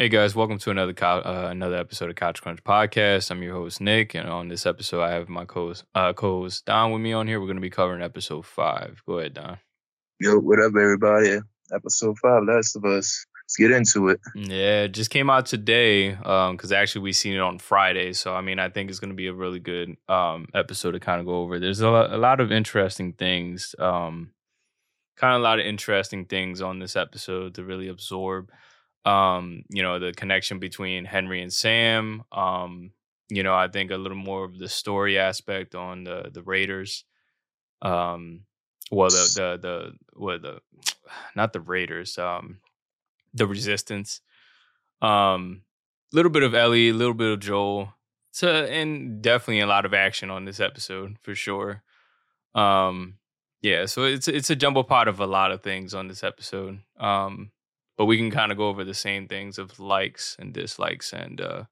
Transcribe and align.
Hey 0.00 0.08
guys, 0.08 0.34
welcome 0.34 0.56
to 0.60 0.70
another 0.70 0.94
co- 0.94 1.20
uh, 1.20 1.48
another 1.50 1.76
episode 1.76 2.08
of 2.08 2.16
Couch 2.16 2.40
Crunch 2.40 2.64
Podcast. 2.64 3.30
I'm 3.30 3.42
your 3.42 3.52
host 3.52 3.82
Nick, 3.82 4.14
and 4.14 4.30
on 4.30 4.48
this 4.48 4.64
episode, 4.64 5.02
I 5.02 5.10
have 5.10 5.28
my 5.28 5.44
co-host, 5.44 5.84
uh, 5.94 6.14
co-host 6.14 6.64
Don 6.64 6.92
with 6.92 7.02
me 7.02 7.12
on 7.12 7.26
here. 7.26 7.38
We're 7.38 7.48
going 7.48 7.58
to 7.58 7.60
be 7.60 7.68
covering 7.68 8.00
episode 8.00 8.46
five. 8.46 9.02
Go 9.04 9.18
ahead, 9.18 9.34
Don. 9.34 9.58
Yo, 10.18 10.38
what 10.38 10.58
up, 10.58 10.72
everybody? 10.74 11.40
Episode 11.70 12.16
five, 12.16 12.44
Last 12.44 12.76
of 12.76 12.86
Us. 12.86 13.26
Let's 13.44 13.56
get 13.58 13.72
into 13.72 14.08
it. 14.08 14.20
Yeah, 14.34 14.84
it 14.84 14.92
just 14.92 15.10
came 15.10 15.28
out 15.28 15.44
today 15.44 16.12
because 16.12 16.72
actually 16.72 17.02
we 17.02 17.12
seen 17.12 17.34
it 17.34 17.40
on 17.40 17.58
Friday. 17.58 18.14
So 18.14 18.34
I 18.34 18.40
mean, 18.40 18.58
I 18.58 18.70
think 18.70 18.88
it's 18.88 19.00
going 19.00 19.10
to 19.10 19.14
be 19.14 19.26
a 19.26 19.34
really 19.34 19.60
good 19.60 19.98
um, 20.08 20.46
episode 20.54 20.92
to 20.92 21.00
kind 21.00 21.20
of 21.20 21.26
go 21.26 21.42
over. 21.42 21.60
There's 21.60 21.80
a, 21.80 21.90
lot, 21.90 22.10
a 22.10 22.16
lot 22.16 22.40
of 22.40 22.50
interesting 22.50 23.12
things, 23.12 23.74
um, 23.78 24.30
kind 25.18 25.34
of 25.34 25.42
a 25.42 25.44
lot 25.44 25.60
of 25.60 25.66
interesting 25.66 26.24
things 26.24 26.62
on 26.62 26.78
this 26.78 26.96
episode 26.96 27.54
to 27.56 27.64
really 27.64 27.88
absorb 27.88 28.48
um, 29.04 29.62
you 29.68 29.82
know, 29.82 29.98
the 29.98 30.12
connection 30.12 30.58
between 30.58 31.04
Henry 31.04 31.42
and 31.42 31.52
Sam. 31.52 32.22
Um, 32.32 32.92
you 33.28 33.42
know, 33.42 33.54
I 33.54 33.68
think 33.68 33.90
a 33.90 33.96
little 33.96 34.16
more 34.16 34.44
of 34.44 34.58
the 34.58 34.68
story 34.68 35.18
aspect 35.18 35.74
on 35.74 36.04
the 36.04 36.30
the 36.32 36.42
Raiders. 36.42 37.04
Um, 37.82 38.42
well, 38.90 39.08
the 39.08 39.32
the 39.34 39.68
the 39.68 39.92
what 40.18 40.42
the 40.42 40.60
not 41.36 41.52
the 41.52 41.60
Raiders, 41.60 42.18
um, 42.18 42.58
the 43.32 43.46
Resistance. 43.46 44.20
Um, 45.00 45.62
a 46.12 46.16
little 46.16 46.30
bit 46.30 46.42
of 46.42 46.54
Ellie, 46.54 46.90
a 46.90 46.94
little 46.94 47.14
bit 47.14 47.32
of 47.32 47.40
Joel. 47.40 47.94
So, 48.32 48.48
and 48.48 49.22
definitely 49.22 49.60
a 49.60 49.66
lot 49.66 49.84
of 49.84 49.94
action 49.94 50.30
on 50.30 50.44
this 50.44 50.60
episode 50.60 51.16
for 51.22 51.34
sure. 51.34 51.82
Um, 52.54 53.14
yeah, 53.62 53.86
so 53.86 54.04
it's 54.04 54.28
it's 54.28 54.50
a 54.50 54.56
jumble 54.56 54.84
pot 54.84 55.08
of 55.08 55.20
a 55.20 55.26
lot 55.26 55.52
of 55.52 55.62
things 55.62 55.94
on 55.94 56.08
this 56.08 56.24
episode. 56.24 56.80
Um, 56.98 57.50
but 58.00 58.06
we 58.06 58.16
can 58.16 58.30
kind 58.30 58.50
of 58.50 58.56
go 58.56 58.70
over 58.70 58.82
the 58.82 58.94
same 58.94 59.28
things 59.28 59.58
of 59.58 59.78
likes 59.78 60.34
and 60.38 60.54
dislikes 60.54 61.12
and 61.12 61.38
uh 61.38 61.64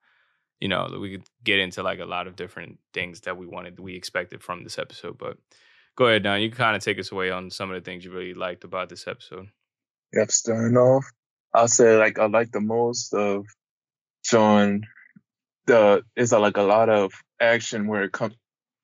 you 0.60 0.68
know 0.68 0.86
we 1.00 1.10
could 1.10 1.24
get 1.42 1.58
into 1.58 1.82
like 1.82 2.00
a 2.00 2.04
lot 2.04 2.26
of 2.26 2.36
different 2.36 2.78
things 2.92 3.22
that 3.22 3.38
we 3.38 3.46
wanted 3.46 3.80
we 3.80 3.96
expected 3.96 4.42
from 4.42 4.62
this 4.62 4.78
episode 4.78 5.16
but 5.16 5.38
go 5.96 6.04
ahead 6.04 6.24
don 6.24 6.42
you 6.42 6.50
can 6.50 6.58
kind 6.58 6.76
of 6.76 6.84
take 6.84 6.98
us 6.98 7.12
away 7.12 7.30
on 7.30 7.50
some 7.50 7.70
of 7.70 7.76
the 7.76 7.80
things 7.80 8.04
you 8.04 8.12
really 8.12 8.34
liked 8.34 8.64
about 8.64 8.90
this 8.90 9.06
episode. 9.08 9.48
Yep 10.12 10.30
starting 10.30 10.76
off 10.76 11.06
i'll 11.54 11.66
say 11.66 11.96
like 11.96 12.18
i 12.18 12.26
like 12.26 12.52
the 12.52 12.60
most 12.60 13.14
of 13.14 13.46
showing 14.22 14.84
the 15.66 16.02
it's 16.14 16.32
like 16.32 16.58
a 16.58 16.62
lot 16.62 16.90
of 16.90 17.10
action 17.40 17.86
where 17.86 18.02
it 18.02 18.12
comes 18.12 18.34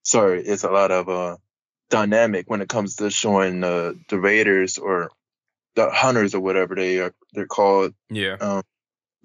sorry 0.02 0.40
it's 0.42 0.64
a 0.64 0.70
lot 0.70 0.90
of 0.90 1.10
uh 1.10 1.36
dynamic 1.90 2.48
when 2.48 2.62
it 2.62 2.70
comes 2.70 2.96
to 2.96 3.10
showing 3.10 3.62
uh, 3.62 3.92
the 4.08 4.18
raiders 4.18 4.78
or 4.78 5.10
the 5.74 5.90
hunters 5.90 6.34
or 6.34 6.40
whatever 6.40 6.74
they 6.74 6.98
are 7.00 7.14
they're 7.32 7.46
called. 7.46 7.94
Yeah. 8.10 8.36
Um, 8.40 8.62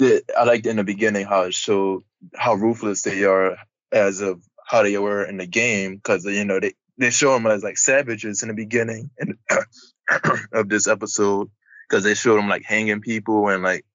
I 0.02 0.44
liked 0.46 0.66
in 0.66 0.78
the 0.78 0.84
beginning 0.84 1.26
how 1.26 1.44
it 1.44 1.54
showed 1.54 2.04
how 2.36 2.54
ruthless 2.54 3.02
they 3.04 3.24
are 3.24 3.58
as 3.92 4.22
of 4.22 4.42
how 4.66 4.84
they 4.84 4.98
were 4.98 5.24
in 5.24 5.38
the 5.38 5.48
game 5.48 5.96
because 5.96 6.26
you 6.26 6.46
know 6.46 6.60
they 6.60 6.74
they 6.98 7.10
show 7.10 7.34
them 7.34 7.48
as 7.48 7.64
like 7.64 7.78
savages 7.78 8.44
in 8.44 8.50
the 8.50 8.54
beginning 8.54 9.10
and 9.20 9.36
of 10.52 10.70
this 10.70 10.88
episode 10.88 11.50
because 11.88 12.04
they 12.04 12.14
showed 12.14 12.38
them 12.38 12.50
like 12.50 12.64
hanging 12.64 13.02
people 13.02 13.50
and 13.50 13.64
like 13.64 13.86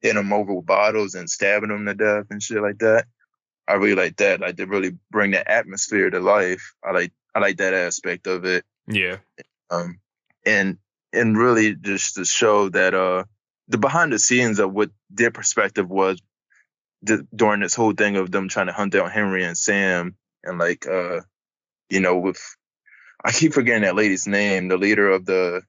hitting 0.00 0.16
them 0.16 0.32
over 0.32 0.52
with 0.52 0.66
bottles 0.66 1.14
and 1.14 1.30
stabbing 1.30 1.70
them 1.70 1.86
to 1.86 1.94
death 1.94 2.26
and 2.30 2.42
shit 2.42 2.60
like 2.60 2.78
that. 2.78 3.06
I 3.66 3.74
really 3.74 3.94
like 3.94 4.16
that. 4.16 4.40
Like 4.40 4.56
they 4.56 4.64
really 4.64 4.98
bring 5.10 5.30
that 5.30 5.48
atmosphere 5.48 6.10
to 6.10 6.20
life. 6.20 6.74
I 6.84 6.92
like 6.92 7.12
I 7.34 7.40
like 7.40 7.56
that 7.58 7.74
aspect 7.74 8.26
of 8.26 8.44
it. 8.44 8.64
Yeah. 8.86 9.18
Um, 9.70 10.00
and 10.44 10.78
and 11.14 11.36
really 11.36 11.74
just 11.74 12.16
to 12.16 12.24
show 12.24 12.68
that 12.70 12.94
uh 12.94 13.24
the 13.68 13.78
behind 13.78 14.12
the 14.12 14.18
scenes 14.18 14.58
of 14.58 14.72
what 14.72 14.90
their 15.10 15.30
perspective 15.30 15.88
was 15.88 16.20
d- 17.02 17.22
during 17.34 17.60
this 17.60 17.74
whole 17.74 17.92
thing 17.92 18.16
of 18.16 18.30
them 18.30 18.48
trying 18.48 18.66
to 18.66 18.72
hunt 18.72 18.92
down 18.92 19.10
Henry 19.10 19.44
and 19.44 19.56
Sam 19.56 20.16
and 20.42 20.58
like 20.58 20.86
uh 20.86 21.20
you 21.88 22.00
know 22.00 22.18
with 22.18 22.40
I 23.24 23.32
keep 23.32 23.54
forgetting 23.54 23.82
that 23.82 23.96
lady's 23.96 24.26
name, 24.26 24.68
the 24.68 24.76
leader 24.76 25.08
of 25.08 25.24
the 25.24 25.62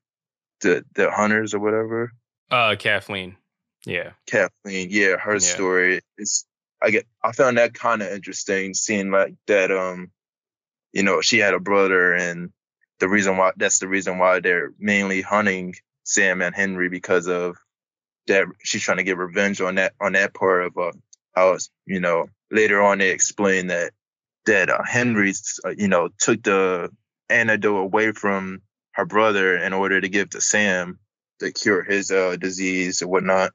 the 0.62 0.84
the 0.96 1.10
hunters 1.12 1.54
or 1.54 1.60
whatever. 1.60 2.12
Uh 2.52 2.76
Kathleen. 2.78 3.38
Yeah. 3.86 4.12
Kathleen, 4.28 4.90
yeah, 4.92 5.18
her 5.18 5.34
yeah. 5.34 5.40
story 5.40 6.02
is 6.18 6.46
I 6.82 6.90
get 6.90 7.06
I 7.24 7.32
found 7.32 7.58
that 7.58 7.74
kind 7.74 8.02
of 8.02 8.10
interesting 8.10 8.74
seeing 8.74 9.12
like 9.12 9.36
that 9.48 9.72
um 9.72 10.12
you 10.92 11.04
know, 11.04 11.20
she 11.20 11.40
had 11.40 11.54
a 11.54 11.60
brother 11.60 12.14
and 12.14 12.52
the 13.00 13.10
reason 13.10 13.38
why 13.38 13.52
that's 13.58 13.80
the 13.80 13.88
reason 13.88 14.18
why 14.18 14.40
they're 14.40 14.72
mainly 14.80 15.22
hunting 15.22 15.76
Sam 16.04 16.42
and 16.42 16.56
Henry 16.56 16.90
because 16.90 17.28
of 17.28 17.58
that 18.28 18.46
she's 18.64 18.82
trying 18.82 18.98
to 18.98 19.04
get 19.04 19.18
revenge 19.18 19.62
on 19.62 19.76
that 19.76 19.94
on 20.00 20.14
that 20.14 20.34
part 20.34 20.66
of 20.66 20.78
uh 20.78 20.92
how 21.36 21.58
you 21.86 22.00
know 22.00 22.28
later 22.52 22.82
on 22.82 23.00
they 23.00 23.12
explain 23.12 23.68
that 23.68 23.92
that 24.46 24.70
uh, 24.70 24.84
Henry 24.84 25.34
uh, 25.66 25.72
you 25.78 25.88
know 25.88 26.10
took 26.20 26.44
the 26.44 26.90
antidote 27.30 27.82
away 27.82 28.12
from 28.12 28.62
her 28.92 29.06
brother 29.06 29.58
in 29.58 29.74
order 29.74 30.00
to 30.00 30.10
give 30.10 30.30
to 30.32 30.42
Sam 30.42 31.00
to 31.40 31.52
cure 31.52 31.84
his 31.84 32.12
uh 32.12 32.36
disease 32.38 33.02
or 33.02 33.08
whatnot. 33.08 33.52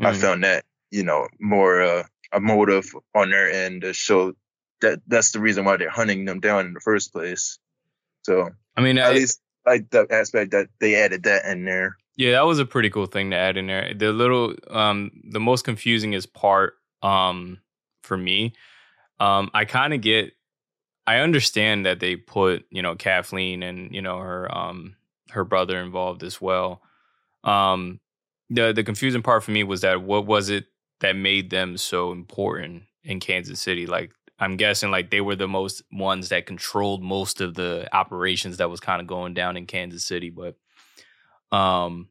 Mm-hmm. 0.00 0.06
I 0.06 0.12
found 0.14 0.44
that 0.44 0.64
you 0.90 1.04
know 1.04 1.28
more 1.40 1.82
uh, 1.82 2.02
a 2.32 2.40
motive 2.40 2.90
on 3.14 3.30
their 3.30 3.50
end 3.50 3.82
to 3.82 3.92
show 3.92 4.32
that 4.80 5.00
that's 5.06 5.32
the 5.32 5.40
reason 5.40 5.64
why 5.64 5.76
they're 5.76 5.90
hunting 5.90 6.24
them 6.24 6.40
down 6.40 6.66
in 6.66 6.74
the 6.74 6.80
first 6.80 7.12
place. 7.12 7.58
So 8.28 8.50
I 8.76 8.82
mean, 8.82 8.98
at 8.98 9.12
I, 9.12 9.14
least 9.14 9.40
like 9.64 9.88
the 9.90 10.06
aspect 10.10 10.50
that 10.50 10.68
they 10.80 10.96
added 10.96 11.22
that 11.22 11.46
in 11.46 11.64
there. 11.64 11.96
Yeah, 12.16 12.32
that 12.32 12.46
was 12.46 12.58
a 12.58 12.66
pretty 12.66 12.90
cool 12.90 13.06
thing 13.06 13.30
to 13.30 13.36
add 13.36 13.56
in 13.56 13.68
there. 13.68 13.94
The 13.94 14.12
little, 14.12 14.54
um, 14.70 15.12
the 15.30 15.40
most 15.40 15.64
confusing 15.64 16.12
is 16.12 16.26
part, 16.26 16.74
um, 17.00 17.58
for 18.02 18.16
me. 18.16 18.54
Um, 19.18 19.50
I 19.54 19.64
kind 19.64 19.94
of 19.94 20.00
get, 20.00 20.32
I 21.06 21.18
understand 21.20 21.86
that 21.86 22.00
they 22.00 22.16
put, 22.16 22.66
you 22.70 22.82
know, 22.82 22.96
Kathleen 22.96 23.62
and 23.62 23.94
you 23.94 24.02
know 24.02 24.18
her, 24.18 24.54
um, 24.54 24.96
her 25.30 25.44
brother 25.44 25.78
involved 25.78 26.22
as 26.22 26.38
well. 26.40 26.82
Um, 27.44 28.00
the 28.50 28.72
the 28.74 28.84
confusing 28.84 29.22
part 29.22 29.42
for 29.42 29.52
me 29.52 29.64
was 29.64 29.80
that 29.80 30.02
what 30.02 30.26
was 30.26 30.50
it 30.50 30.66
that 31.00 31.16
made 31.16 31.48
them 31.50 31.78
so 31.78 32.12
important 32.12 32.82
in 33.04 33.20
Kansas 33.20 33.60
City? 33.60 33.86
Like 33.86 34.12
I'm 34.38 34.56
guessing 34.56 34.90
like 34.90 35.10
they 35.10 35.20
were 35.20 35.36
the 35.36 35.48
most 35.48 35.82
ones 35.90 36.28
that 36.28 36.46
controlled 36.46 37.02
most 37.02 37.40
of 37.40 37.54
the 37.54 37.88
operations 37.94 38.58
that 38.58 38.70
was 38.70 38.80
kind 38.80 39.00
of 39.00 39.06
going 39.06 39.34
down 39.34 39.56
in 39.56 39.66
Kansas 39.66 40.04
City, 40.04 40.30
but 40.30 40.56
um 41.56 42.08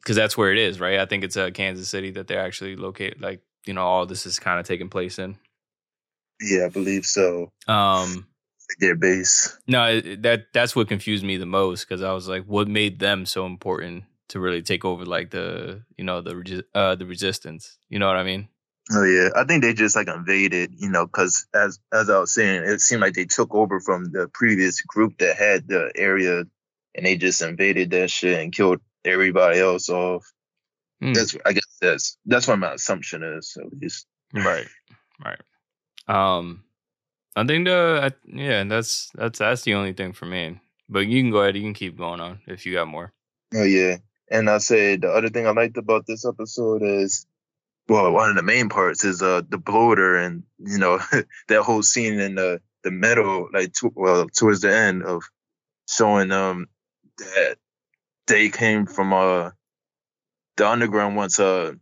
because 0.00 0.16
that's 0.16 0.36
where 0.36 0.50
it 0.50 0.58
is, 0.58 0.80
right? 0.80 0.98
I 0.98 1.04
think 1.04 1.24
it's 1.24 1.36
uh, 1.36 1.50
Kansas 1.50 1.88
City 1.88 2.10
that 2.12 2.26
they're 2.26 2.40
actually 2.40 2.76
located. 2.76 3.20
Like 3.20 3.42
you 3.66 3.74
know, 3.74 3.82
all 3.82 4.06
this 4.06 4.26
is 4.26 4.38
kind 4.38 4.58
of 4.58 4.66
taking 4.66 4.88
place 4.88 5.18
in. 5.18 5.36
Yeah, 6.40 6.66
I 6.66 6.68
believe 6.70 7.04
so. 7.04 7.50
Um, 7.68 8.26
their 8.78 8.96
base. 8.96 9.58
No, 9.66 10.00
that 10.00 10.46
that's 10.52 10.74
what 10.74 10.88
confused 10.88 11.24
me 11.24 11.36
the 11.36 11.46
most 11.46 11.86
because 11.86 12.02
I 12.02 12.12
was 12.12 12.28
like, 12.28 12.44
what 12.44 12.68
made 12.68 12.98
them 12.98 13.26
so 13.26 13.46
important 13.46 14.04
to 14.28 14.40
really 14.40 14.62
take 14.62 14.84
over 14.84 15.04
like 15.04 15.30
the 15.30 15.82
you 15.96 16.04
know 16.04 16.20
the 16.20 16.64
uh 16.74 16.94
the 16.94 17.06
resistance? 17.06 17.78
You 17.88 17.98
know 17.98 18.06
what 18.06 18.16
I 18.16 18.24
mean? 18.24 18.48
Oh 18.92 19.04
yeah, 19.04 19.28
I 19.36 19.44
think 19.44 19.62
they 19.62 19.72
just 19.72 19.94
like 19.94 20.08
invaded, 20.08 20.74
you 20.76 20.90
know, 20.90 21.06
because 21.06 21.46
as 21.54 21.78
as 21.92 22.10
I 22.10 22.18
was 22.18 22.34
saying, 22.34 22.64
it 22.64 22.80
seemed 22.80 23.02
like 23.02 23.14
they 23.14 23.24
took 23.24 23.54
over 23.54 23.78
from 23.80 24.10
the 24.10 24.28
previous 24.32 24.80
group 24.82 25.18
that 25.18 25.36
had 25.36 25.68
the 25.68 25.92
area, 25.94 26.44
and 26.94 27.06
they 27.06 27.16
just 27.16 27.40
invaded 27.40 27.90
that 27.90 28.10
shit 28.10 28.40
and 28.40 28.52
killed 28.52 28.80
everybody 29.04 29.60
else 29.60 29.88
off. 29.88 30.24
Mm. 31.02 31.14
That's 31.14 31.36
I 31.46 31.52
guess 31.52 31.76
that's 31.80 32.18
that's 32.26 32.48
what 32.48 32.58
my 32.58 32.72
assumption 32.72 33.22
is 33.22 33.56
at 33.60 33.72
least. 33.72 34.06
Right, 34.34 34.66
right. 35.24 35.40
Um, 36.08 36.64
I 37.36 37.46
think 37.46 37.66
the 37.66 38.12
yeah, 38.26 38.64
that's 38.64 39.10
that's 39.14 39.38
that's 39.38 39.62
the 39.62 39.74
only 39.74 39.92
thing 39.92 40.12
for 40.12 40.26
me. 40.26 40.58
But 40.88 41.06
you 41.06 41.22
can 41.22 41.30
go 41.30 41.42
ahead, 41.42 41.54
you 41.56 41.62
can 41.62 41.74
keep 41.74 41.96
going 41.96 42.20
on 42.20 42.40
if 42.48 42.66
you 42.66 42.74
got 42.74 42.88
more. 42.88 43.12
Oh 43.54 43.62
yeah, 43.62 43.98
and 44.30 44.50
I 44.50 44.58
said 44.58 45.02
the 45.02 45.12
other 45.12 45.28
thing 45.28 45.46
I 45.46 45.52
liked 45.52 45.76
about 45.76 46.06
this 46.06 46.24
episode 46.24 46.82
is 46.82 47.26
well, 47.90 48.12
one 48.12 48.30
of 48.30 48.36
the 48.36 48.44
main 48.44 48.68
parts 48.68 49.04
is 49.04 49.20
uh 49.20 49.42
the 49.48 49.58
bloater 49.58 50.14
and 50.14 50.44
you 50.58 50.78
know 50.78 51.00
that 51.48 51.62
whole 51.62 51.82
scene 51.82 52.20
in 52.20 52.36
the 52.36 52.60
the 52.84 52.92
meadow, 52.92 53.48
like 53.52 53.72
to, 53.74 53.92
well 53.96 54.28
towards 54.28 54.60
the 54.60 54.74
end 54.74 55.02
of 55.02 55.24
showing 55.88 56.30
um 56.30 56.68
that 57.18 57.56
they 58.28 58.48
came 58.48 58.86
from 58.86 59.12
uh 59.12 59.50
the 60.56 60.68
underground 60.68 61.16
once 61.16 61.40
uh 61.40 61.72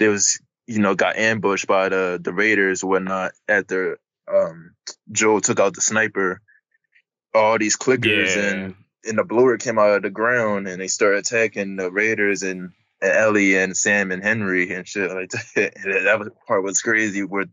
they 0.00 0.08
was 0.08 0.40
you 0.66 0.80
know 0.80 0.96
got 0.96 1.16
ambushed 1.16 1.68
by 1.68 1.88
the 1.88 2.18
the 2.20 2.32
raiders 2.32 2.82
or 2.82 2.90
whatnot 2.90 3.30
after 3.46 4.00
um 4.26 4.74
Joe 5.12 5.38
took 5.38 5.60
out 5.60 5.74
the 5.74 5.80
sniper 5.80 6.40
all 7.32 7.58
these 7.58 7.76
clickers 7.76 8.34
yeah. 8.34 8.50
and 8.50 8.74
and 9.04 9.18
the 9.18 9.24
bloater 9.24 9.56
came 9.56 9.78
out 9.78 9.94
of 9.94 10.02
the 10.02 10.10
ground 10.10 10.66
and 10.66 10.80
they 10.80 10.88
started 10.88 11.18
attacking 11.18 11.76
the 11.76 11.92
raiders 11.92 12.42
and 12.42 12.72
Ellie 13.02 13.56
and 13.56 13.76
Sam 13.76 14.10
and 14.10 14.22
Henry 14.22 14.72
and 14.74 14.86
shit 14.86 15.10
like 15.10 15.30
that. 15.30 15.72
And 15.84 16.06
that 16.06 16.18
was, 16.18 16.28
part 16.46 16.62
was 16.62 16.80
crazy 16.80 17.22
where 17.22 17.46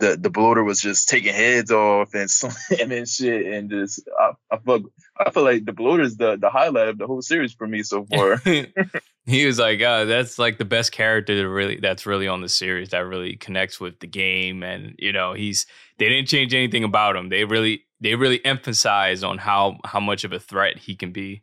the 0.00 0.16
the 0.16 0.30
bloater 0.30 0.64
was 0.64 0.80
just 0.80 1.08
taking 1.08 1.34
heads 1.34 1.70
off 1.70 2.14
and 2.14 2.30
slamming 2.30 3.04
shit 3.04 3.46
and 3.46 3.70
just 3.70 4.02
I, 4.18 4.32
I 4.50 4.58
feel 4.58 4.82
I 5.18 5.30
feel 5.30 5.44
like 5.44 5.64
the 5.64 5.72
bloater 5.72 6.02
is 6.02 6.16
the 6.16 6.36
the 6.36 6.50
highlight 6.50 6.88
of 6.88 6.98
the 6.98 7.06
whole 7.06 7.22
series 7.22 7.54
for 7.54 7.66
me 7.66 7.82
so 7.82 8.04
far. 8.04 8.36
he 9.26 9.46
was 9.46 9.58
like, 9.58 9.80
uh, 9.80 10.04
that's 10.04 10.38
like 10.38 10.58
the 10.58 10.64
best 10.64 10.92
character 10.92 11.36
that 11.36 11.48
really 11.48 11.78
that's 11.80 12.06
really 12.06 12.26
on 12.26 12.40
the 12.40 12.48
series 12.48 12.90
that 12.90 13.06
really 13.06 13.36
connects 13.36 13.80
with 13.80 14.00
the 14.00 14.06
game 14.06 14.62
and 14.62 14.94
you 14.98 15.12
know 15.12 15.32
he's 15.32 15.66
they 15.98 16.08
didn't 16.08 16.28
change 16.28 16.52
anything 16.54 16.84
about 16.84 17.16
him. 17.16 17.28
They 17.28 17.44
really 17.44 17.84
they 18.00 18.16
really 18.16 18.44
emphasize 18.44 19.22
on 19.22 19.38
how 19.38 19.78
how 19.84 20.00
much 20.00 20.24
of 20.24 20.32
a 20.32 20.40
threat 20.40 20.78
he 20.78 20.96
can 20.96 21.12
be. 21.12 21.42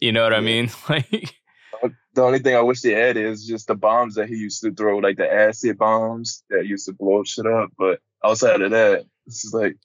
You 0.00 0.12
know 0.12 0.24
what 0.24 0.32
yeah. 0.32 0.38
I 0.38 0.42
mean? 0.42 0.70
Like 0.88 1.36
the 2.14 2.22
only 2.22 2.38
thing 2.38 2.54
I 2.54 2.60
wish 2.62 2.80
they 2.80 2.94
added 2.94 3.26
is 3.26 3.46
just 3.46 3.66
the 3.66 3.74
bombs 3.74 4.14
that 4.14 4.28
he 4.28 4.36
used 4.36 4.62
to 4.62 4.72
throw, 4.72 4.98
like 4.98 5.16
the 5.16 5.32
acid 5.32 5.78
bombs 5.78 6.42
that 6.50 6.66
used 6.66 6.86
to 6.86 6.92
blow 6.92 7.24
shit 7.24 7.46
up. 7.46 7.70
But 7.78 8.00
outside 8.24 8.62
of 8.62 8.70
that, 8.70 9.04
it's 9.26 9.44
is 9.44 9.54
like, 9.54 9.76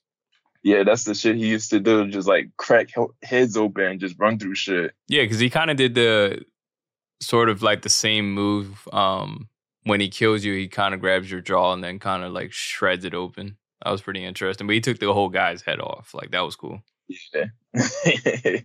yeah, 0.63 0.83
that's 0.83 1.03
the 1.03 1.15
shit 1.15 1.36
he 1.36 1.48
used 1.48 1.71
to 1.71 1.80
do, 1.80 2.07
just 2.07 2.27
like 2.27 2.50
crack 2.57 2.89
heads 3.24 3.57
open 3.57 3.83
and 3.83 4.00
just 4.00 4.19
run 4.19 4.38
through 4.38 4.56
shit. 4.56 4.94
Yeah, 5.07 5.24
because 5.24 5.39
he 5.39 5.50
kind 5.50 5.71
of 5.71 5.77
did 5.77 5.95
the 5.95 6.44
sort 7.21 7.50
of 7.50 7.62
like 7.62 7.81
the 7.81 7.89
same 7.89 8.33
move. 8.33 8.88
Um, 8.94 9.50
when 9.83 10.00
he 10.00 10.09
kills 10.09 10.44
you, 10.44 10.54
he 10.54 10.68
kind 10.68 10.94
of 10.94 11.00
grabs 11.00 11.31
your 11.31 11.42
jaw 11.42 11.74
and 11.74 11.83
then 11.83 12.00
kind 12.00 12.24
of 12.24 12.31
like 12.31 12.51
shreds 12.51 13.06
it 13.06 13.13
open. 13.15 13.57
That 13.83 13.92
was 13.92 14.01
pretty 14.01 14.24
interesting. 14.24 14.68
But 14.68 14.74
he 14.74 14.81
took 14.81 15.00
the 15.00 15.13
whole 15.13 15.30
guy's 15.30 15.63
head 15.63 15.80
off. 15.80 16.13
Like 16.13 16.31
that 16.31 16.42
was 16.42 16.56
cool. 16.56 16.83
Yeah. 17.33 17.47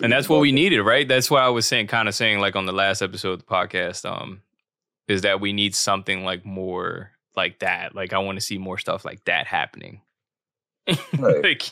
and 0.00 0.12
that's 0.12 0.28
what 0.28 0.40
we 0.40 0.52
needed, 0.52 0.82
right? 0.82 1.06
That's 1.06 1.30
why 1.30 1.42
I 1.42 1.48
was 1.48 1.66
saying, 1.66 1.88
kind 1.88 2.08
of 2.08 2.14
saying, 2.14 2.40
like 2.40 2.56
on 2.56 2.66
the 2.66 2.72
last 2.72 3.02
episode 3.02 3.32
of 3.32 3.38
the 3.40 3.44
podcast, 3.46 4.08
um, 4.08 4.42
is 5.08 5.22
that 5.22 5.40
we 5.40 5.52
need 5.52 5.74
something 5.74 6.24
like 6.24 6.44
more 6.44 7.12
like 7.36 7.60
that. 7.60 7.94
Like 7.94 8.12
I 8.12 8.18
want 8.18 8.36
to 8.36 8.44
see 8.44 8.58
more 8.58 8.78
stuff 8.78 9.04
like 9.04 9.24
that 9.24 9.46
happening. 9.46 10.02
Right. 11.18 11.42
like, 11.42 11.70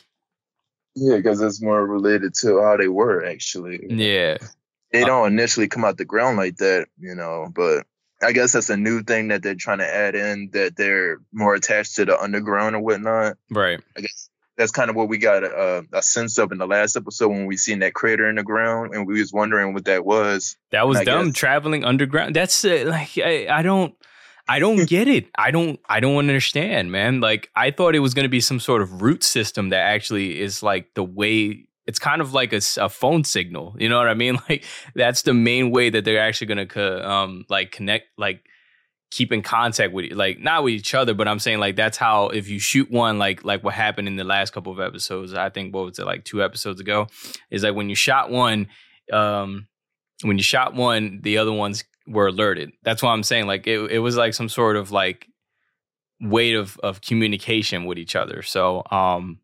yeah, 0.95 1.17
because 1.17 1.41
it's 1.41 1.61
more 1.61 1.85
related 1.85 2.33
to 2.41 2.61
how 2.61 2.77
they 2.77 2.87
were 2.87 3.25
actually. 3.25 3.85
Yeah, 3.89 4.37
they 4.91 5.03
uh 5.03 5.05
don't 5.05 5.31
initially 5.31 5.67
come 5.67 5.85
out 5.85 5.97
the 5.97 6.05
ground 6.05 6.37
like 6.37 6.57
that, 6.57 6.87
you 6.99 7.15
know. 7.15 7.47
But 7.53 7.85
I 8.21 8.31
guess 8.31 8.53
that's 8.53 8.69
a 8.69 8.77
new 8.77 9.03
thing 9.03 9.29
that 9.29 9.43
they're 9.43 9.55
trying 9.55 9.77
to 9.79 9.87
add 9.87 10.15
in 10.15 10.49
that 10.53 10.75
they're 10.75 11.19
more 11.31 11.55
attached 11.55 11.95
to 11.95 12.05
the 12.05 12.19
underground 12.19 12.75
or 12.75 12.79
whatnot. 12.79 13.37
Right. 13.49 13.79
I 13.95 14.01
guess 14.01 14.29
that's 14.57 14.71
kind 14.71 14.89
of 14.89 14.95
what 14.95 15.07
we 15.07 15.17
got 15.17 15.43
a, 15.43 15.85
a, 15.93 16.01
sense 16.01 16.37
of 16.37 16.51
in 16.51 16.57
the 16.57 16.65
last 16.65 16.97
episode 16.97 17.29
when 17.29 17.45
we 17.45 17.57
seen 17.57 17.79
that 17.79 17.93
crater 17.93 18.27
in 18.27 18.35
the 18.35 18.43
ground 18.43 18.93
and 18.93 19.07
we 19.07 19.19
was 19.19 19.31
wondering 19.31 19.73
what 19.73 19.85
that 19.85 20.03
was. 20.03 20.55
That 20.71 20.87
was 20.87 20.99
them 21.01 21.27
guess, 21.27 21.35
traveling 21.35 21.85
underground. 21.85 22.35
That's 22.35 22.65
uh, 22.65 22.85
like 22.87 23.17
I, 23.17 23.47
I 23.49 23.61
don't 23.61 23.93
I 24.47 24.59
don't 24.59 24.85
get 24.89 25.07
it. 25.07 25.29
I 25.37 25.51
don't 25.51 25.79
I 25.87 25.99
don't 25.99 26.17
understand, 26.17 26.91
man. 26.91 27.21
Like 27.21 27.49
I 27.55 27.71
thought 27.71 27.95
it 27.95 27.99
was 27.99 28.13
going 28.13 28.25
to 28.25 28.29
be 28.29 28.41
some 28.41 28.59
sort 28.59 28.81
of 28.81 29.01
root 29.01 29.23
system 29.23 29.69
that 29.69 29.81
actually 29.81 30.41
is 30.41 30.63
like 30.63 30.93
the 30.95 31.03
way 31.03 31.65
it's 31.85 31.99
kind 31.99 32.19
of 32.19 32.33
like 32.33 32.51
a, 32.51 32.61
a 32.77 32.89
phone 32.89 33.23
signal. 33.23 33.75
You 33.79 33.89
know 33.89 33.97
what 33.97 34.07
I 34.07 34.15
mean? 34.15 34.39
Like 34.49 34.63
that's 34.95 35.21
the 35.21 35.33
main 35.33 35.71
way 35.71 35.89
that 35.89 36.03
they're 36.03 36.21
actually 36.21 36.47
going 36.47 36.67
to 36.67 37.09
um 37.09 37.45
like 37.47 37.71
connect 37.71 38.07
like 38.17 38.43
keep 39.09 39.31
in 39.31 39.41
contact 39.41 39.93
with 39.93 40.11
like 40.11 40.39
not 40.39 40.63
with 40.63 40.73
each 40.73 40.93
other 40.93 41.13
but 41.13 41.27
i'm 41.27 41.39
saying 41.39 41.59
like 41.59 41.75
that's 41.75 41.97
how 41.97 42.27
if 42.27 42.49
you 42.49 42.59
shoot 42.59 42.91
one 42.91 43.17
like 43.17 43.43
like 43.45 43.63
what 43.63 43.73
happened 43.73 44.07
in 44.07 44.17
the 44.17 44.23
last 44.23 44.51
couple 44.51 44.71
of 44.71 44.79
episodes 44.79 45.33
i 45.33 45.49
think 45.49 45.73
what 45.73 45.85
was 45.85 45.97
it 45.97 46.05
like 46.05 46.25
two 46.25 46.43
episodes 46.43 46.81
ago 46.81 47.07
is 47.49 47.63
like 47.63 47.73
when 47.73 47.87
you 47.89 47.95
shot 47.95 48.29
one 48.29 48.67
um 49.13 49.65
when 50.23 50.37
you 50.37 50.43
shot 50.43 50.73
one 50.73 51.19
the 51.21 51.37
other 51.37 51.53
ones 51.53 51.83
were 52.07 52.27
alerted. 52.27 52.71
That's 52.83 53.03
why 53.03 53.11
i'm 53.11 53.23
saying 53.23 53.47
like 53.47 53.67
it, 53.67 53.79
it 53.91 53.99
was 53.99 54.15
like 54.15 54.33
some 54.33 54.49
sort 54.49 54.75
of 54.75 54.91
like 54.91 55.27
way 56.21 56.53
of 56.53 56.79
of 56.79 57.01
communication 57.01 57.85
with 57.85 57.97
each 57.97 58.15
other. 58.15 58.41
So 58.41 58.83
um 58.89 59.39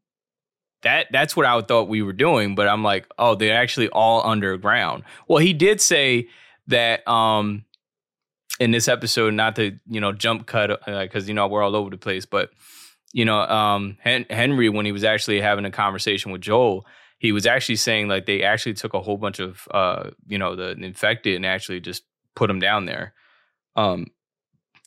that 0.82 1.08
that's 1.12 1.36
what 1.36 1.46
i 1.46 1.62
thought 1.62 1.88
we 1.88 2.02
were 2.02 2.12
doing 2.12 2.56
but 2.56 2.68
i'm 2.68 2.84
like 2.84 3.08
oh 3.18 3.36
they're 3.36 3.56
actually 3.56 3.90
all 3.90 4.26
underground. 4.26 5.04
Well 5.28 5.40
he 5.40 5.54
did 5.54 5.82
say 5.82 6.28
that 6.68 7.08
um 7.08 7.66
in 8.60 8.72
this 8.72 8.88
episode, 8.88 9.34
not 9.34 9.56
to 9.56 9.78
you 9.88 10.00
know 10.00 10.12
jump 10.12 10.46
cut 10.46 10.80
because 10.86 11.26
uh, 11.26 11.28
you 11.28 11.34
know 11.34 11.48
we're 11.48 11.64
all 11.64 11.76
over 11.76 11.90
the 11.90 11.98
place, 11.98 12.26
but 12.26 12.50
you 13.12 13.26
know 13.26 13.40
um, 13.40 13.98
Hen- 14.02 14.26
Henry 14.30 14.70
when 14.70 14.86
he 14.86 14.92
was 14.92 15.04
actually 15.04 15.42
having 15.42 15.66
a 15.66 15.72
conversation 15.72 16.32
with 16.32 16.42
Joel, 16.42 16.86
he 17.18 17.32
was 17.32 17.46
actually 17.46 17.78
saying 17.78 18.08
like 18.08 18.26
they 18.26 18.44
actually 18.44 18.74
took 18.74 18.94
a 18.94 19.02
whole 19.02 19.18
bunch 19.18 19.40
of 19.40 19.68
uh, 19.72 20.10
you 20.28 20.38
know 20.38 20.56
the 20.56 20.72
infected 20.72 21.36
and 21.36 21.46
actually 21.46 21.80
just 21.80 22.04
put 22.36 22.48
them 22.48 22.60
down 22.60 22.86
there 22.86 23.14
um, 23.76 24.08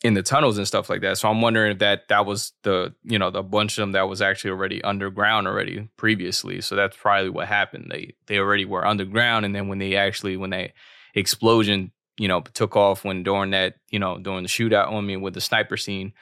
in 0.03 0.15
the 0.15 0.23
tunnels 0.23 0.59
and 0.59 0.67
stuff 0.67 0.91
like 0.91 1.01
that. 1.01 1.19
So 1.19 1.29
I'm 1.29 1.41
wondering 1.41 1.73
if 1.73 1.79
that 1.79 2.09
that 2.09 2.27
was 2.27 2.53
the 2.63 2.95
you 3.03 3.19
know 3.19 3.31
the 3.31 3.43
bunch 3.43 3.79
of 3.79 3.83
them 3.83 3.93
that 3.93 4.09
was 4.09 4.23
actually 4.23 4.51
already 4.51 4.83
underground 4.85 5.49
already 5.49 5.89
previously. 5.97 6.61
So 6.61 6.77
that's 6.77 6.97
probably 6.97 7.31
what 7.31 7.49
happened. 7.49 7.89
They 7.91 8.15
they 8.27 8.39
already 8.39 8.65
were 8.65 8.87
underground, 8.87 9.45
and 9.45 9.55
then 9.55 9.69
when 9.69 9.79
they 9.79 9.97
actually 9.97 10.37
when 10.37 10.51
they 10.51 10.73
explosion 11.15 11.91
you 12.19 12.29
know, 12.29 12.41
took 12.41 12.77
off 12.77 13.05
when 13.05 13.23
during 13.23 13.51
that, 13.51 13.75
you 13.91 13.99
know, 13.99 14.19
during 14.19 14.43
the 14.43 14.49
shootout 14.49 14.91
on 14.91 15.07
me 15.07 15.17
with 15.17 15.35
the 15.35 15.41
sniper 15.41 15.77
scene. 15.77 16.13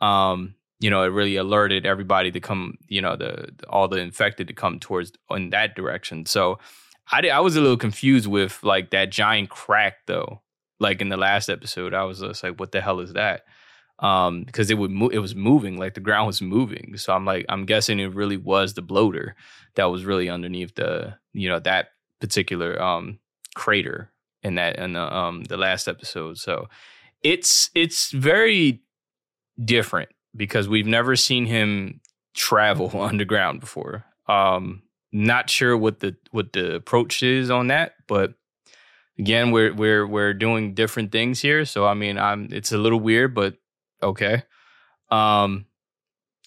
Um, 0.00 0.54
you 0.78 0.90
know, 0.90 1.02
it 1.04 1.08
really 1.08 1.36
alerted 1.36 1.86
everybody 1.86 2.30
to 2.32 2.40
come, 2.40 2.76
you 2.88 3.00
know, 3.00 3.16
the, 3.16 3.48
the 3.56 3.66
all 3.68 3.88
the 3.88 3.98
infected 3.98 4.48
to 4.48 4.54
come 4.54 4.78
towards 4.78 5.12
in 5.30 5.50
that 5.50 5.74
direction. 5.74 6.26
So 6.26 6.58
I 7.10 7.26
I 7.28 7.40
was 7.40 7.56
a 7.56 7.60
little 7.60 7.76
confused 7.76 8.26
with 8.26 8.62
like 8.62 8.90
that 8.90 9.10
giant 9.10 9.50
crack 9.50 10.06
though. 10.06 10.42
Like 10.78 11.00
in 11.00 11.08
the 11.08 11.16
last 11.16 11.48
episode, 11.48 11.94
I 11.94 12.04
was 12.04 12.20
just 12.20 12.42
like, 12.42 12.60
what 12.60 12.72
the 12.72 12.82
hell 12.82 13.00
is 13.00 13.14
that? 13.14 13.44
Um, 14.00 14.44
because 14.44 14.70
it 14.70 14.76
would 14.76 14.90
mo- 14.90 15.08
it 15.08 15.18
was 15.18 15.34
moving, 15.34 15.78
like 15.78 15.94
the 15.94 16.00
ground 16.00 16.26
was 16.26 16.42
moving. 16.42 16.98
So 16.98 17.14
I'm 17.14 17.24
like, 17.24 17.46
I'm 17.48 17.64
guessing 17.64 17.98
it 17.98 18.14
really 18.14 18.36
was 18.36 18.74
the 18.74 18.82
bloater 18.82 19.34
that 19.76 19.86
was 19.86 20.04
really 20.04 20.28
underneath 20.28 20.74
the, 20.74 21.16
you 21.32 21.48
know, 21.48 21.60
that 21.60 21.90
particular 22.20 22.80
um 22.82 23.18
crater 23.54 24.10
in 24.46 24.54
that 24.54 24.78
in 24.78 24.92
the 24.94 25.14
um 25.14 25.44
the 25.44 25.56
last 25.56 25.88
episode. 25.88 26.38
So 26.38 26.68
it's 27.22 27.70
it's 27.74 28.12
very 28.12 28.82
different 29.62 30.08
because 30.34 30.68
we've 30.68 30.86
never 30.86 31.16
seen 31.16 31.46
him 31.46 32.00
travel 32.34 32.90
underground 33.00 33.60
before. 33.60 34.04
Um 34.28 34.82
not 35.12 35.50
sure 35.50 35.76
what 35.76 36.00
the 36.00 36.16
what 36.30 36.52
the 36.52 36.76
approach 36.76 37.22
is 37.22 37.50
on 37.50 37.68
that, 37.68 37.94
but 38.06 38.34
again, 39.18 39.50
we're 39.50 39.74
we're 39.74 40.06
we're 40.06 40.34
doing 40.34 40.74
different 40.74 41.10
things 41.10 41.40
here. 41.40 41.64
So 41.64 41.86
I 41.86 41.94
mean, 41.94 42.18
I'm 42.18 42.48
it's 42.52 42.72
a 42.72 42.78
little 42.78 43.00
weird, 43.00 43.34
but 43.34 43.56
okay. 44.02 44.44
Um 45.10 45.66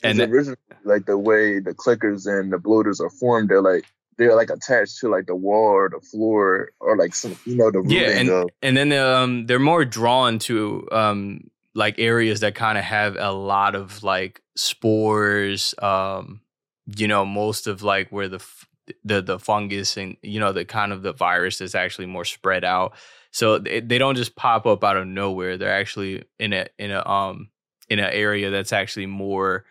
and 0.02 0.20
originally 0.22 0.58
like 0.86 1.06
the 1.06 1.18
way 1.18 1.60
the 1.60 1.74
clickers 1.74 2.26
and 2.26 2.54
the 2.54 2.58
bloaters 2.58 3.02
are 3.02 3.10
formed, 3.10 3.50
they're 3.50 3.62
like 3.62 3.86
they're 4.20 4.36
like 4.36 4.52
attached 4.52 5.00
to 5.00 5.10
like 5.10 5.26
the 5.26 5.36
wall 5.36 5.70
or 5.74 5.90
the 5.90 6.00
floor 6.00 6.72
or 6.80 6.96
like 6.96 7.16
some 7.16 7.36
you 7.46 7.56
know 7.56 7.72
the 7.72 7.82
yeah 7.88 8.10
and 8.10 8.30
of- 8.30 8.50
and 8.62 8.78
then 8.78 8.92
um 8.94 9.48
they're 9.48 9.58
more 9.58 9.86
drawn 9.86 10.38
to 10.38 10.88
um 10.92 11.50
like 11.74 11.96
areas 11.98 12.42
that 12.42 12.54
kind 12.54 12.78
of 12.78 12.84
have 12.84 13.16
a 13.18 13.32
lot 13.32 13.74
of 13.74 14.04
like 14.04 14.42
spores 14.56 15.74
um 15.82 16.42
you 16.98 17.08
know 17.08 17.26
most 17.26 17.66
of 17.66 17.82
like 17.82 18.10
where 18.12 18.28
the 18.28 18.44
the 19.04 19.22
the 19.22 19.40
fungus 19.40 19.98
and 19.98 20.18
you 20.22 20.40
know 20.40 20.52
the 20.52 20.66
kind 20.66 20.92
of 20.92 21.02
the 21.02 21.14
virus 21.14 21.62
is 21.62 21.76
actually 21.76 22.08
more 22.08 22.26
spread 22.26 22.64
out. 22.64 22.94
So 23.32 23.60
they, 23.60 23.80
they 23.80 24.00
don't 24.00 24.16
just 24.16 24.36
pop 24.36 24.66
up 24.66 24.84
out 24.84 24.98
of 24.98 25.06
nowhere. 25.08 25.58
They're 25.58 25.72
actually 25.80 26.24
in 26.40 26.54
a 26.54 26.68
in 26.78 26.92
a 26.92 27.08
um 27.08 27.50
in 27.90 28.00
an 28.00 28.10
area 28.12 28.50
that's 28.50 28.74
actually 28.74 29.06
more 29.06 29.66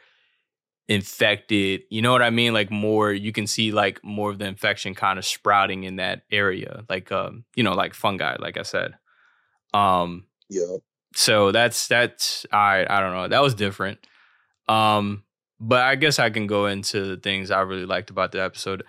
infected 0.88 1.82
you 1.90 2.00
know 2.00 2.12
what 2.12 2.22
i 2.22 2.30
mean? 2.30 2.54
Like 2.54 2.70
more 2.70 3.12
you 3.12 3.30
can 3.30 3.46
see 3.46 3.72
like 3.72 4.02
more 4.02 4.30
of 4.30 4.38
the 4.38 4.46
infection 4.46 4.94
kind 4.94 5.18
of 5.18 5.24
sprouting 5.24 5.84
in 5.84 5.96
that 5.96 6.22
area 6.30 6.84
like 6.88 7.12
um 7.12 7.44
you 7.54 7.62
know 7.62 7.74
like 7.74 7.94
fungi 7.94 8.36
like 8.38 8.56
i 8.56 8.62
said. 8.62 8.94
Um 9.74 10.24
yeah. 10.48 10.78
so 11.14 11.52
that's 11.52 11.88
that's 11.88 12.46
i 12.50 12.86
i 12.88 13.00
don't 13.00 13.12
know 13.12 13.28
that 13.28 13.42
was 13.42 13.54
different. 13.54 13.98
Um 14.66 15.24
but 15.60 15.82
i 15.82 15.94
guess 15.94 16.18
i 16.18 16.30
can 16.30 16.46
go 16.46 16.66
into 16.66 17.04
the 17.04 17.16
things 17.18 17.50
i 17.50 17.60
really 17.60 17.86
liked 17.86 18.08
about 18.08 18.32
the 18.32 18.42
episode. 18.42 18.82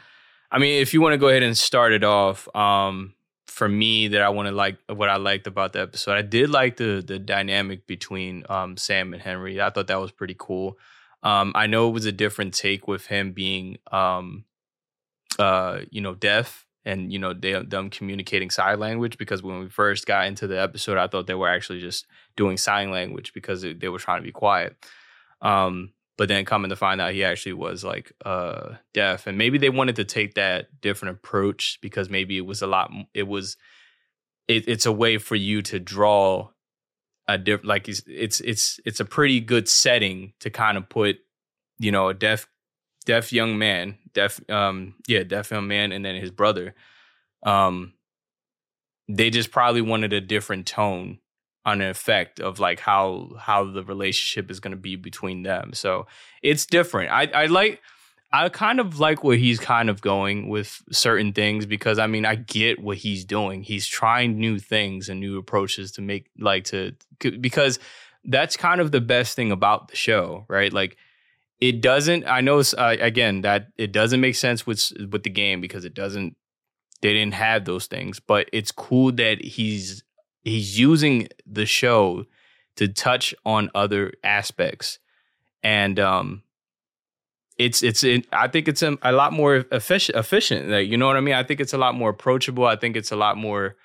I 0.50 0.58
mean 0.58 0.82
if 0.82 0.94
you 0.94 1.02
want 1.02 1.14
to 1.14 1.18
go 1.18 1.28
ahead 1.28 1.44
and 1.44 1.58
start 1.58 1.92
it 1.92 2.06
off 2.06 2.48
um 2.56 3.14
for 3.48 3.68
me 3.68 4.08
that 4.08 4.22
i 4.22 4.30
want 4.30 4.48
to 4.48 4.54
like 4.56 4.78
what 4.88 5.10
i 5.10 5.18
liked 5.18 5.48
about 5.48 5.74
the 5.74 5.82
episode 5.82 6.14
i 6.14 6.22
did 6.22 6.50
like 6.50 6.78
the 6.78 7.04
the 7.06 7.20
dynamic 7.20 7.86
between 7.88 8.46
um 8.48 8.78
sam 8.78 9.14
and 9.14 9.22
henry. 9.22 9.60
I 9.60 9.70
thought 9.70 9.88
that 9.88 10.00
was 10.00 10.12
pretty 10.12 10.36
cool 10.40 10.78
um, 11.24 11.52
I 11.56 11.68
know 11.68 11.90
it 11.90 11.94
was 11.94 12.06
a 12.06 12.12
different 12.12 12.54
take 12.54 12.88
with 12.88 13.08
him 13.08 13.34
being, 13.34 13.78
um, 13.92 14.46
uh, 15.38 15.80
you 15.92 16.02
know, 16.02 16.16
deaf 16.16 16.66
and 16.86 17.12
you 17.12 17.20
know 17.20 17.34
they, 17.34 17.62
them 17.64 17.90
communicating 17.90 18.50
sign 18.50 18.80
language 18.80 19.18
because 19.18 19.44
when 19.44 19.60
we 19.60 19.70
first 19.70 20.06
got 20.06 20.28
into 20.28 20.48
the 20.48 20.60
episode, 20.60 20.98
I 20.98 21.08
thought 21.08 21.28
they 21.28 21.36
were 21.36 21.50
actually 21.50 21.82
just 21.82 22.08
doing 22.36 22.58
sign 22.58 22.90
language 22.92 23.34
because 23.34 23.62
they, 23.62 23.74
they 23.74 23.90
were 23.90 24.00
trying 24.00 24.22
to 24.22 24.26
be 24.26 24.32
quiet. 24.32 24.76
Um, 25.42 25.92
but 26.18 26.28
then 26.28 26.46
coming 26.46 26.70
to 26.70 26.76
find 26.76 27.00
out 27.00 27.14
he 27.14 27.24
actually 27.24 27.54
was 27.54 27.84
like 27.84 28.12
uh, 28.26 28.76
deaf, 28.94 29.28
and 29.28 29.38
maybe 29.38 29.58
they 29.58 29.70
wanted 29.70 29.98
to 29.98 30.06
take 30.06 30.36
that 30.36 30.82
different 30.82 31.16
approach 31.16 31.80
because 31.82 32.10
maybe 32.10 32.38
it 32.38 32.46
was 32.46 32.62
a 32.62 32.68
lot. 32.68 32.92
It 33.14 33.28
was 33.28 33.58
it, 34.48 34.68
it's 34.68 34.86
a 34.86 34.92
way 34.92 35.18
for 35.18 35.36
you 35.36 35.62
to 35.64 35.80
draw 35.80 36.50
a 37.30 37.38
different 37.38 37.66
like 37.66 37.88
it's 37.88 38.02
it's 38.08 38.42
it's 38.42 38.80
it's 38.86 39.00
a 39.00 39.06
pretty 39.06 39.40
good 39.40 39.70
setting 39.70 40.34
to 40.40 40.50
kind 40.50 40.78
of 40.78 40.90
put 40.90 41.18
you 41.78 41.92
know 41.92 42.10
a 42.10 42.14
deaf 42.14 42.48
deaf 43.06 43.32
young 43.32 43.58
man 43.58 43.98
deaf 44.14 44.40
um 44.50 44.96
yeah 45.08 45.24
deaf 45.24 45.52
young 45.52 45.68
man 45.68 45.92
and 45.92 46.04
then 46.04 46.16
his 46.16 46.32
brother 46.32 46.74
um 47.44 47.94
they 49.08 49.30
just 49.30 49.52
probably 49.52 49.82
wanted 49.82 50.14
a 50.14 50.22
different 50.22 50.66
tone 50.66 51.20
on 51.66 51.82
an 51.82 51.90
effect 51.90 52.40
of 52.40 52.60
like 52.60 52.80
how 52.80 53.30
how 53.40 53.64
the 53.64 53.84
relationship 53.84 54.50
is 54.50 54.60
going 54.60 54.72
to 54.72 54.78
be 54.78 54.96
between 54.96 55.44
them. 55.44 55.72
So 55.74 56.08
it's 56.42 56.66
different. 56.66 57.12
I 57.12 57.26
i 57.34 57.46
like 57.46 57.82
I 58.32 58.48
kind 58.50 58.80
of 58.80 59.00
like 59.00 59.24
where 59.24 59.38
he's 59.38 59.60
kind 59.60 59.90
of 59.90 60.02
going 60.02 60.50
with 60.50 60.84
certain 60.92 61.34
things 61.34 61.66
because 61.66 61.98
I 61.98 62.08
mean 62.08 62.26
I 62.26 62.36
get 62.36 62.80
what 62.80 62.98
he's 62.98 63.26
doing. 63.26 63.64
He's 63.64 63.88
trying 63.88 64.38
new 64.38 64.60
things 64.60 65.10
and 65.10 65.20
new 65.20 65.38
approaches 65.38 65.92
to 65.94 66.02
make 66.02 66.30
like 66.38 66.66
to 66.66 66.94
because 67.20 67.80
that's 68.26 68.56
kind 68.56 68.82
of 68.82 68.92
the 68.92 69.02
best 69.02 69.36
thing 69.36 69.52
about 69.52 69.88
the 69.88 69.96
show, 69.96 70.46
right? 70.48 70.72
Like 70.72 70.98
it 71.60 71.82
doesn't 71.82 72.26
I 72.28 72.42
know 72.42 72.60
uh, 72.60 72.98
again 73.00 73.42
that 73.42 73.70
it 73.78 73.92
doesn't 73.92 74.22
make 74.22 74.36
sense 74.36 74.68
with 74.68 74.92
with 75.12 75.24
the 75.24 75.30
game 75.32 75.60
because 75.60 75.84
it 75.84 75.96
doesn't 75.96 76.36
they 77.02 77.14
didn't 77.14 77.34
have 77.34 77.66
those 77.66 77.88
things, 77.88 78.20
but 78.20 78.48
it's 78.54 78.72
cool 78.72 79.12
that 79.14 79.44
he's 79.44 80.04
he's 80.44 80.78
using 80.78 81.30
the 81.48 81.66
show 81.66 82.26
to 82.76 82.88
touch 82.88 83.34
on 83.44 83.72
other 83.74 84.14
aspects 84.24 85.00
and 85.64 86.00
um 86.00 86.44
it's 87.60 87.84
it's 87.84 88.04
it, 88.04 88.26
I 88.32 88.48
think 88.48 88.68
it's 88.68 88.82
a, 88.82 88.98
lot 89.12 89.34
more 89.34 89.66
efficient 89.72 90.18
efficient. 90.18 90.70
Like, 90.70 90.88
you 90.88 90.98
know 90.98 91.08
what 91.08 91.18
I 91.18 91.22
mean? 91.22 91.36
I 91.36 91.44
think 91.44 91.60
it's 91.60 91.74
a 91.74 91.78
lot 91.78 91.94
more 91.94 92.10
approachable. 92.10 92.66
I 92.66 92.78
think 92.78 92.96
it's 92.96 93.12
a 93.12 93.18
lot 93.18 93.38
more 93.38 93.76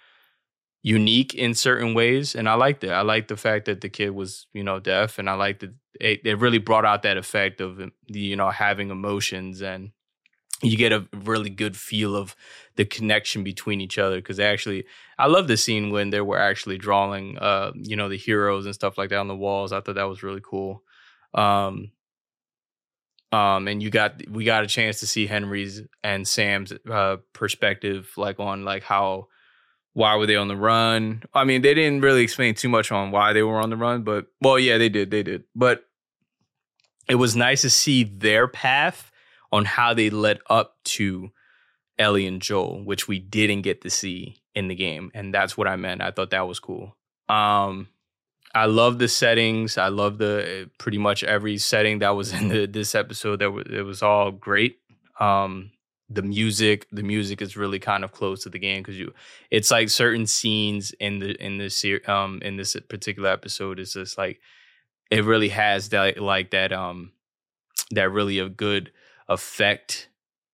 unique 0.83 1.35
in 1.35 1.55
certain 1.55 1.93
ways, 1.93 2.37
and 2.37 2.49
I 2.49 2.55
liked 2.55 2.85
it. 2.85 2.91
I 2.91 3.03
liked 3.03 3.29
the 3.29 3.37
fact 3.37 3.67
that 3.67 3.81
the 3.81 3.89
kid 3.89 4.11
was 4.11 4.47
you 4.55 4.63
know 4.63 4.79
deaf, 4.79 5.19
and 5.19 5.29
I 5.29 5.35
liked 5.35 5.61
that 5.61 5.75
it, 6.01 6.21
it 6.25 6.39
really 6.39 6.59
brought 6.59 6.85
out 6.85 7.03
that 7.03 7.17
effect 7.17 7.61
of 7.61 7.77
the 7.77 7.91
you 8.09 8.37
know 8.37 8.51
having 8.51 8.91
emotions 8.91 9.61
and 9.61 9.91
you 10.63 10.77
get 10.77 10.93
a 10.93 11.07
really 11.25 11.51
good 11.51 11.77
feel 11.77 12.15
of 12.15 12.37
the 12.77 12.85
connection 12.85 13.43
between 13.43 13.81
each 13.81 13.99
other 13.99 14.17
because 14.17 14.39
actually 14.41 14.85
i 15.19 15.27
love 15.27 15.49
the 15.49 15.57
scene 15.57 15.91
when 15.91 16.11
they 16.11 16.21
were 16.21 16.39
actually 16.39 16.79
drawing 16.79 17.37
uh 17.39 17.73
you 17.75 17.97
know 17.97 18.09
the 18.09 18.17
heroes 18.17 18.65
and 18.65 18.75
stuff 18.75 18.97
like 18.97 19.11
that 19.11 19.19
on 19.19 19.29
the 19.29 19.37
walls 19.37 19.73
i 19.73 19.81
thought 19.81 19.97
that 19.97 20.09
was 20.09 20.23
really 20.23 20.41
cool 20.43 20.83
um 21.35 21.91
um, 23.35 23.67
and 23.67 23.83
you 23.83 23.91
got 23.91 24.23
we 24.31 24.45
got 24.45 24.63
a 24.63 24.69
chance 24.69 25.01
to 25.01 25.09
see 25.09 25.27
Henry's 25.27 25.83
and 26.05 26.27
Sam's 26.27 26.73
uh, 26.89 27.17
perspective, 27.33 28.13
like 28.17 28.39
on 28.39 28.65
like 28.65 28.85
how 28.85 29.27
why 29.93 30.15
were 30.15 30.27
they 30.27 30.37
on 30.37 30.47
the 30.47 30.57
run? 30.57 31.25
I 31.35 31.43
mean, 31.43 31.63
they 31.63 31.75
didn't 31.75 32.03
really 32.03 32.23
explain 32.23 32.55
too 32.55 32.69
much 32.69 32.93
on 32.93 33.11
why 33.11 33.33
they 33.33 33.43
were 33.43 33.61
on 33.61 33.71
the 33.71 33.77
run, 33.77 34.03
but 34.03 34.27
well, 34.41 34.57
yeah, 34.57 34.79
they 34.79 34.89
did, 34.89 35.11
they 35.11 35.25
did. 35.25 35.45
But 35.57 35.85
it 37.09 37.17
was 37.17 37.35
nice 37.35 37.63
to 37.63 37.71
see 37.71 38.05
their 38.05 38.47
path 38.47 39.11
on 39.51 39.65
how 39.65 39.95
they 39.95 40.11
led 40.11 40.39
up 40.49 40.77
to 40.85 41.31
Ellie 41.99 42.27
and 42.27 42.41
Joel, 42.41 42.85
which 42.85 43.09
we 43.09 43.19
didn't 43.19 43.63
get 43.63 43.83
to 43.83 43.91
see 43.91 44.37
in 44.55 44.69
the 44.69 44.75
game, 44.77 45.11
and 45.13 45.35
that's 45.35 45.57
what 45.57 45.67
I 45.67 45.75
meant. 45.75 46.03
I 46.03 46.13
thought 46.13 46.31
that 46.31 46.47
was 46.47 46.61
cool. 46.61 46.97
Um, 47.29 47.89
I 48.55 48.67
love 48.67 48.99
the 48.99 49.09
settings. 49.09 49.77
I 49.77 49.89
love 49.89 50.19
the 50.19 50.71
pretty 50.79 50.99
much 50.99 51.25
every 51.25 51.59
setting 51.59 51.99
that 51.99 52.11
was 52.11 52.33
in 52.41 52.49
the, 52.49 52.67
this 52.67 52.95
episode. 52.95 53.41
That 53.41 53.51
was, 53.51 53.67
it 53.69 53.83
was 53.83 54.03
all 54.03 54.31
great. 54.31 54.79
Um, 55.19 55.73
the 56.09 56.23
music, 56.23 56.87
the 56.93 57.03
music 57.03 57.43
is 57.43 57.57
really 57.57 57.79
kind 57.79 58.05
of 58.05 58.13
close 58.13 58.43
to 58.45 58.51
the 58.51 58.59
game 58.59 58.83
because 58.83 58.99
you, 58.99 59.13
it's 59.51 59.71
like 59.71 59.89
certain 59.89 60.27
scenes 60.27 60.93
in 61.01 61.19
the 61.19 61.35
in 61.45 61.59
this 61.59 61.85
um 62.07 62.41
in 62.43 62.57
this 62.57 62.77
particular 62.89 63.31
episode 63.31 63.79
is 63.79 63.95
just 63.95 64.19
like 64.19 64.39
it 65.11 65.25
really 65.25 65.49
has 65.49 65.89
that 65.89 66.19
like 66.19 66.51
that 66.51 66.73
um 66.73 67.13
that 67.91 68.11
really 68.11 68.39
a 68.39 68.49
good 68.49 68.93
effect, 69.29 70.09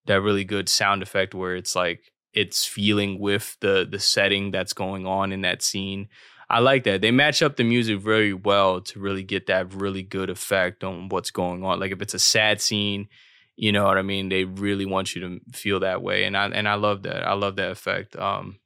that 0.06 0.20
really 0.20 0.44
good 0.44 0.68
sound 0.68 1.02
effect 1.02 1.34
where 1.34 1.56
it's 1.56 1.74
like 1.74 2.12
it's 2.32 2.64
feeling 2.64 3.18
with 3.18 3.56
the 3.60 3.86
the 3.90 3.98
setting 3.98 4.52
that's 4.52 4.72
going 4.72 5.06
on 5.06 5.32
in 5.32 5.40
that 5.40 5.62
scene 5.62 6.08
I 6.50 6.58
like 6.58 6.82
that. 6.84 7.00
They 7.00 7.12
match 7.12 7.42
up 7.42 7.54
the 7.54 7.62
music 7.62 8.00
very 8.00 8.34
well 8.34 8.80
to 8.80 8.98
really 8.98 9.22
get 9.22 9.46
that 9.46 9.72
really 9.72 10.02
good 10.02 10.30
effect 10.30 10.82
on 10.82 11.08
what's 11.08 11.30
going 11.30 11.62
on. 11.62 11.78
Like 11.78 11.92
if 11.92 12.02
it's 12.02 12.12
a 12.12 12.18
sad 12.18 12.60
scene, 12.60 13.08
you 13.54 13.70
know 13.70 13.84
what 13.84 13.98
I 13.98 14.02
mean? 14.02 14.30
They 14.30 14.44
really 14.44 14.84
want 14.84 15.14
you 15.14 15.20
to 15.20 15.40
feel 15.52 15.78
that 15.80 16.02
way. 16.02 16.24
And 16.24 16.36
I 16.36 16.46
and 16.46 16.68
I 16.68 16.74
love 16.74 17.04
that. 17.04 17.24
I 17.24 17.34
love 17.34 17.54
that 17.56 17.70
effect. 17.70 18.16
Um 18.16 18.58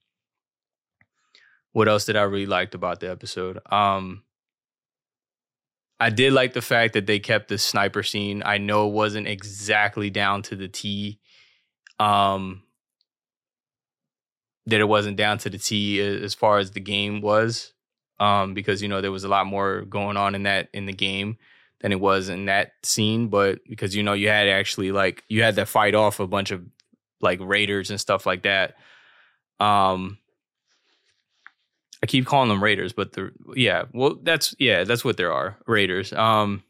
what 1.73 1.87
else 1.87 2.07
did 2.07 2.17
I 2.17 2.23
really 2.23 2.47
liked 2.47 2.75
about 2.75 3.00
the 3.00 3.11
episode? 3.11 3.59
Um 3.71 4.23
I 6.00 6.09
did 6.09 6.33
like 6.33 6.55
the 6.55 6.62
fact 6.62 6.95
that 6.95 7.05
they 7.05 7.19
kept 7.19 7.49
the 7.49 7.59
sniper 7.59 8.03
scene. 8.03 8.43
I 8.47 8.57
know 8.57 8.88
it 8.88 8.93
wasn't 8.95 9.29
exactly 9.29 10.09
down 10.09 10.41
to 10.45 10.57
the 10.57 10.69
T. 10.69 11.21
Um 12.00 12.62
that 14.64 14.81
it 14.81 14.88
wasn't 14.88 15.19
down 15.19 15.37
to 15.37 15.50
the 15.50 15.59
T 15.59 16.00
as 16.00 16.33
far 16.33 16.57
as 16.57 16.71
the 16.71 16.81
game 16.81 17.21
was 17.21 17.74
um, 18.21 18.54
because 18.54 18.83
you 18.83 18.88
know 18.88 19.00
there 19.00 19.12
was 19.12 19.25
a 19.25 19.28
lot 19.28 19.47
more 19.47 19.83
going 19.83 20.16
on 20.16 20.35
in 20.35 20.44
that 20.44 20.68
in 20.73 20.87
the 20.87 20.92
game 20.92 21.37
than 21.80 21.92
it 21.92 22.00
was 22.00 22.28
in 22.28 22.47
that 22.47 22.73
scene. 22.83 23.28
But 23.28 23.59
because 23.68 23.94
you 23.94 24.02
know 24.02 24.12
you 24.12 24.28
had 24.28 24.49
actually 24.49 24.92
like 24.92 25.25
you 25.28 25.42
had 25.42 25.56
to 25.56 25.66
fight 25.66 25.94
off 25.94 26.21
a 26.21 26.26
bunch 26.26 26.50
of 26.50 26.64
like 27.21 27.40
raiders 27.42 27.90
and 27.90 28.00
stuff 28.00 28.26
like 28.26 28.42
that. 28.42 28.76
Um, 29.61 30.18
I 32.02 32.06
keep 32.06 32.26
calling 32.26 32.50
them 32.50 32.62
raiders, 32.62 32.92
but 32.92 33.12
the 33.12 33.33
yeah, 33.56 33.85
well 33.92 34.18
that's 34.23 34.54
yeah 34.59 34.85
that's 34.85 35.04
what 35.04 35.16
there 35.16 35.33
are 35.33 35.56
raiders. 35.66 36.12
Um, 36.12 36.62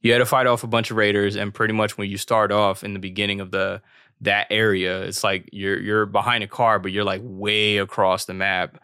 you 0.00 0.12
had 0.12 0.18
to 0.18 0.26
fight 0.26 0.46
off 0.46 0.62
a 0.62 0.68
bunch 0.68 0.90
of 0.90 0.96
raiders, 0.96 1.34
and 1.34 1.52
pretty 1.52 1.74
much 1.74 1.98
when 1.98 2.10
you 2.10 2.18
start 2.18 2.52
off 2.52 2.84
in 2.84 2.92
the 2.92 3.00
beginning 3.00 3.40
of 3.40 3.50
the 3.50 3.80
that 4.20 4.46
area, 4.50 5.02
it's 5.02 5.24
like 5.24 5.48
you're 5.52 5.80
you're 5.80 6.06
behind 6.06 6.44
a 6.44 6.48
car, 6.48 6.78
but 6.78 6.92
you're 6.92 7.04
like 7.04 7.22
way 7.24 7.78
across 7.78 8.26
the 8.26 8.34
map 8.34 8.78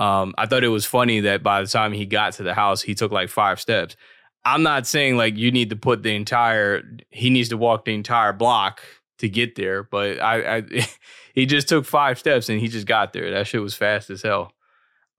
um, 0.00 0.34
I 0.38 0.46
thought 0.46 0.64
it 0.64 0.68
was 0.68 0.86
funny 0.86 1.20
that 1.20 1.42
by 1.42 1.60
the 1.60 1.68
time 1.68 1.92
he 1.92 2.06
got 2.06 2.32
to 2.34 2.42
the 2.42 2.54
house, 2.54 2.80
he 2.80 2.94
took 2.94 3.12
like 3.12 3.28
five 3.28 3.60
steps. 3.60 3.96
I'm 4.46 4.62
not 4.62 4.86
saying 4.86 5.18
like 5.18 5.36
you 5.36 5.52
need 5.52 5.68
to 5.70 5.76
put 5.76 6.02
the 6.02 6.14
entire 6.16 6.82
he 7.10 7.28
needs 7.28 7.50
to 7.50 7.58
walk 7.58 7.84
the 7.84 7.94
entire 7.94 8.32
block 8.32 8.80
to 9.18 9.28
get 9.28 9.56
there, 9.56 9.82
but 9.82 10.18
I, 10.18 10.56
I 10.56 10.62
he 11.34 11.44
just 11.44 11.68
took 11.68 11.84
five 11.84 12.18
steps 12.18 12.48
and 12.48 12.58
he 12.58 12.68
just 12.68 12.86
got 12.86 13.12
there. 13.12 13.30
That 13.30 13.46
shit 13.46 13.60
was 13.60 13.74
fast 13.74 14.08
as 14.08 14.22
hell. 14.22 14.54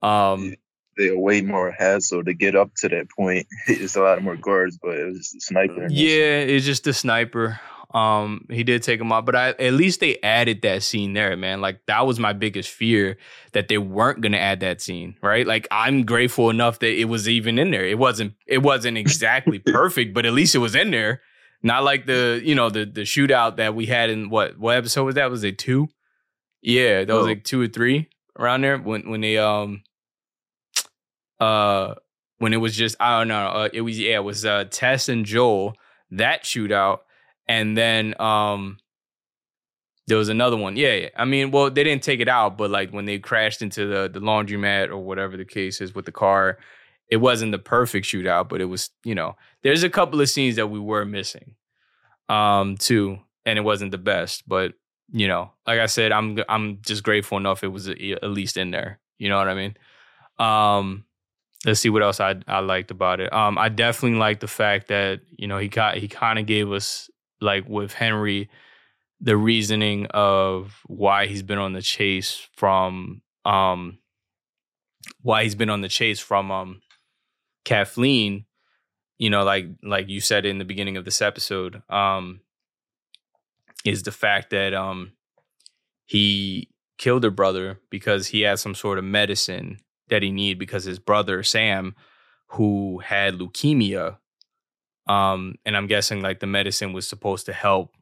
Um, 0.02 0.56
they're 0.98 1.18
way 1.18 1.42
more 1.42 1.70
hassle 1.72 2.24
to 2.24 2.34
get 2.34 2.56
up 2.56 2.74
to 2.78 2.90
that 2.90 3.08
point. 3.16 3.46
It's 3.68 3.96
a 3.96 4.02
lot 4.02 4.24
more 4.24 4.36
guards, 4.36 4.80
but 4.82 4.98
it 4.98 5.06
was 5.06 5.18
just 5.20 5.36
a 5.36 5.42
sniper. 5.42 5.88
Yeah, 5.92 6.40
it's 6.40 6.66
just 6.66 6.88
a 6.88 6.94
sniper. 6.94 7.60
Um, 7.94 8.46
he 8.50 8.64
did 8.64 8.84
take 8.84 9.02
him 9.02 9.12
out, 9.12 9.26
but 9.26 9.36
I, 9.36 9.50
at 9.50 9.74
least 9.74 10.00
they 10.00 10.18
added 10.24 10.62
that 10.62 10.82
scene 10.82 11.14
there, 11.14 11.36
man. 11.36 11.60
Like 11.60 11.86
that 11.88 12.06
was 12.06 12.20
my 12.20 12.32
biggest 12.32 12.70
fear 12.70 13.18
that 13.52 13.68
they 13.68 13.78
weren't 13.78 14.22
gonna 14.22 14.38
add 14.38 14.62
that 14.62 14.82
scene, 14.82 15.18
right? 15.22 15.46
Like 15.46 15.68
I'm 15.72 16.06
grateful 16.06 16.50
enough 16.50 16.80
that 16.80 16.94
it 16.94 17.06
was 17.06 17.28
even 17.28 17.60
in 17.60 17.72
there. 17.72 17.86
It 17.86 17.98
wasn't, 17.98 18.34
it 18.48 18.60
wasn't 18.60 18.98
exactly 18.98 19.60
perfect, 19.66 20.14
but 20.14 20.26
at 20.26 20.34
least 20.34 20.56
it 20.56 20.60
was 20.60 20.76
in 20.76 20.92
there. 20.92 21.22
Not 21.64 21.84
like 21.84 22.06
the, 22.06 22.42
you 22.44 22.56
know, 22.56 22.70
the 22.70 22.86
the 22.86 23.02
shootout 23.02 23.58
that 23.58 23.76
we 23.76 23.86
had 23.86 24.10
in 24.10 24.30
what 24.30 24.58
what 24.58 24.78
episode 24.78 25.04
was 25.04 25.16
that? 25.16 25.30
Was 25.30 25.44
it 25.44 25.58
two? 25.60 25.90
Yeah, 26.62 27.04
that 27.04 27.14
was 27.14 27.26
oh. 27.26 27.28
like 27.28 27.44
two 27.44 27.62
or 27.62 27.68
three 27.68 28.10
around 28.40 28.62
there 28.62 28.78
when 28.78 29.10
when 29.10 29.22
they 29.22 29.38
um 29.38 29.84
uh 31.40 31.96
when 32.38 32.54
it 32.54 32.58
was 32.58 32.76
just 32.76 32.96
I 33.00 33.20
don't 33.20 33.28
know 33.28 33.48
uh, 33.48 33.70
it 33.74 33.82
was 33.82 34.00
yeah 34.00 34.16
it 34.16 34.24
was 34.24 34.46
uh 34.46 34.66
Tess 34.72 35.10
and 35.10 35.26
Joel 35.26 35.76
that 36.12 36.44
shootout 36.44 37.00
and 37.52 37.78
then 37.78 38.20
um 38.22 38.78
there 40.08 40.18
was 40.18 40.30
another 40.30 40.58
one. 40.58 40.76
Yeah, 40.76 40.94
yeah, 40.94 41.10
I 41.16 41.26
mean, 41.26 41.52
well, 41.52 41.70
they 41.70 41.84
didn't 41.84 42.04
take 42.04 42.20
it 42.20 42.28
out, 42.28 42.58
but 42.58 42.70
like 42.72 42.92
when 42.92 43.06
they 43.06 43.20
crashed 43.20 43.62
into 43.62 43.86
the 43.86 44.10
the 44.10 44.20
laundromat 44.20 44.90
or 44.90 44.98
whatever 44.98 45.38
the 45.38 45.46
case 45.46 45.82
is 45.82 45.94
with 45.94 46.06
the 46.06 46.12
car, 46.12 46.58
it 47.10 47.18
wasn't 47.18 47.52
the 47.52 47.60
perfect 47.60 48.08
shootout, 48.08 48.50
but 48.50 48.62
it 48.62 48.66
was, 48.66 48.90
you 49.04 49.14
know, 49.14 49.36
there's 49.64 49.84
a 49.84 49.90
couple 49.90 50.20
of 50.20 50.30
scenes 50.30 50.56
that 50.56 50.68
we 50.68 50.80
were 50.80 51.06
missing. 51.06 51.56
Um, 52.30 52.78
too, 52.78 53.20
and 53.46 53.60
it 53.60 53.64
wasn't 53.64 53.92
the 53.92 53.98
best, 53.98 54.48
but 54.48 54.74
you 55.12 55.28
know, 55.28 55.52
like 55.68 55.80
I 55.80 55.88
said, 55.88 56.14
I'm 56.14 56.40
I'm 56.48 56.80
just 56.82 57.04
grateful 57.04 57.38
enough 57.38 57.64
it 57.64 57.68
was 57.68 57.90
at 57.90 58.24
least 58.24 58.56
in 58.56 58.72
there. 58.72 59.00
You 59.18 59.28
know 59.30 59.38
what 59.38 59.50
I 59.50 59.56
mean? 59.56 59.76
Um, 60.40 61.04
let's 61.66 61.82
see 61.82 61.90
what 61.90 62.04
else 62.04 62.20
I 62.22 62.36
I 62.48 62.60
liked 62.60 62.92
about 62.92 63.20
it. 63.20 63.32
Um, 63.34 63.58
I 63.58 63.68
definitely 63.70 64.18
liked 64.18 64.40
the 64.42 64.48
fact 64.48 64.88
that 64.88 65.20
you 65.38 65.48
know 65.48 65.58
he 65.58 65.68
got 65.68 65.98
he 65.98 66.08
kind 66.08 66.40
of 66.40 66.46
gave 66.46 66.72
us 66.72 67.10
like 67.42 67.68
with 67.68 67.94
Henry, 67.94 68.50
the 69.20 69.36
reasoning 69.38 70.08
of 70.08 70.82
why 70.86 71.28
he's 71.28 71.44
been 71.44 71.58
on 71.58 71.74
the 71.74 71.82
chase 71.82 72.48
from 72.56 73.22
um 73.46 73.98
why 75.22 75.44
he's 75.44 75.56
been 75.56 75.70
on 75.70 75.82
the 75.82 75.90
chase 75.90 76.20
from 76.20 76.52
um 76.52 76.82
Kathleen, 77.66 78.46
you 79.18 79.30
know, 79.30 79.44
like 79.44 79.68
like 79.84 80.10
you 80.10 80.22
said 80.22 80.46
in 80.46 80.58
the 80.58 80.66
beginning 80.66 80.98
of 80.98 81.06
this 81.06 81.22
episode, 81.22 81.82
um, 81.90 82.42
is 83.86 84.04
the 84.04 84.12
fact 84.12 84.50
that 84.52 84.74
um 84.74 85.14
he 86.06 86.70
killed 86.98 87.24
her 87.24 87.32
brother 87.32 87.80
because 87.90 88.28
he 88.28 88.42
had 88.42 88.60
some 88.60 88.76
sort 88.76 89.00
of 89.00 89.04
medicine 89.04 89.80
that 90.10 90.22
he 90.22 90.32
needed 90.32 90.60
because 90.60 90.84
his 90.84 91.00
brother 91.00 91.42
Sam, 91.42 91.96
who 92.48 93.00
had 93.00 93.40
leukemia, 93.40 94.18
um, 95.12 95.56
and 95.66 95.76
I'm 95.76 95.88
guessing 95.88 96.22
like 96.22 96.40
the 96.40 96.48
medicine 96.48 96.94
was 96.94 97.06
supposed 97.06 97.46
to 97.48 97.54
help, 97.54 97.96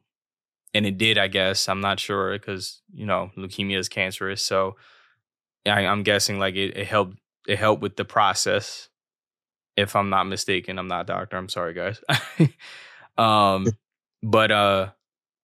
and 0.72 0.86
it 0.86 0.96
did. 0.96 1.18
I 1.18 1.26
guess 1.26 1.68
I'm 1.68 1.80
not 1.80 1.98
sure 1.98 2.32
because 2.32 2.82
you 2.92 3.04
know 3.04 3.32
leukemia 3.36 3.78
is 3.78 3.88
cancerous, 3.88 4.42
so 4.42 4.76
I, 5.66 5.82
am 5.82 6.04
guessing 6.04 6.38
like 6.38 6.54
it, 6.54 6.76
it 6.76 6.86
helped. 6.86 7.18
It 7.48 7.58
helped 7.58 7.82
with 7.82 7.96
the 7.96 8.04
process. 8.04 8.88
If 9.76 9.96
I'm 9.96 10.08
not 10.08 10.24
mistaken, 10.24 10.78
I'm 10.78 10.86
not 10.86 11.02
a 11.02 11.04
doctor. 11.04 11.36
I'm 11.36 11.48
sorry, 11.48 11.74
guys. 11.74 12.00
um, 13.18 13.66
but 14.22 14.52
uh, 14.52 14.90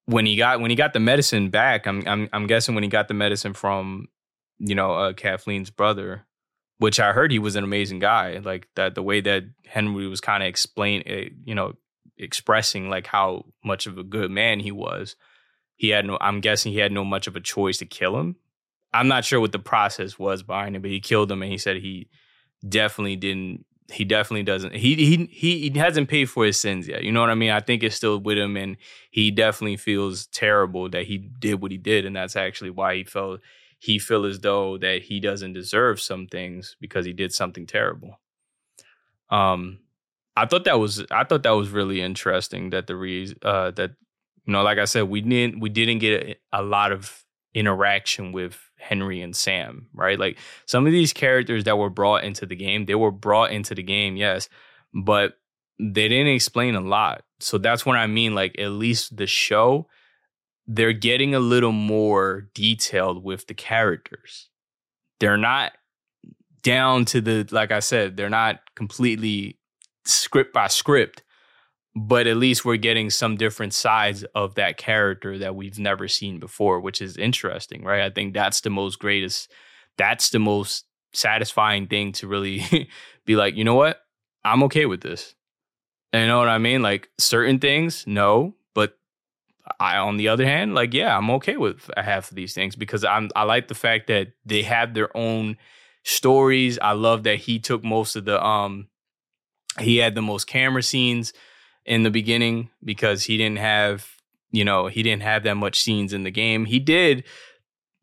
when 0.04 0.24
he 0.24 0.36
got 0.36 0.60
when 0.60 0.70
he 0.70 0.76
got 0.76 0.92
the 0.92 1.00
medicine 1.00 1.50
back, 1.50 1.88
I'm 1.88 2.06
I'm 2.06 2.28
I'm 2.32 2.46
guessing 2.46 2.76
when 2.76 2.84
he 2.84 2.90
got 2.90 3.08
the 3.08 3.14
medicine 3.14 3.54
from 3.54 4.06
you 4.58 4.76
know 4.76 4.92
uh, 4.92 5.12
Kathleen's 5.14 5.70
brother, 5.70 6.26
which 6.78 7.00
I 7.00 7.12
heard 7.12 7.30
he 7.30 7.38
was 7.38 7.56
an 7.56 7.64
amazing 7.64 7.98
guy. 7.98 8.38
Like 8.38 8.68
that, 8.76 8.94
the 8.94 9.02
way 9.02 9.20
that 9.20 9.44
Henry 9.66 10.06
was 10.08 10.20
kind 10.20 10.42
of 10.42 10.48
explain, 10.48 11.02
eh, 11.06 11.28
you 11.44 11.54
know, 11.54 11.74
expressing 12.18 12.88
like 12.88 13.06
how 13.06 13.44
much 13.64 13.86
of 13.86 13.98
a 13.98 14.02
good 14.02 14.30
man 14.30 14.60
he 14.60 14.72
was. 14.72 15.16
He 15.76 15.90
had 15.90 16.06
no. 16.06 16.18
I'm 16.20 16.40
guessing 16.40 16.72
he 16.72 16.78
had 16.78 16.92
no 16.92 17.04
much 17.04 17.26
of 17.26 17.36
a 17.36 17.40
choice 17.40 17.78
to 17.78 17.86
kill 17.86 18.18
him. 18.18 18.36
I'm 18.94 19.08
not 19.08 19.24
sure 19.24 19.40
what 19.40 19.52
the 19.52 19.58
process 19.58 20.18
was 20.18 20.42
behind 20.42 20.74
it, 20.74 20.82
but 20.82 20.90
he 20.90 21.00
killed 21.00 21.30
him, 21.30 21.42
and 21.42 21.52
he 21.52 21.58
said 21.58 21.76
he 21.76 22.08
definitely 22.66 23.16
didn't. 23.16 23.66
He 23.92 24.04
definitely 24.04 24.42
doesn't. 24.42 24.74
He 24.74 24.94
he 24.94 25.28
he 25.30 25.68
he 25.68 25.78
hasn't 25.78 26.08
paid 26.08 26.26
for 26.26 26.46
his 26.46 26.58
sins 26.58 26.88
yet. 26.88 27.04
You 27.04 27.12
know 27.12 27.20
what 27.20 27.30
I 27.30 27.34
mean? 27.34 27.50
I 27.50 27.60
think 27.60 27.82
it's 27.82 27.94
still 27.94 28.18
with 28.18 28.38
him, 28.38 28.56
and 28.56 28.78
he 29.10 29.30
definitely 29.30 29.76
feels 29.76 30.26
terrible 30.28 30.88
that 30.90 31.04
he 31.04 31.18
did 31.18 31.60
what 31.60 31.72
he 31.72 31.78
did, 31.78 32.06
and 32.06 32.16
that's 32.16 32.36
actually 32.36 32.70
why 32.70 32.96
he 32.96 33.04
felt 33.04 33.40
he 33.78 33.98
feel 33.98 34.24
as 34.24 34.40
though 34.40 34.78
that 34.78 35.02
he 35.02 35.20
doesn't 35.20 35.52
deserve 35.52 36.00
some 36.00 36.26
things 36.26 36.76
because 36.80 37.04
he 37.04 37.12
did 37.12 37.32
something 37.32 37.66
terrible. 37.66 38.20
Um, 39.30 39.80
I 40.36 40.46
thought 40.46 40.64
that 40.64 40.78
was 40.78 41.04
I 41.10 41.24
thought 41.24 41.42
that 41.42 41.50
was 41.50 41.70
really 41.70 42.00
interesting 42.00 42.70
that 42.70 42.86
the 42.86 42.96
re 42.96 43.34
uh, 43.42 43.70
that 43.72 43.92
you 44.44 44.52
know 44.52 44.62
like 44.62 44.78
I 44.78 44.84
said 44.84 45.04
we 45.04 45.20
didn't 45.20 45.60
we 45.60 45.68
didn't 45.68 45.98
get 45.98 46.22
a, 46.52 46.60
a 46.60 46.62
lot 46.62 46.92
of 46.92 47.24
interaction 47.54 48.32
with 48.32 48.58
Henry 48.78 49.22
and 49.22 49.34
Sam, 49.34 49.88
right? 49.94 50.18
Like 50.18 50.38
some 50.66 50.86
of 50.86 50.92
these 50.92 51.14
characters 51.14 51.64
that 51.64 51.78
were 51.78 51.88
brought 51.88 52.24
into 52.24 52.44
the 52.44 52.54
game, 52.54 52.84
they 52.84 52.94
were 52.94 53.10
brought 53.10 53.50
into 53.50 53.74
the 53.74 53.82
game, 53.82 54.16
yes, 54.16 54.50
but 54.92 55.38
they 55.78 56.08
didn't 56.08 56.34
explain 56.34 56.74
a 56.74 56.80
lot. 56.80 57.22
So 57.40 57.56
that's 57.56 57.86
what 57.86 57.96
I 57.96 58.06
mean. 58.06 58.34
Like 58.34 58.58
at 58.58 58.70
least 58.70 59.16
the 59.16 59.26
show 59.26 59.88
they're 60.66 60.92
getting 60.92 61.34
a 61.34 61.40
little 61.40 61.72
more 61.72 62.48
detailed 62.54 63.22
with 63.22 63.46
the 63.46 63.54
characters. 63.54 64.48
They're 65.20 65.36
not 65.36 65.72
down 66.62 67.04
to 67.06 67.20
the 67.20 67.46
like 67.50 67.70
I 67.70 67.80
said, 67.80 68.16
they're 68.16 68.28
not 68.28 68.60
completely 68.74 69.58
script 70.04 70.52
by 70.52 70.66
script, 70.66 71.22
but 71.94 72.26
at 72.26 72.36
least 72.36 72.64
we're 72.64 72.76
getting 72.76 73.10
some 73.10 73.36
different 73.36 73.72
sides 73.72 74.24
of 74.34 74.56
that 74.56 74.76
character 74.76 75.38
that 75.38 75.54
we've 75.54 75.78
never 75.78 76.08
seen 76.08 76.38
before, 76.38 76.80
which 76.80 77.00
is 77.00 77.16
interesting, 77.16 77.84
right? 77.84 78.02
I 78.02 78.10
think 78.10 78.34
that's 78.34 78.60
the 78.60 78.70
most 78.70 78.98
greatest 78.98 79.50
that's 79.96 80.30
the 80.30 80.38
most 80.38 80.84
satisfying 81.14 81.86
thing 81.86 82.12
to 82.12 82.26
really 82.26 82.88
be 83.24 83.36
like, 83.36 83.56
you 83.56 83.64
know 83.64 83.76
what? 83.76 84.00
I'm 84.44 84.64
okay 84.64 84.86
with 84.86 85.00
this. 85.00 85.34
You 86.12 86.26
know 86.26 86.38
what 86.38 86.48
I 86.48 86.58
mean? 86.58 86.82
Like 86.82 87.08
certain 87.18 87.58
things, 87.58 88.04
no, 88.06 88.54
I, 89.78 89.98
on 89.98 90.16
the 90.16 90.28
other 90.28 90.44
hand, 90.44 90.74
like, 90.74 90.94
yeah, 90.94 91.16
I'm 91.16 91.30
okay 91.32 91.56
with 91.56 91.90
half 91.96 92.30
of 92.30 92.36
these 92.36 92.54
things 92.54 92.76
because 92.76 93.04
I'm 93.04 93.30
I 93.36 93.42
like 93.42 93.68
the 93.68 93.74
fact 93.74 94.06
that 94.08 94.28
they 94.44 94.62
have 94.62 94.94
their 94.94 95.14
own 95.16 95.56
stories. 96.04 96.78
I 96.80 96.92
love 96.92 97.24
that 97.24 97.36
he 97.36 97.58
took 97.58 97.84
most 97.84 98.16
of 98.16 98.24
the 98.24 98.42
um 98.44 98.88
he 99.78 99.98
had 99.98 100.14
the 100.14 100.22
most 100.22 100.46
camera 100.46 100.82
scenes 100.82 101.32
in 101.84 102.02
the 102.02 102.10
beginning 102.10 102.70
because 102.82 103.24
he 103.24 103.36
didn't 103.36 103.58
have, 103.58 104.08
you 104.50 104.64
know, 104.64 104.86
he 104.86 105.02
didn't 105.02 105.22
have 105.22 105.42
that 105.42 105.56
much 105.56 105.80
scenes 105.80 106.12
in 106.12 106.22
the 106.22 106.30
game. 106.30 106.64
He 106.64 106.78
did 106.78 107.24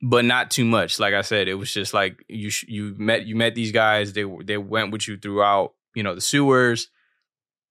but 0.06 0.26
not 0.26 0.52
too 0.52 0.66
much. 0.66 1.00
Like 1.00 1.14
I 1.14 1.22
said, 1.22 1.48
it 1.48 1.54
was 1.54 1.74
just 1.74 1.94
like 1.94 2.26
you 2.28 2.52
you 2.68 2.94
met 2.98 3.26
you 3.26 3.38
met 3.38 3.56
these 3.56 3.72
guys. 3.72 4.12
They 4.12 4.26
they 4.44 4.58
went 4.58 4.92
with 4.92 5.08
you 5.08 5.18
throughout, 5.18 5.74
you 5.96 6.04
know, 6.04 6.14
the 6.14 6.22
sewers. 6.22 6.90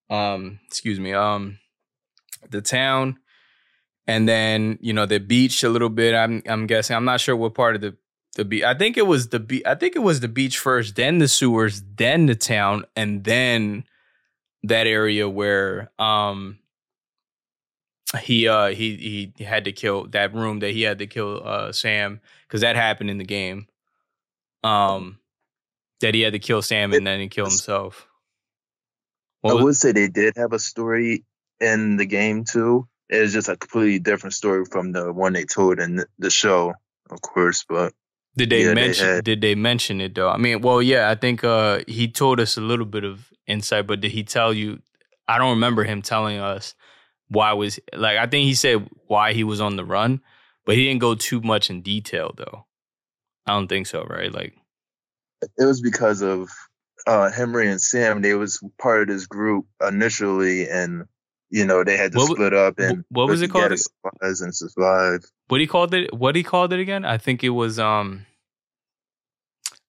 Um, 0.08 0.58
excuse 0.66 0.98
me. 0.98 1.12
Um, 1.12 1.58
the 2.48 2.62
town 2.62 3.18
and 4.06 4.28
then 4.28 4.78
you 4.80 4.92
know 4.92 5.06
the 5.06 5.18
beach 5.20 5.62
a 5.62 5.68
little 5.68 5.88
bit. 5.88 6.14
I'm 6.14 6.42
I'm 6.46 6.66
guessing. 6.66 6.96
I'm 6.96 7.04
not 7.04 7.20
sure 7.20 7.36
what 7.36 7.54
part 7.54 7.76
of 7.76 7.80
the 7.82 7.96
the 8.34 8.44
beach. 8.44 8.62
I 8.64 8.74
think 8.74 8.96
it 8.96 9.06
was 9.06 9.28
the 9.28 9.40
beach. 9.40 9.62
I 9.66 9.74
think 9.74 9.96
it 9.96 10.00
was 10.00 10.20
the 10.20 10.28
beach 10.28 10.58
first, 10.58 10.96
then 10.96 11.18
the 11.18 11.28
sewers, 11.28 11.82
then 11.96 12.26
the 12.26 12.34
town, 12.34 12.84
and 12.96 13.24
then 13.24 13.84
that 14.64 14.86
area 14.86 15.28
where 15.28 15.90
um 15.98 16.58
he 18.22 18.46
uh 18.48 18.68
he 18.68 19.32
he 19.36 19.44
had 19.44 19.64
to 19.64 19.72
kill 19.72 20.06
that 20.08 20.34
room 20.34 20.60
that 20.60 20.70
he 20.72 20.82
had 20.82 20.98
to 20.98 21.06
kill 21.06 21.42
uh 21.44 21.72
Sam 21.72 22.20
because 22.46 22.60
that 22.60 22.76
happened 22.76 23.10
in 23.10 23.18
the 23.18 23.24
game. 23.24 23.66
Um, 24.64 25.18
that 26.00 26.14
he 26.14 26.20
had 26.20 26.34
to 26.34 26.38
kill 26.38 26.62
Sam 26.62 26.92
and 26.92 27.06
then 27.06 27.18
he 27.20 27.28
killed 27.28 27.48
himself. 27.48 28.06
What 29.40 29.52
I 29.52 29.54
would 29.54 29.64
was- 29.64 29.80
say 29.80 29.92
they 29.92 30.08
did 30.08 30.34
have 30.36 30.52
a 30.52 30.58
story 30.58 31.24
in 31.60 31.96
the 31.96 32.06
game 32.06 32.44
too 32.44 32.86
it's 33.12 33.32
just 33.32 33.48
a 33.48 33.56
completely 33.56 33.98
different 33.98 34.34
story 34.34 34.64
from 34.64 34.92
the 34.92 35.12
one 35.12 35.34
they 35.34 35.44
told 35.44 35.78
in 35.78 36.04
the 36.18 36.30
show, 36.30 36.72
of 37.10 37.20
course. 37.20 37.64
But 37.68 37.92
did 38.36 38.50
they 38.50 38.64
yeah, 38.64 38.74
mention? 38.74 39.06
They 39.06 39.20
did 39.20 39.40
they 39.42 39.54
mention 39.54 40.00
it 40.00 40.14
though? 40.14 40.30
I 40.30 40.38
mean, 40.38 40.62
well, 40.62 40.80
yeah, 40.80 41.10
I 41.10 41.14
think 41.14 41.44
uh, 41.44 41.80
he 41.86 42.08
told 42.08 42.40
us 42.40 42.56
a 42.56 42.62
little 42.62 42.86
bit 42.86 43.04
of 43.04 43.30
insight, 43.46 43.86
but 43.86 44.00
did 44.00 44.12
he 44.12 44.24
tell 44.24 44.52
you? 44.52 44.80
I 45.28 45.38
don't 45.38 45.50
remember 45.50 45.84
him 45.84 46.02
telling 46.02 46.38
us 46.38 46.74
why 47.28 47.52
was 47.52 47.78
like. 47.92 48.16
I 48.16 48.26
think 48.26 48.46
he 48.46 48.54
said 48.54 48.88
why 49.06 49.34
he 49.34 49.44
was 49.44 49.60
on 49.60 49.76
the 49.76 49.84
run, 49.84 50.22
but 50.64 50.76
he 50.76 50.84
didn't 50.84 51.00
go 51.00 51.14
too 51.14 51.42
much 51.42 51.68
in 51.68 51.82
detail 51.82 52.32
though. 52.36 52.66
I 53.46 53.52
don't 53.52 53.68
think 53.68 53.86
so, 53.86 54.04
right? 54.04 54.32
Like, 54.32 54.54
it 55.42 55.64
was 55.64 55.80
because 55.80 56.22
of 56.22 56.48
uh, 57.06 57.30
Henry 57.30 57.68
and 57.68 57.80
Sam. 57.80 58.22
They 58.22 58.34
was 58.34 58.62
part 58.78 59.02
of 59.02 59.08
this 59.08 59.26
group 59.26 59.66
initially, 59.86 60.68
and 60.68 61.04
you 61.52 61.66
know, 61.66 61.84
they 61.84 61.98
had 61.98 62.12
to 62.12 62.18
what, 62.18 62.30
split 62.30 62.54
up 62.54 62.78
and 62.78 63.04
what 63.10 63.28
was 63.28 63.42
it 63.42 63.48
called? 63.48 63.78
Supplies 63.78 64.40
and 64.40 64.56
survive. 64.56 65.20
What 65.48 65.60
he 65.60 65.66
called 65.66 65.92
it? 65.92 66.12
What 66.12 66.34
he 66.34 66.42
called 66.42 66.72
it 66.72 66.80
again? 66.80 67.04
I 67.04 67.18
think 67.18 67.44
it 67.44 67.50
was 67.50 67.78
um. 67.78 68.26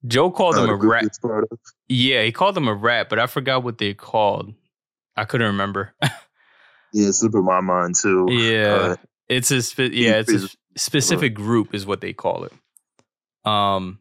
Joe 0.05 0.29
called 0.29 0.55
uh, 0.55 0.61
them 0.61 0.69
a 0.71 0.75
rat. 0.75 1.17
Yeah, 1.87 2.23
he 2.23 2.33
called 2.33 2.55
them 2.55 2.67
a 2.67 2.73
rat, 2.73 3.07
but 3.09 3.17
I 3.17 3.27
forgot 3.27 3.63
what 3.63 3.77
they 3.77 3.93
called. 3.93 4.53
I 5.15 5.23
couldn't 5.23 5.47
remember. 5.47 5.93
yeah, 6.93 7.11
Super 7.11 7.41
My 7.41 7.61
Mind 7.61 7.95
too. 7.95 8.27
Yeah, 8.29 8.73
uh, 8.73 8.95
it's 9.29 9.49
a 9.49 9.61
spe- 9.61 9.93
yeah, 9.93 10.19
it's 10.19 10.33
a 10.33 10.49
specific 10.75 11.33
group 11.33 11.73
is 11.73 11.85
what 11.85 12.01
they 12.01 12.11
call 12.11 12.43
it. 12.43 13.49
Um, 13.49 13.99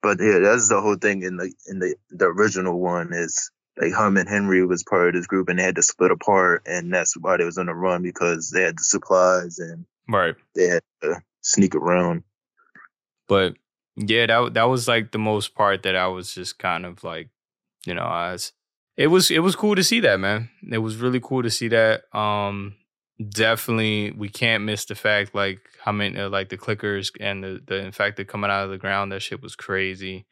but 0.00 0.16
yeah, 0.18 0.38
that's 0.38 0.70
the 0.70 0.80
whole 0.80 0.96
thing 0.96 1.22
in 1.24 1.36
the 1.36 1.52
in 1.68 1.78
the 1.78 1.94
the 2.08 2.24
original 2.24 2.80
one 2.80 3.10
is 3.12 3.50
like 3.80 3.92
Hum 3.92 4.16
and 4.16 4.28
Henry 4.28 4.64
was 4.64 4.84
part 4.84 5.08
of 5.08 5.14
this 5.14 5.26
group 5.26 5.48
and 5.48 5.58
they 5.58 5.62
had 5.62 5.76
to 5.76 5.82
split 5.82 6.10
apart 6.10 6.62
and 6.66 6.92
that's 6.92 7.16
why 7.16 7.36
they 7.36 7.44
was 7.44 7.58
on 7.58 7.66
the 7.66 7.74
run 7.74 8.02
because 8.02 8.50
they 8.50 8.62
had 8.62 8.78
the 8.78 8.82
supplies 8.82 9.58
and 9.58 9.86
right 10.08 10.34
they 10.54 10.66
had 10.66 10.82
to 11.02 11.20
sneak 11.40 11.74
around. 11.74 12.22
But 13.28 13.54
yeah, 13.96 14.26
that 14.26 14.54
that 14.54 14.64
was 14.64 14.86
like 14.88 15.12
the 15.12 15.18
most 15.18 15.54
part 15.54 15.82
that 15.84 15.96
I 15.96 16.08
was 16.08 16.34
just 16.34 16.58
kind 16.58 16.84
of 16.84 17.02
like, 17.04 17.28
you 17.86 17.94
know, 17.94 18.02
I 18.02 18.32
was 18.32 18.52
it 18.96 19.06
was 19.06 19.30
it 19.30 19.40
was 19.40 19.56
cool 19.56 19.74
to 19.76 19.84
see 19.84 20.00
that, 20.00 20.20
man. 20.20 20.50
It 20.70 20.78
was 20.78 20.96
really 20.96 21.20
cool 21.20 21.42
to 21.42 21.50
see 21.50 21.68
that. 21.68 22.04
Um 22.16 22.76
definitely 23.28 24.12
we 24.12 24.28
can't 24.28 24.64
miss 24.64 24.86
the 24.86 24.94
fact 24.94 25.34
like 25.34 25.60
how 25.84 25.92
many 25.92 26.18
uh, 26.18 26.28
like 26.28 26.48
the 26.48 26.56
clickers 26.56 27.10
and 27.20 27.44
the 27.44 27.62
the 27.66 27.76
infected 27.76 28.28
coming 28.28 28.50
out 28.50 28.64
of 28.64 28.70
the 28.70 28.78
ground 28.78 29.12
that 29.12 29.20
shit 29.20 29.42
was 29.42 29.54
crazy 29.54 30.24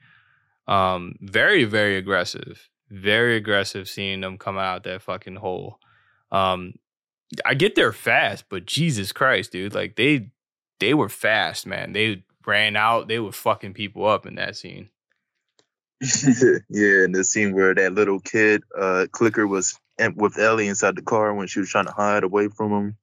um 0.68 1.14
very 1.20 1.64
very 1.64 1.96
aggressive 1.96 2.70
very 2.90 3.36
aggressive 3.36 3.88
seeing 3.88 4.20
them 4.20 4.38
come 4.38 4.58
out 4.58 4.84
that 4.84 5.02
fucking 5.02 5.36
hole. 5.36 5.78
Um, 6.30 6.74
I 7.44 7.54
get 7.54 7.74
there 7.74 7.92
fast, 7.92 8.44
but 8.48 8.66
Jesus 8.66 9.12
Christ, 9.12 9.52
dude, 9.52 9.74
like 9.74 9.96
they 9.96 10.30
they 10.80 10.94
were 10.94 11.08
fast, 11.08 11.66
man. 11.66 11.92
They 11.92 12.24
ran 12.46 12.76
out, 12.76 13.08
they 13.08 13.18
were 13.18 13.32
fucking 13.32 13.74
people 13.74 14.06
up 14.06 14.26
in 14.26 14.36
that 14.36 14.56
scene. 14.56 14.88
yeah, 16.00 17.04
and 17.04 17.14
the 17.14 17.24
scene 17.24 17.54
where 17.54 17.74
that 17.74 17.92
little 17.92 18.20
kid, 18.20 18.62
uh, 18.78 19.06
Clicker 19.10 19.46
was 19.46 19.78
with 20.14 20.38
Ellie 20.38 20.68
inside 20.68 20.94
the 20.94 21.02
car 21.02 21.34
when 21.34 21.48
she 21.48 21.58
was 21.58 21.70
trying 21.70 21.86
to 21.86 21.92
hide 21.92 22.22
away 22.22 22.48
from 22.48 22.72
him, 22.72 22.96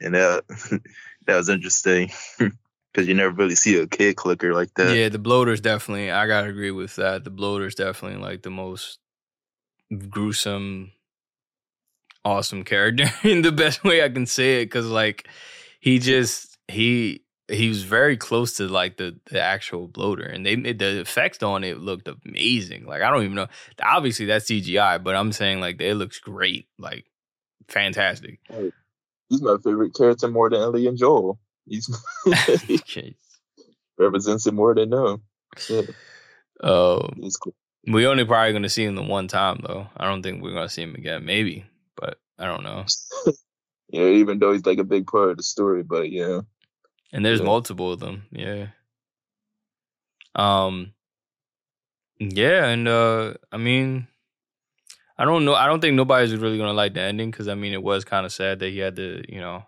and 0.00 0.14
that 0.14 0.44
that 1.26 1.36
was 1.36 1.50
interesting 1.50 2.10
because 2.38 3.06
you 3.06 3.14
never 3.14 3.34
really 3.34 3.54
see 3.54 3.78
a 3.78 3.86
kid 3.86 4.16
Clicker 4.16 4.54
like 4.54 4.72
that. 4.74 4.96
Yeah, 4.96 5.10
the 5.10 5.18
bloater's 5.18 5.60
definitely. 5.60 6.10
I 6.10 6.26
gotta 6.26 6.48
agree 6.48 6.70
with 6.70 6.96
that. 6.96 7.24
The 7.24 7.30
bloater's 7.30 7.74
definitely 7.74 8.20
like 8.20 8.42
the 8.42 8.50
most 8.50 8.99
gruesome, 10.08 10.92
awesome 12.24 12.64
character 12.64 13.06
in 13.28 13.42
the 13.42 13.52
best 13.52 13.84
way 13.84 14.02
I 14.04 14.08
can 14.08 14.26
say 14.26 14.62
it. 14.62 14.66
Cause 14.66 14.86
like 14.86 15.28
he 15.80 15.98
just 15.98 16.58
he 16.68 17.24
he 17.48 17.68
was 17.68 17.82
very 17.82 18.16
close 18.16 18.56
to 18.56 18.68
like 18.68 18.96
the 18.96 19.18
the 19.30 19.40
actual 19.40 19.88
bloater, 19.88 20.24
and 20.24 20.46
they 20.46 20.54
the 20.54 21.00
effects 21.00 21.42
on 21.42 21.64
it 21.64 21.78
looked 21.78 22.08
amazing. 22.08 22.86
Like 22.86 23.02
I 23.02 23.10
don't 23.10 23.24
even 23.24 23.34
know. 23.34 23.48
Obviously 23.82 24.26
that's 24.26 24.46
CGI, 24.46 25.02
but 25.02 25.16
I'm 25.16 25.32
saying 25.32 25.60
like 25.60 25.80
it 25.80 25.94
looks 25.94 26.18
great, 26.18 26.68
like 26.78 27.06
fantastic. 27.68 28.38
He's 29.28 29.42
my 29.42 29.56
favorite 29.62 29.94
character 29.94 30.28
more 30.28 30.50
than 30.50 30.60
Ellie 30.60 30.86
and 30.86 30.98
Joel. 30.98 31.38
He's 31.66 31.88
represents 33.98 34.46
it 34.46 34.54
more 34.54 34.74
than 34.74 34.90
them. 34.90 35.22
Yeah. 35.68 35.82
Oh, 36.62 37.08
cool. 37.42 37.54
We 37.86 38.06
only 38.06 38.24
probably 38.24 38.52
going 38.52 38.62
to 38.62 38.68
see 38.68 38.84
him 38.84 38.94
the 38.94 39.02
one 39.02 39.28
time 39.28 39.60
though. 39.62 39.88
I 39.96 40.06
don't 40.06 40.22
think 40.22 40.42
we're 40.42 40.52
going 40.52 40.68
to 40.68 40.72
see 40.72 40.82
him 40.82 40.94
again. 40.94 41.24
Maybe, 41.24 41.64
but 41.96 42.18
I 42.38 42.46
don't 42.46 42.62
know. 42.62 42.84
yeah, 43.88 44.04
even 44.04 44.38
though 44.38 44.52
he's 44.52 44.66
like 44.66 44.78
a 44.78 44.84
big 44.84 45.06
part 45.06 45.30
of 45.30 45.36
the 45.36 45.42
story, 45.42 45.82
but 45.82 46.10
yeah. 46.10 46.40
And 47.12 47.24
there's 47.24 47.40
yeah. 47.40 47.46
multiple 47.46 47.92
of 47.92 48.00
them. 48.00 48.24
Yeah. 48.30 48.68
Um. 50.34 50.92
Yeah, 52.18 52.66
and 52.66 52.86
uh, 52.86 53.34
I 53.50 53.56
mean, 53.56 54.06
I 55.16 55.24
don't 55.24 55.44
know. 55.44 55.54
I 55.54 55.66
don't 55.66 55.80
think 55.80 55.96
nobody's 55.96 56.36
really 56.36 56.58
gonna 56.58 56.74
like 56.74 56.94
the 56.94 57.00
ending 57.00 57.30
because 57.30 57.48
I 57.48 57.54
mean, 57.54 57.72
it 57.72 57.82
was 57.82 58.04
kind 58.04 58.26
of 58.26 58.32
sad 58.32 58.58
that 58.58 58.68
he 58.68 58.78
had 58.78 58.96
to, 58.96 59.22
you 59.26 59.40
know, 59.40 59.64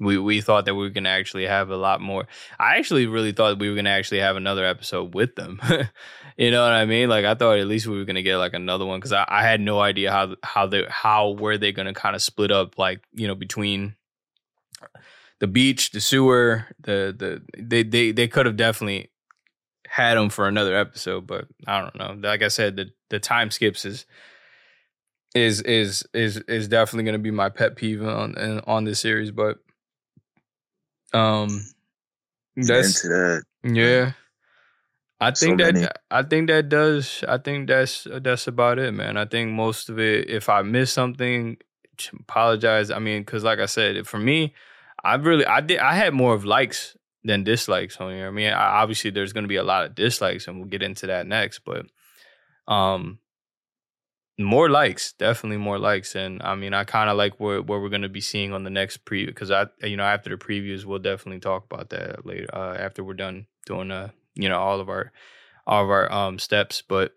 we 0.00 0.18
we 0.18 0.40
thought 0.40 0.64
that 0.64 0.74
we 0.74 0.82
were 0.82 0.90
gonna 0.90 1.10
actually 1.10 1.46
have 1.46 1.70
a 1.70 1.76
lot 1.76 2.00
more. 2.00 2.26
I 2.58 2.78
actually 2.78 3.06
really 3.06 3.32
thought 3.32 3.58
we 3.58 3.68
were 3.68 3.76
gonna 3.76 3.90
actually 3.90 4.20
have 4.20 4.36
another 4.36 4.64
episode 4.64 5.14
with 5.14 5.36
them. 5.36 5.60
you 6.36 6.50
know 6.50 6.62
what 6.62 6.72
I 6.72 6.86
mean? 6.86 7.08
Like 7.08 7.24
I 7.24 7.34
thought 7.34 7.58
at 7.58 7.66
least 7.66 7.86
we 7.86 7.96
were 7.96 8.04
gonna 8.04 8.22
get 8.22 8.38
like 8.38 8.54
another 8.54 8.86
one 8.86 8.98
because 8.98 9.12
I, 9.12 9.26
I 9.28 9.42
had 9.42 9.60
no 9.60 9.80
idea 9.80 10.10
how 10.10 10.34
how 10.42 10.66
they 10.66 10.86
how 10.88 11.32
were 11.32 11.58
they 11.58 11.70
gonna 11.70 11.94
kind 11.94 12.16
of 12.16 12.22
split 12.22 12.50
up 12.50 12.78
like 12.78 13.02
you 13.12 13.28
know 13.28 13.34
between 13.34 13.94
the 15.38 15.46
beach, 15.46 15.90
the 15.90 16.00
sewer, 16.00 16.66
the 16.80 17.14
the 17.16 17.42
they 17.62 17.82
they 17.82 18.12
they 18.12 18.28
could 18.28 18.46
have 18.46 18.56
definitely 18.56 19.10
had 19.86 20.16
them 20.16 20.30
for 20.30 20.48
another 20.48 20.76
episode, 20.76 21.26
but 21.26 21.46
I 21.66 21.80
don't 21.80 21.96
know. 21.96 22.28
Like 22.28 22.42
I 22.42 22.48
said, 22.48 22.76
the 22.76 22.86
the 23.10 23.18
time 23.18 23.50
skips 23.50 23.84
is 23.84 24.06
is 25.34 25.60
is 25.62 26.06
is 26.14 26.38
is 26.48 26.68
definitely 26.68 27.04
going 27.04 27.14
to 27.14 27.18
be 27.18 27.30
my 27.30 27.48
pet 27.48 27.76
peeve 27.76 28.02
on 28.02 28.60
on 28.66 28.84
this 28.84 29.00
series, 29.00 29.30
but 29.30 29.58
um, 31.12 31.64
that's 32.56 33.02
that. 33.02 33.42
yeah. 33.62 34.12
I 35.22 35.32
think 35.32 35.60
so 35.60 35.66
that 35.66 35.74
many. 35.74 35.86
I 36.10 36.22
think 36.22 36.48
that 36.48 36.68
does. 36.70 37.22
I 37.28 37.36
think 37.36 37.68
that's 37.68 38.06
that's 38.22 38.46
about 38.46 38.78
it, 38.78 38.92
man. 38.92 39.18
I 39.18 39.26
think 39.26 39.50
most 39.50 39.90
of 39.90 39.98
it. 39.98 40.30
If 40.30 40.48
I 40.48 40.62
miss 40.62 40.92
something, 40.92 41.58
apologize. 42.20 42.90
I 42.90 42.98
mean, 42.98 43.22
because 43.22 43.44
like 43.44 43.58
I 43.58 43.66
said, 43.66 44.06
for 44.06 44.18
me, 44.18 44.54
I 45.04 45.16
really 45.16 45.44
I 45.44 45.60
did 45.60 45.78
I 45.78 45.94
had 45.94 46.14
more 46.14 46.32
of 46.32 46.46
likes 46.46 46.96
than 47.22 47.44
dislikes 47.44 47.98
on 47.98 48.12
here. 48.12 48.28
I 48.28 48.30
mean, 48.30 48.50
I, 48.50 48.80
obviously 48.80 49.10
there's 49.10 49.34
going 49.34 49.44
to 49.44 49.48
be 49.48 49.56
a 49.56 49.62
lot 49.62 49.84
of 49.84 49.94
dislikes, 49.94 50.48
and 50.48 50.58
we'll 50.58 50.68
get 50.68 50.82
into 50.82 51.06
that 51.08 51.26
next. 51.26 51.60
But 51.66 51.86
um, 52.66 53.18
more 54.44 54.68
likes, 54.70 55.12
definitely 55.12 55.58
more 55.58 55.78
likes, 55.78 56.14
and 56.14 56.42
I 56.42 56.54
mean, 56.54 56.74
I 56.74 56.84
kind 56.84 57.10
of 57.10 57.16
like 57.16 57.38
what 57.40 57.66
what 57.66 57.80
we're 57.80 57.88
going 57.88 58.02
to 58.02 58.08
be 58.08 58.20
seeing 58.20 58.52
on 58.52 58.64
the 58.64 58.70
next 58.70 59.04
preview 59.04 59.26
because 59.26 59.50
I, 59.50 59.66
you 59.82 59.96
know, 59.96 60.04
after 60.04 60.30
the 60.30 60.36
previews, 60.36 60.84
we'll 60.84 60.98
definitely 60.98 61.40
talk 61.40 61.64
about 61.70 61.90
that 61.90 62.24
later 62.24 62.46
uh, 62.52 62.74
after 62.78 63.04
we're 63.04 63.14
done 63.14 63.46
doing 63.66 63.90
uh, 63.90 64.10
you 64.34 64.48
know, 64.48 64.58
all 64.58 64.80
of 64.80 64.88
our 64.88 65.12
all 65.66 65.84
of 65.84 65.90
our 65.90 66.10
um 66.12 66.38
steps. 66.38 66.82
But 66.86 67.12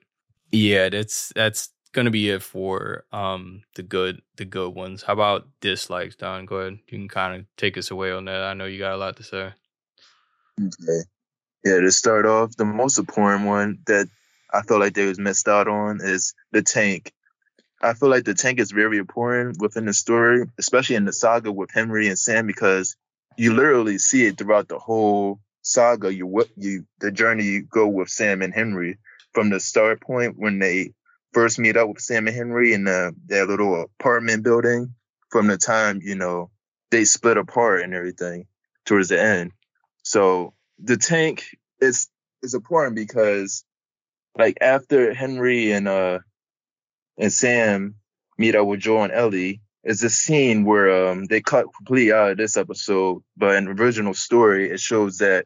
yeah, 0.51 0.89
that's 0.89 1.31
that's 1.35 1.69
going 1.93 2.05
to 2.05 2.11
be 2.11 2.29
it 2.29 2.41
for 2.41 3.05
um 3.11 3.63
the 3.75 3.83
good 3.83 4.21
the 4.37 4.45
good 4.45 4.69
ones. 4.73 5.03
How 5.03 5.13
about 5.13 5.47
dislikes, 5.61 6.15
Don? 6.15 6.45
Go 6.45 6.57
ahead, 6.57 6.79
you 6.87 6.97
can 6.97 7.07
kind 7.07 7.39
of 7.39 7.45
take 7.57 7.77
us 7.77 7.91
away 7.91 8.11
on 8.11 8.25
that. 8.25 8.43
I 8.43 8.53
know 8.53 8.65
you 8.65 8.79
got 8.79 8.93
a 8.93 8.97
lot 8.97 9.17
to 9.17 9.23
say. 9.23 9.53
Okay, 10.59 11.01
yeah. 11.65 11.79
To 11.79 11.91
start 11.91 12.25
off, 12.25 12.55
the 12.55 12.65
most 12.65 12.97
important 12.97 13.45
one 13.45 13.79
that 13.87 14.07
I 14.53 14.61
felt 14.61 14.81
like 14.81 14.93
they 14.93 15.05
was 15.07 15.19
missed 15.19 15.47
out 15.47 15.67
on 15.67 15.99
is 16.01 16.33
the 16.53 16.61
tank. 16.61 17.11
I 17.81 17.93
feel 17.93 18.09
like 18.09 18.23
the 18.23 18.33
tank 18.33 18.59
is 18.59 18.71
very 18.71 18.97
important 18.97 19.57
within 19.59 19.85
the 19.85 19.93
story, 19.93 20.45
especially 20.57 20.95
in 20.95 21.03
the 21.03 21.11
saga 21.11 21.51
with 21.51 21.69
Henry 21.71 22.07
and 22.07 22.17
Sam, 22.17 22.47
because 22.47 22.95
you 23.35 23.53
literally 23.53 23.97
see 23.97 24.25
it 24.25 24.37
throughout 24.37 24.69
the 24.69 24.79
whole 24.79 25.41
saga. 25.61 26.13
You 26.13 26.45
you 26.55 26.85
the 26.99 27.11
journey 27.11 27.43
you 27.43 27.63
go 27.63 27.87
with 27.87 28.09
Sam 28.09 28.41
and 28.41 28.53
Henry 28.53 28.99
from 29.33 29.49
the 29.49 29.59
start 29.59 29.99
point 29.99 30.35
when 30.37 30.59
they 30.59 30.93
first 31.33 31.59
meet 31.59 31.75
up 31.75 31.89
with 31.89 31.99
Sam 31.99 32.27
and 32.27 32.35
Henry 32.35 32.73
in 32.73 32.85
the, 32.85 33.13
their 33.25 33.45
little 33.45 33.81
apartment 33.81 34.43
building, 34.43 34.93
from 35.29 35.47
the 35.47 35.57
time 35.57 35.99
you 36.01 36.15
know 36.15 36.51
they 36.91 37.03
split 37.03 37.37
apart 37.37 37.81
and 37.81 37.93
everything 37.93 38.45
towards 38.85 39.09
the 39.09 39.19
end. 39.19 39.51
So 40.03 40.53
the 40.79 40.95
tank 40.95 41.45
is 41.81 42.07
is 42.41 42.53
important 42.53 42.95
because 42.95 43.65
like 44.37 44.57
after 44.61 45.13
Henry 45.13 45.71
and 45.71 45.87
uh 45.87 46.19
and 47.17 47.31
Sam 47.31 47.95
meet 48.37 48.55
up 48.55 48.65
with 48.67 48.79
Joe 48.79 49.03
and 49.03 49.13
Ellie, 49.13 49.61
is 49.83 50.03
a 50.03 50.09
scene 50.09 50.63
where 50.63 51.09
um 51.09 51.25
they 51.25 51.41
cut 51.41 51.65
completely 51.75 52.13
out 52.13 52.31
of 52.31 52.37
this 52.37 52.57
episode, 52.57 53.21
but 53.35 53.55
in 53.55 53.65
the 53.65 53.71
original 53.71 54.13
story 54.13 54.69
it 54.69 54.79
shows 54.79 55.17
that 55.17 55.45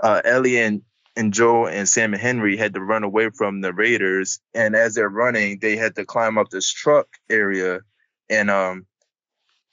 uh 0.00 0.20
Ellie 0.24 0.58
and 0.58 0.82
and 1.16 1.32
Joel 1.32 1.68
and 1.68 1.88
Sam 1.88 2.12
and 2.12 2.22
Henry 2.22 2.56
had 2.56 2.74
to 2.74 2.80
run 2.80 3.02
away 3.02 3.30
from 3.30 3.60
the 3.62 3.72
Raiders, 3.72 4.38
and 4.54 4.76
as 4.76 4.94
they're 4.94 5.08
running, 5.08 5.58
they 5.60 5.76
had 5.76 5.96
to 5.96 6.04
climb 6.04 6.38
up 6.38 6.50
this 6.50 6.70
truck 6.70 7.08
area, 7.30 7.80
and 8.28 8.50
um 8.50 8.86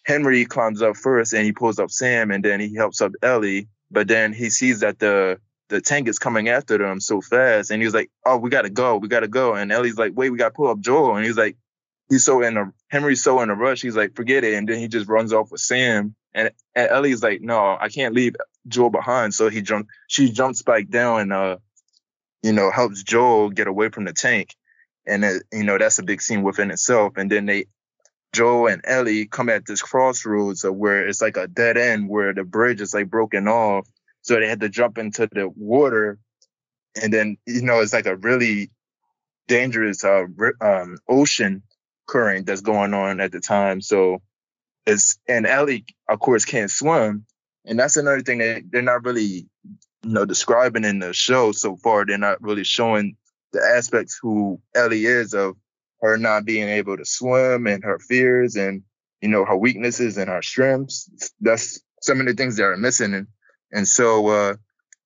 Henry 0.05 0.45
climbs 0.45 0.81
up 0.81 0.97
first 0.97 1.33
and 1.33 1.45
he 1.45 1.53
pulls 1.53 1.79
up 1.79 1.89
Sam 1.89 2.31
and 2.31 2.43
then 2.43 2.59
he 2.59 2.75
helps 2.75 2.99
up 3.01 3.13
Ellie, 3.21 3.67
but 3.89 4.07
then 4.07 4.33
he 4.33 4.49
sees 4.49 4.81
that 4.81 4.99
the 4.99 5.39
the 5.69 5.81
tank 5.81 6.07
is 6.07 6.19
coming 6.19 6.49
after 6.49 6.77
them 6.77 6.99
so 6.99 7.21
fast. 7.21 7.71
And 7.71 7.81
he 7.81 7.85
was 7.85 7.93
like, 7.93 8.11
Oh, 8.25 8.37
we 8.37 8.49
gotta 8.49 8.69
go, 8.69 8.97
we 8.97 9.07
gotta 9.07 9.27
go. 9.27 9.53
And 9.55 9.71
Ellie's 9.71 9.97
like, 9.97 10.13
wait, 10.15 10.29
we 10.29 10.37
gotta 10.37 10.53
pull 10.53 10.67
up 10.67 10.79
Joel. 10.79 11.15
And 11.15 11.25
he's 11.25 11.37
like, 11.37 11.57
he's 12.09 12.25
so 12.25 12.41
in 12.41 12.57
a 12.57 12.71
Henry's 12.89 13.23
so 13.23 13.41
in 13.41 13.49
a 13.49 13.55
rush, 13.55 13.81
he's 13.81 13.95
like, 13.95 14.15
forget 14.15 14.43
it. 14.43 14.53
And 14.53 14.67
then 14.67 14.79
he 14.79 14.87
just 14.87 15.07
runs 15.07 15.33
off 15.33 15.51
with 15.51 15.61
Sam. 15.61 16.15
And, 16.33 16.51
and 16.75 16.89
Ellie's 16.89 17.23
like, 17.23 17.41
No, 17.41 17.77
I 17.79 17.89
can't 17.89 18.15
leave 18.15 18.35
Joel 18.67 18.89
behind. 18.89 19.33
So 19.33 19.49
he 19.49 19.61
jumped 19.61 19.89
she 20.07 20.31
jumps 20.31 20.61
back 20.61 20.89
down 20.89 21.21
and 21.21 21.33
uh, 21.33 21.57
you 22.41 22.53
know, 22.53 22.71
helps 22.71 23.03
Joel 23.03 23.49
get 23.49 23.67
away 23.67 23.89
from 23.89 24.05
the 24.05 24.13
tank. 24.13 24.55
And 25.05 25.23
it, 25.23 25.43
you 25.51 25.63
know, 25.63 25.77
that's 25.77 25.99
a 25.99 26.03
big 26.03 26.21
scene 26.21 26.43
within 26.43 26.71
itself. 26.71 27.13
And 27.17 27.31
then 27.31 27.45
they 27.45 27.65
Joel 28.33 28.67
and 28.67 28.81
Ellie 28.83 29.27
come 29.27 29.49
at 29.49 29.65
this 29.65 29.81
crossroads 29.81 30.63
where 30.63 31.07
it's 31.07 31.21
like 31.21 31.37
a 31.37 31.47
dead 31.47 31.77
end 31.77 32.09
where 32.09 32.33
the 32.33 32.43
bridge 32.43 32.81
is 32.81 32.93
like 32.93 33.09
broken 33.09 33.47
off 33.47 33.87
so 34.23 34.39
they 34.39 34.47
had 34.47 34.61
to 34.61 34.69
jump 34.69 34.97
into 34.97 35.29
the 35.31 35.47
water. 35.47 36.17
And 37.01 37.13
then, 37.13 37.37
you 37.45 37.61
know, 37.61 37.81
it's 37.81 37.93
like 37.93 38.07
a 38.07 38.15
really 38.15 38.71
dangerous 39.47 40.03
uh, 40.03 40.25
um, 40.61 40.97
ocean 41.07 41.61
current 42.07 42.47
that's 42.47 42.61
going 42.61 42.93
on 42.93 43.19
at 43.19 43.31
the 43.31 43.39
time. 43.39 43.81
So 43.81 44.21
it's, 44.85 45.19
and 45.27 45.45
Ellie, 45.45 45.85
of 46.09 46.19
course, 46.19 46.45
can't 46.45 46.71
swim. 46.71 47.25
And 47.65 47.79
that's 47.79 47.97
another 47.97 48.21
thing 48.21 48.39
that 48.39 48.63
they're 48.71 48.81
not 48.81 49.05
really, 49.05 49.47
you 50.03 50.09
know, 50.09 50.25
describing 50.25 50.83
in 50.83 50.99
the 50.99 51.13
show 51.13 51.51
so 51.51 51.75
far. 51.77 52.05
They're 52.05 52.17
not 52.17 52.41
really 52.41 52.63
showing 52.63 53.15
the 53.51 53.61
aspects 53.61 54.17
who 54.21 54.59
Ellie 54.75 55.05
is 55.05 55.33
of 55.33 55.55
her 56.01 56.17
not 56.17 56.45
being 56.45 56.67
able 56.67 56.97
to 56.97 57.05
swim 57.05 57.67
and 57.67 57.83
her 57.83 57.99
fears 57.99 58.55
and, 58.55 58.83
you 59.21 59.29
know, 59.29 59.45
her 59.45 59.55
weaknesses 59.57 60.17
and 60.17 60.29
her 60.29 60.41
strengths. 60.41 61.09
That's 61.39 61.81
some 62.01 62.19
of 62.19 62.27
the 62.27 62.33
things 62.33 62.57
that 62.57 62.65
are 62.65 62.77
missing. 62.77 63.13
And 63.13 63.27
and 63.73 63.87
so 63.87 64.27
uh, 64.27 64.55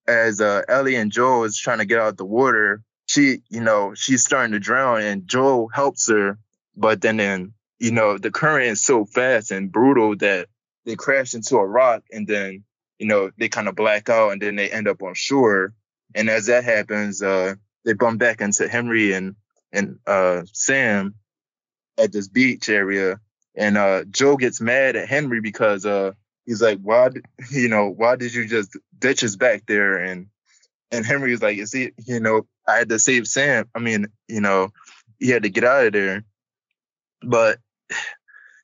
as 0.07 0.41
uh, 0.41 0.61
Ellie 0.67 0.95
and 0.95 1.11
Joel 1.11 1.45
is 1.45 1.57
trying 1.57 1.79
to 1.79 1.85
get 1.85 1.99
out 1.99 2.17
the 2.17 2.25
water, 2.25 2.83
she, 3.07 3.41
you 3.49 3.61
know, 3.61 3.93
she's 3.95 4.23
starting 4.23 4.51
to 4.51 4.59
drown, 4.59 5.01
and 5.01 5.27
Joel 5.27 5.69
helps 5.69 6.09
her, 6.09 6.37
but 6.75 7.01
then, 7.01 7.17
then 7.17 7.53
you 7.79 7.91
know, 7.91 8.17
the 8.17 8.29
current 8.29 8.65
is 8.65 8.83
so 8.83 9.05
fast 9.05 9.51
and 9.51 9.71
brutal 9.71 10.15
that 10.17 10.47
they 10.85 10.95
crash 10.95 11.33
into 11.33 11.57
a 11.57 11.65
rock, 11.65 12.03
and 12.11 12.27
then, 12.27 12.65
you 12.99 13.07
know, 13.07 13.31
they 13.37 13.49
kind 13.49 13.67
of 13.67 13.75
black 13.75 14.09
out, 14.09 14.31
and 14.31 14.41
then 14.41 14.55
they 14.55 14.69
end 14.69 14.87
up 14.87 15.01
on 15.01 15.13
shore. 15.13 15.73
And 16.13 16.29
as 16.29 16.47
that 16.47 16.63
happens, 16.63 17.21
uh, 17.21 17.55
they 17.85 17.93
bump 17.93 18.19
back 18.19 18.41
into 18.41 18.67
Henry 18.67 19.13
and 19.13 19.35
and 19.71 19.99
uh, 20.07 20.43
Sam 20.53 21.15
at 21.97 22.11
this 22.11 22.27
beach 22.27 22.69
area, 22.69 23.19
and 23.55 23.77
uh, 23.77 24.03
Joe 24.09 24.37
gets 24.37 24.59
mad 24.59 24.95
at 24.95 25.07
Henry 25.07 25.41
because 25.41 25.85
uh, 25.85 26.11
he's 26.47 26.61
like, 26.61 26.79
why, 26.81 27.09
you 27.51 27.67
know, 27.67 27.89
why 27.89 28.15
did 28.15 28.33
you 28.33 28.47
just 28.47 28.75
ditch 28.97 29.23
us 29.23 29.35
back 29.35 29.63
there? 29.67 29.97
And 29.97 30.27
and 30.89 31.05
Henry 31.05 31.31
was 31.31 31.41
like, 31.41 31.57
you 31.57 31.65
see, 31.67 31.91
you 32.05 32.21
know, 32.21 32.47
I 32.67 32.77
had 32.77 32.89
to 32.89 32.97
save 32.97 33.27
Sam. 33.27 33.69
I 33.75 33.79
mean, 33.79 34.07
you 34.27 34.41
know, 34.41 34.69
he 35.19 35.29
had 35.29 35.43
to 35.43 35.49
get 35.49 35.65
out 35.65 35.87
of 35.87 35.93
there. 35.93 36.23
But 37.21 37.59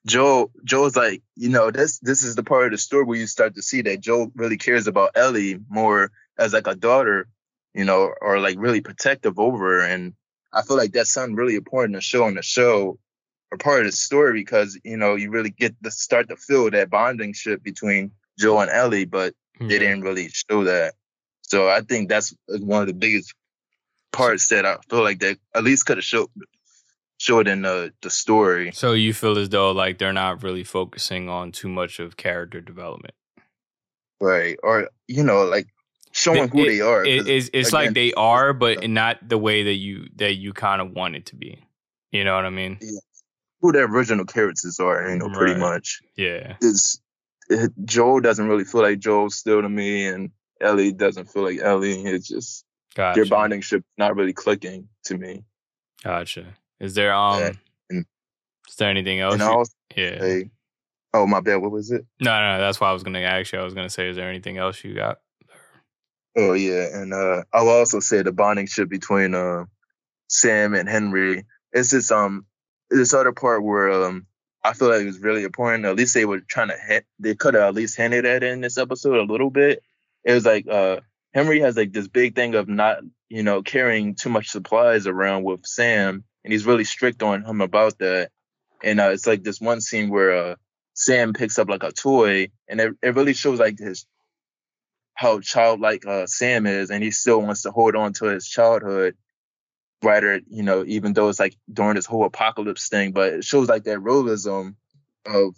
Joe, 0.07 0.51
Joe's 0.63 0.95
like, 0.95 1.21
you 1.35 1.49
know, 1.49 1.69
this 1.69 1.99
this 1.99 2.23
is 2.23 2.35
the 2.35 2.43
part 2.43 2.65
of 2.65 2.71
the 2.71 2.77
story 2.77 3.03
where 3.03 3.19
you 3.19 3.27
start 3.27 3.55
to 3.55 3.61
see 3.61 3.81
that 3.83 4.01
Joe 4.01 4.31
really 4.35 4.57
cares 4.57 4.87
about 4.87 5.11
Ellie 5.15 5.59
more 5.69 6.11
as 6.37 6.53
like 6.53 6.67
a 6.67 6.75
daughter, 6.75 7.27
you 7.73 7.85
know, 7.85 8.13
or 8.21 8.39
like 8.39 8.57
really 8.57 8.81
protective 8.81 9.39
over 9.39 9.57
her. 9.57 9.81
And 9.81 10.13
I 10.51 10.61
feel 10.61 10.77
like 10.77 10.91
that's 10.93 11.13
something 11.13 11.35
really 11.35 11.55
important 11.55 11.95
to 11.95 12.01
show 12.01 12.27
in 12.27 12.35
the 12.35 12.41
show 12.41 12.97
a 13.53 13.57
part 13.57 13.81
of 13.81 13.85
the 13.85 13.91
story 13.91 14.33
because 14.33 14.79
you 14.83 14.97
know 14.97 15.15
you 15.15 15.29
really 15.29 15.49
get 15.49 15.75
to 15.83 15.91
start 15.91 16.29
to 16.29 16.35
feel 16.35 16.69
that 16.71 16.89
bonding 16.89 17.33
ship 17.33 17.63
between 17.63 18.11
Joe 18.37 18.59
and 18.59 18.71
Ellie. 18.71 19.05
But 19.05 19.33
yeah. 19.59 19.67
they 19.67 19.75
mm-hmm. 19.75 19.83
didn't 19.83 20.01
really 20.01 20.29
show 20.29 20.63
that. 20.65 20.93
So 21.41 21.69
I 21.69 21.81
think 21.81 22.09
that's 22.09 22.33
uh, 22.53 22.57
one 22.59 22.81
of 22.81 22.87
the 22.87 22.93
biggest 22.93 23.33
parts 24.11 24.47
that 24.49 24.65
I 24.65 24.77
feel 24.89 25.03
like 25.03 25.19
they 25.19 25.35
at 25.55 25.63
least 25.63 25.85
could 25.85 25.97
have 25.97 26.03
showed 26.03 26.29
showed 27.17 27.47
in 27.47 27.61
the 27.61 27.93
the 28.01 28.09
story. 28.09 28.71
So 28.73 28.93
you 28.93 29.13
feel 29.13 29.37
as 29.37 29.49
though 29.49 29.71
like 29.71 29.97
they're 29.97 30.13
not 30.13 30.43
really 30.43 30.63
focusing 30.63 31.29
on 31.29 31.51
too 31.51 31.69
much 31.69 31.99
of 31.99 32.17
character 32.17 32.61
development, 32.61 33.13
right? 34.19 34.57
Or 34.63 34.89
you 35.07 35.23
know, 35.23 35.43
like 35.45 35.67
showing 36.11 36.47
who 36.47 36.63
it, 36.63 36.67
they 36.67 36.81
are. 36.81 37.05
It, 37.05 37.27
it's 37.27 37.49
it's 37.53 37.69
again, 37.69 37.85
like 37.85 37.93
they 37.93 38.13
are, 38.13 38.53
but 38.53 38.89
not 38.89 39.27
the 39.27 39.37
way 39.37 39.63
that 39.63 39.75
you 39.75 40.07
that 40.15 40.35
you 40.35 40.53
kind 40.53 40.81
of 40.81 40.91
want 40.91 41.15
it 41.15 41.27
to 41.27 41.35
be. 41.35 41.59
You 42.11 42.23
know 42.23 42.35
what 42.35 42.45
I 42.45 42.51
mean? 42.51 42.77
Yeah. 42.81 42.99
Who 43.63 43.71
the 43.71 43.79
original 43.79 44.25
characters 44.25 44.77
are, 44.81 45.09
you 45.09 45.17
know, 45.17 45.27
right. 45.27 45.35
pretty 45.35 45.59
much. 45.59 46.01
Yeah. 46.17 46.57
It's 46.61 47.01
it, 47.49 47.71
Joel 47.85 48.19
doesn't 48.19 48.45
really 48.45 48.65
feel 48.65 48.81
like 48.81 48.99
Joel 48.99 49.29
still 49.29 49.61
to 49.61 49.69
me, 49.69 50.05
and 50.05 50.31
Ellie 50.59 50.91
doesn't 50.91 51.29
feel 51.29 51.43
like 51.43 51.59
Ellie. 51.61 52.03
It's 52.03 52.27
just 52.27 52.65
gotcha. 52.93 53.21
their 53.21 53.29
bonding 53.29 53.61
ship 53.61 53.85
not 53.97 54.17
really 54.17 54.33
clicking 54.33 54.89
to 55.05 55.17
me. 55.17 55.45
Gotcha. 56.03 56.55
Is 56.81 56.93
there 56.93 57.13
um? 57.13 57.39
Yeah. 57.39 57.51
And, 57.89 58.05
is 58.67 58.75
there 58.75 58.89
anything 58.89 59.21
else? 59.21 59.39
You, 59.39 60.03
yeah. 60.03 60.19
Say, 60.19 60.49
oh 61.13 61.25
my 61.25 61.39
bad. 61.39 61.61
What 61.61 61.71
was 61.71 61.89
it? 61.89 62.05
No, 62.19 62.37
no, 62.37 62.57
no, 62.57 62.59
that's 62.59 62.81
why 62.81 62.89
I 62.89 62.93
was 62.93 63.03
gonna 63.03 63.19
ask 63.21 63.53
you. 63.53 63.59
I 63.59 63.63
was 63.63 63.73
gonna 63.73 63.89
say, 63.89 64.09
is 64.09 64.17
there 64.17 64.29
anything 64.29 64.57
else 64.57 64.83
you 64.83 64.93
got? 64.93 65.19
Oh 66.35 66.51
yeah, 66.51 66.87
and 66.91 67.13
uh, 67.13 67.43
I'll 67.53 67.69
also 67.69 68.01
say 68.01 68.23
the 68.23 68.33
bonding 68.33 68.67
ship 68.67 68.89
between 68.89 69.33
uh, 69.33 69.63
Sam 70.27 70.73
and 70.73 70.89
Henry. 70.89 71.45
It's 71.71 71.91
just 71.91 72.11
um 72.11 72.45
this 72.97 73.13
other 73.13 73.31
part 73.31 73.63
where 73.63 73.91
um 73.91 74.27
I 74.63 74.73
feel 74.73 74.89
like 74.89 75.01
it 75.01 75.05
was 75.05 75.19
really 75.19 75.43
important. 75.43 75.85
At 75.85 75.97
least 75.97 76.13
they 76.13 76.23
were 76.23 76.39
trying 76.39 76.69
to 76.69 76.77
hit. 76.77 77.05
They 77.19 77.35
could 77.35 77.53
have 77.53 77.63
at 77.63 77.73
least 77.73 77.97
hinted 77.97 78.25
at 78.25 78.43
in 78.43 78.61
this 78.61 78.77
episode 78.77 79.17
a 79.17 79.31
little 79.31 79.49
bit. 79.49 79.83
It 80.23 80.33
was 80.33 80.45
like 80.45 80.67
uh 80.67 81.01
Henry 81.33 81.59
has 81.61 81.75
like 81.75 81.91
this 81.91 82.07
big 82.07 82.35
thing 82.35 82.55
of 82.55 82.67
not 82.69 82.99
you 83.29 83.43
know 83.43 83.61
carrying 83.61 84.15
too 84.15 84.29
much 84.29 84.49
supplies 84.49 85.07
around 85.07 85.43
with 85.43 85.65
Sam, 85.65 86.23
and 86.43 86.53
he's 86.53 86.65
really 86.65 86.83
strict 86.83 87.23
on 87.23 87.43
him 87.43 87.61
about 87.61 87.97
that. 87.99 88.29
And 88.83 88.99
uh, 88.99 89.09
it's 89.09 89.25
like 89.25 89.43
this 89.43 89.61
one 89.61 89.81
scene 89.81 90.09
where 90.09 90.35
uh, 90.35 90.55
Sam 90.93 91.33
picks 91.33 91.57
up 91.57 91.69
like 91.69 91.83
a 91.83 91.91
toy, 91.91 92.49
and 92.67 92.79
it, 92.79 92.93
it 93.01 93.15
really 93.15 93.33
shows 93.33 93.59
like 93.59 93.79
his 93.79 94.05
how 95.15 95.39
childlike 95.39 96.05
uh, 96.05 96.25
Sam 96.27 96.65
is, 96.65 96.89
and 96.89 97.03
he 97.03 97.11
still 97.11 97.41
wants 97.41 97.63
to 97.63 97.71
hold 97.71 97.95
on 97.95 98.13
to 98.13 98.25
his 98.25 98.47
childhood. 98.47 99.15
Writer, 100.03 100.41
you 100.49 100.63
know, 100.63 100.83
even 100.85 101.13
though 101.13 101.29
it's 101.29 101.39
like 101.39 101.55
during 101.71 101.95
this 101.95 102.05
whole 102.05 102.25
apocalypse 102.25 102.89
thing, 102.89 103.11
but 103.11 103.33
it 103.33 103.43
shows 103.43 103.69
like 103.69 103.83
that 103.85 103.99
realism 103.99 104.69
of, 105.25 105.55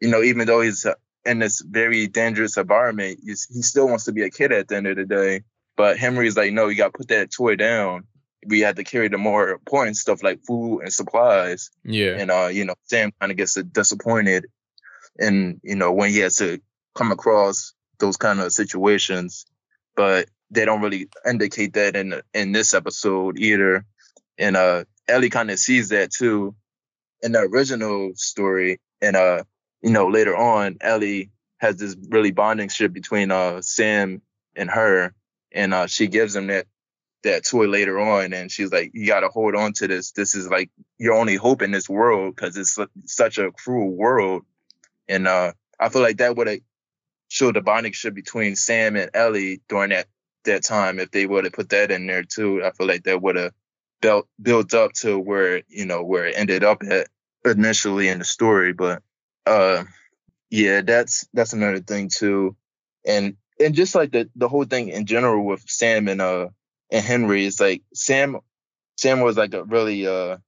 you 0.00 0.08
know, 0.08 0.22
even 0.22 0.46
though 0.46 0.60
he's 0.60 0.84
uh, 0.84 0.94
in 1.24 1.38
this 1.38 1.60
very 1.60 2.06
dangerous 2.06 2.56
environment, 2.56 3.20
he 3.24 3.34
still 3.34 3.88
wants 3.88 4.04
to 4.04 4.12
be 4.12 4.22
a 4.22 4.30
kid 4.30 4.52
at 4.52 4.68
the 4.68 4.76
end 4.76 4.86
of 4.86 4.96
the 4.96 5.04
day. 5.04 5.42
But 5.76 5.98
Henry's 5.98 6.36
like, 6.36 6.52
no, 6.52 6.68
you 6.68 6.76
got 6.76 6.92
to 6.92 6.98
put 6.98 7.08
that 7.08 7.30
toy 7.30 7.56
down. 7.56 8.04
We 8.46 8.60
had 8.60 8.76
to 8.76 8.84
carry 8.84 9.08
the 9.08 9.18
more 9.18 9.50
important 9.50 9.96
stuff 9.96 10.22
like 10.22 10.44
food 10.44 10.80
and 10.80 10.92
supplies. 10.92 11.70
Yeah. 11.84 12.16
And, 12.18 12.30
uh, 12.30 12.48
you 12.50 12.64
know, 12.64 12.74
Sam 12.84 13.12
kind 13.20 13.30
of 13.30 13.38
gets 13.38 13.54
disappointed. 13.54 14.46
And, 15.18 15.60
you 15.62 15.76
know, 15.76 15.92
when 15.92 16.10
he 16.10 16.18
has 16.18 16.36
to 16.36 16.60
come 16.94 17.12
across 17.12 17.74
those 17.98 18.16
kind 18.16 18.40
of 18.40 18.52
situations, 18.52 19.46
but 19.96 20.28
they 20.50 20.64
don't 20.64 20.80
really 20.82 21.08
indicate 21.26 21.74
that 21.74 21.96
in 21.96 22.20
in 22.34 22.52
this 22.52 22.74
episode 22.74 23.38
either. 23.38 23.84
And 24.38 24.56
uh, 24.56 24.84
Ellie 25.08 25.30
kind 25.30 25.50
of 25.50 25.58
sees 25.58 25.90
that 25.90 26.10
too 26.10 26.54
in 27.22 27.32
the 27.32 27.40
original 27.40 28.12
story. 28.14 28.80
And 29.00 29.16
uh, 29.16 29.44
you 29.82 29.90
know, 29.90 30.08
later 30.08 30.36
on, 30.36 30.78
Ellie 30.80 31.30
has 31.58 31.76
this 31.76 31.96
really 32.08 32.30
bonding 32.30 32.68
ship 32.68 32.92
between 32.92 33.30
uh 33.30 33.62
Sam 33.62 34.22
and 34.56 34.70
her, 34.70 35.14
and 35.52 35.74
uh, 35.74 35.86
she 35.86 36.06
gives 36.08 36.34
him 36.34 36.48
that 36.48 36.66
that 37.24 37.44
toy 37.44 37.66
later 37.66 37.98
on, 37.98 38.32
and 38.32 38.50
she's 38.50 38.72
like, 38.72 38.92
"You 38.94 39.06
got 39.06 39.20
to 39.20 39.28
hold 39.28 39.54
on 39.54 39.72
to 39.74 39.88
this. 39.88 40.12
This 40.12 40.34
is 40.34 40.48
like 40.48 40.70
your 40.98 41.14
only 41.14 41.36
hope 41.36 41.62
in 41.62 41.70
this 41.70 41.88
world 41.88 42.34
because 42.34 42.56
it's 42.56 42.78
such 43.06 43.38
a 43.38 43.50
cruel 43.52 43.90
world." 43.90 44.44
And 45.08 45.26
uh, 45.26 45.52
I 45.80 45.88
feel 45.88 46.02
like 46.02 46.18
that 46.18 46.36
would 46.36 46.46
have 46.46 46.60
showed 47.28 47.56
the 47.56 47.60
bonding 47.60 47.92
ship 47.92 48.14
between 48.14 48.56
Sam 48.56 48.96
and 48.96 49.10
Ellie 49.14 49.60
during 49.68 49.90
that 49.90 50.06
that 50.44 50.64
time. 50.64 50.98
If 50.98 51.10
they 51.10 51.26
would 51.26 51.44
have 51.44 51.52
put 51.52 51.70
that 51.70 51.90
in 51.90 52.06
there 52.06 52.24
too, 52.24 52.62
I 52.64 52.70
feel 52.72 52.86
like 52.86 53.04
that 53.04 53.22
would 53.22 53.36
have 53.36 53.52
built 54.00 54.28
built 54.40 54.74
up 54.74 54.92
to 54.94 55.18
where 55.18 55.62
you 55.68 55.86
know 55.86 56.02
where 56.02 56.26
it 56.26 56.34
ended 56.36 56.64
up 56.64 56.82
at 56.88 57.08
initially 57.44 58.08
in 58.08 58.18
the 58.18 58.24
story. 58.24 58.72
But 58.72 59.02
uh, 59.46 59.84
yeah, 60.50 60.82
that's 60.82 61.26
that's 61.32 61.52
another 61.52 61.80
thing 61.80 62.08
too, 62.08 62.56
and 63.06 63.36
and 63.60 63.74
just 63.74 63.94
like 63.94 64.12
the 64.12 64.28
the 64.36 64.48
whole 64.48 64.64
thing 64.64 64.88
in 64.88 65.06
general 65.06 65.44
with 65.44 65.62
Sam 65.66 66.08
and 66.08 66.20
uh 66.20 66.48
and 66.90 67.04
Henry 67.04 67.44
is 67.44 67.60
like 67.60 67.82
Sam 67.94 68.38
Sam 68.96 69.20
was 69.20 69.36
like 69.36 69.54
a 69.54 69.64
really 69.64 70.06
uh 70.06 70.38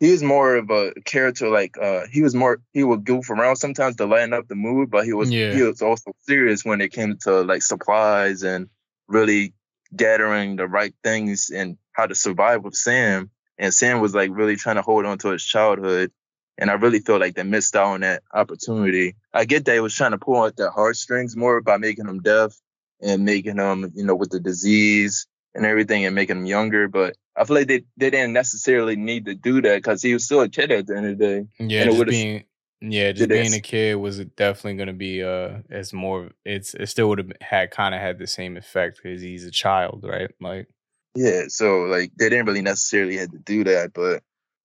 he 0.00 0.10
was 0.10 0.22
more 0.22 0.56
of 0.56 0.70
a 0.70 0.92
character 1.04 1.48
like 1.48 1.76
uh 1.78 2.02
he 2.10 2.22
was 2.22 2.34
more 2.34 2.60
he 2.72 2.82
would 2.82 3.04
goof 3.04 3.30
around 3.30 3.56
sometimes 3.56 3.96
to 3.96 4.06
lighten 4.06 4.32
up 4.32 4.48
the 4.48 4.54
mood 4.54 4.90
but 4.90 5.04
he 5.04 5.12
was 5.12 5.30
yeah. 5.30 5.52
he 5.52 5.62
was 5.62 5.80
also 5.80 6.12
serious 6.22 6.64
when 6.64 6.80
it 6.80 6.92
came 6.92 7.16
to 7.18 7.42
like 7.42 7.62
supplies 7.62 8.42
and 8.42 8.68
really 9.12 9.54
gathering 9.94 10.56
the 10.56 10.66
right 10.66 10.94
things 11.02 11.50
and 11.50 11.76
how 11.92 12.06
to 12.06 12.14
survive 12.14 12.64
with 12.64 12.74
Sam 12.74 13.30
and 13.58 13.72
Sam 13.72 14.00
was 14.00 14.14
like 14.14 14.30
really 14.32 14.56
trying 14.56 14.76
to 14.76 14.82
hold 14.82 15.04
on 15.04 15.18
to 15.18 15.28
his 15.28 15.44
childhood 15.44 16.10
and 16.58 16.70
I 16.70 16.74
really 16.74 17.00
feel 17.00 17.18
like 17.18 17.34
they 17.34 17.42
missed 17.42 17.76
out 17.76 17.88
on 17.88 18.00
that 18.00 18.22
opportunity. 18.32 19.16
I 19.32 19.44
get 19.44 19.64
that 19.64 19.74
he 19.74 19.80
was 19.80 19.94
trying 19.94 20.10
to 20.12 20.18
pull 20.18 20.42
out 20.42 20.56
the 20.56 20.70
heartstrings 20.70 21.36
more 21.36 21.60
by 21.60 21.78
making 21.78 22.06
them 22.06 22.20
deaf 22.20 22.54
and 23.00 23.24
making 23.24 23.56
them, 23.56 23.90
you 23.94 24.04
know, 24.04 24.14
with 24.14 24.30
the 24.30 24.40
disease 24.40 25.26
and 25.54 25.64
everything 25.64 26.04
and 26.04 26.14
making 26.14 26.36
him 26.36 26.46
younger. 26.46 26.88
But 26.88 27.16
I 27.36 27.44
feel 27.44 27.56
like 27.56 27.68
they, 27.68 27.84
they 27.96 28.10
didn't 28.10 28.34
necessarily 28.34 28.96
need 28.96 29.24
to 29.26 29.34
do 29.34 29.62
that 29.62 29.76
because 29.76 30.02
he 30.02 30.12
was 30.12 30.24
still 30.24 30.42
a 30.42 30.48
kid 30.48 30.70
at 30.70 30.86
the 30.86 30.96
end 30.96 31.06
of 31.06 31.18
the 31.18 31.24
day. 31.24 31.46
Yeah, 31.58 31.84
just 31.86 32.06
being 32.06 32.44
yeah, 32.82 33.12
just 33.12 33.28
being 33.28 33.54
a 33.54 33.60
kid 33.60 33.94
was 33.94 34.18
definitely 34.18 34.74
going 34.74 34.88
to 34.88 34.92
be 34.92 35.22
uh 35.22 35.58
as 35.70 35.92
more. 35.92 36.30
It's 36.44 36.74
it 36.74 36.88
still 36.88 37.08
would 37.08 37.18
have 37.18 37.32
had 37.40 37.70
kind 37.70 37.94
of 37.94 38.00
had 38.00 38.18
the 38.18 38.26
same 38.26 38.56
effect 38.56 39.00
because 39.02 39.22
he's 39.22 39.44
a 39.44 39.50
child, 39.50 40.04
right? 40.06 40.30
Like 40.40 40.68
yeah, 41.14 41.44
so 41.48 41.82
like 41.82 42.12
they 42.18 42.28
didn't 42.28 42.46
really 42.46 42.62
necessarily 42.62 43.18
have 43.18 43.30
to 43.30 43.38
do 43.38 43.64
that, 43.64 43.92
but 43.92 44.22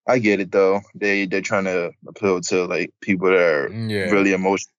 I 0.08 0.20
get 0.20 0.40
it 0.40 0.52
though. 0.52 0.82
They 0.96 1.28
they're 1.28 1.42
trying 1.42 1.66
to 1.66 1.92
appeal 2.08 2.42
to 2.42 2.66
like 2.66 2.92
people 3.02 3.30
that 3.30 3.38
are 3.38 3.70
yeah. 3.70 4.10
really 4.10 4.34
emotional 4.34 4.74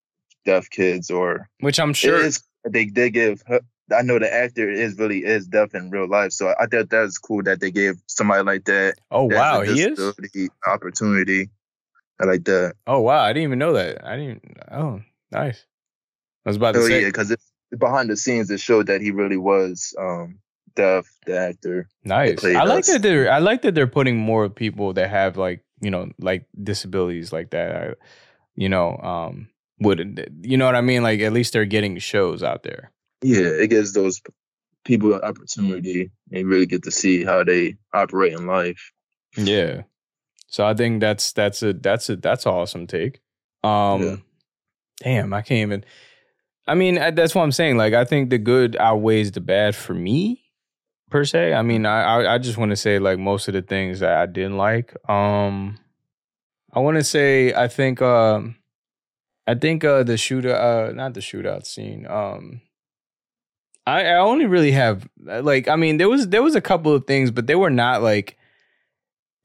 deaf 0.44 0.68
kids 0.70 1.10
or 1.10 1.48
which 1.60 1.78
I'm 1.78 1.92
sure 1.92 2.28
they 2.68 2.86
did 2.86 3.12
give 3.12 3.42
I 3.94 4.02
know 4.02 4.18
the 4.18 4.32
actor 4.32 4.70
is 4.70 4.98
really 4.98 5.24
is 5.24 5.46
deaf 5.46 5.74
in 5.74 5.90
real 5.90 6.08
life, 6.08 6.32
so 6.32 6.54
I 6.60 6.66
thought 6.66 6.90
that 6.90 7.02
was 7.02 7.18
cool 7.18 7.42
that 7.44 7.60
they 7.60 7.70
gave 7.70 7.94
somebody 8.06 8.42
like 8.42 8.64
that. 8.64 8.96
Oh 9.10 9.24
wow, 9.24 9.62
he 9.62 9.80
is 9.80 10.00
opportunity. 10.66 11.50
I 12.20 12.24
like 12.24 12.44
that. 12.44 12.74
Oh 12.86 13.00
wow, 13.00 13.22
I 13.22 13.32
didn't 13.32 13.44
even 13.44 13.58
know 13.58 13.74
that. 13.74 14.04
I 14.04 14.16
didn't. 14.16 14.42
Oh, 14.70 15.00
nice. 15.30 15.64
I 16.44 16.50
was 16.50 16.56
about 16.56 16.72
to 16.72 16.80
oh, 16.80 16.86
say. 16.86 17.02
yeah, 17.02 17.08
because 17.08 17.34
behind 17.76 18.10
the 18.10 18.16
scenes 18.16 18.50
it 18.50 18.60
showed 18.60 18.86
that 18.86 19.00
he 19.00 19.10
really 19.10 19.36
was 19.36 19.94
um 19.98 20.38
deaf, 20.74 21.06
the 21.26 21.38
actor. 21.38 21.88
Nice. 22.04 22.44
I 22.44 22.64
like 22.64 22.80
us. 22.80 22.88
that 22.88 23.02
they're. 23.02 23.30
I 23.30 23.38
like 23.38 23.62
that 23.62 23.74
they're 23.74 23.86
putting 23.86 24.16
more 24.16 24.48
people 24.48 24.92
that 24.94 25.10
have 25.10 25.36
like 25.36 25.64
you 25.80 25.90
know 25.90 26.10
like 26.18 26.46
disabilities 26.60 27.32
like 27.32 27.50
that. 27.50 27.76
I, 27.76 27.94
you 28.56 28.68
know, 28.68 28.96
um, 28.96 29.48
would 29.80 30.28
you 30.42 30.56
know 30.56 30.66
what 30.66 30.74
I 30.74 30.80
mean? 30.80 31.02
Like 31.02 31.20
at 31.20 31.32
least 31.32 31.52
they're 31.52 31.64
getting 31.64 31.98
shows 31.98 32.42
out 32.42 32.62
there 32.62 32.92
yeah, 33.22 33.46
it 33.46 33.70
gives 33.70 33.92
those 33.92 34.20
people 34.84 35.14
an 35.14 35.22
opportunity 35.22 36.10
and 36.32 36.46
really 36.46 36.66
get 36.66 36.84
to 36.84 36.90
see 36.90 37.24
how 37.24 37.44
they 37.44 37.76
operate 37.92 38.32
in 38.32 38.46
life. 38.46 38.92
Yeah. 39.36 39.82
So 40.48 40.66
I 40.66 40.74
think 40.74 41.00
that's 41.00 41.32
that's 41.32 41.62
a 41.62 41.74
that's 41.74 42.08
a 42.08 42.16
that's 42.16 42.46
an 42.46 42.52
awesome 42.52 42.86
take. 42.86 43.20
Um 43.62 44.02
yeah. 44.02 44.16
damn, 45.00 45.32
I 45.32 45.42
can't 45.42 45.60
even 45.60 45.84
I 46.66 46.74
mean, 46.74 46.96
that's 46.96 47.34
what 47.34 47.42
I'm 47.42 47.52
saying. 47.52 47.76
Like 47.76 47.94
I 47.94 48.04
think 48.04 48.30
the 48.30 48.38
good 48.38 48.76
outweighs 48.76 49.32
the 49.32 49.40
bad 49.40 49.76
for 49.76 49.94
me 49.94 50.42
per 51.10 51.24
se. 51.24 51.54
I 51.54 51.62
mean, 51.62 51.86
I 51.86 52.34
I 52.34 52.38
just 52.38 52.58
want 52.58 52.70
to 52.70 52.76
say 52.76 52.98
like 52.98 53.18
most 53.18 53.46
of 53.48 53.54
the 53.54 53.62
things 53.62 54.00
that 54.00 54.18
I 54.18 54.26
didn't 54.26 54.56
like. 54.56 54.96
Um 55.08 55.78
I 56.72 56.80
want 56.80 56.96
to 56.96 57.04
say 57.04 57.52
I 57.52 57.68
think 57.68 58.00
um 58.00 58.56
I 59.46 59.54
think 59.54 59.84
uh 59.84 60.02
the 60.02 60.16
shooter 60.16 60.54
uh 60.54 60.92
not 60.92 61.12
the 61.12 61.20
shootout 61.20 61.66
scene. 61.66 62.06
Um 62.06 62.62
I, 63.86 64.04
I 64.04 64.16
only 64.16 64.46
really 64.46 64.72
have 64.72 65.06
like 65.18 65.68
I 65.68 65.76
mean 65.76 65.98
there 65.98 66.08
was 66.08 66.28
there 66.28 66.42
was 66.42 66.54
a 66.54 66.62
couple 66.62 66.94
of 66.94 67.06
things, 67.06 67.30
but 67.30 67.46
they 67.46 67.54
were 67.54 67.70
not 67.70 68.02
like 68.02 68.37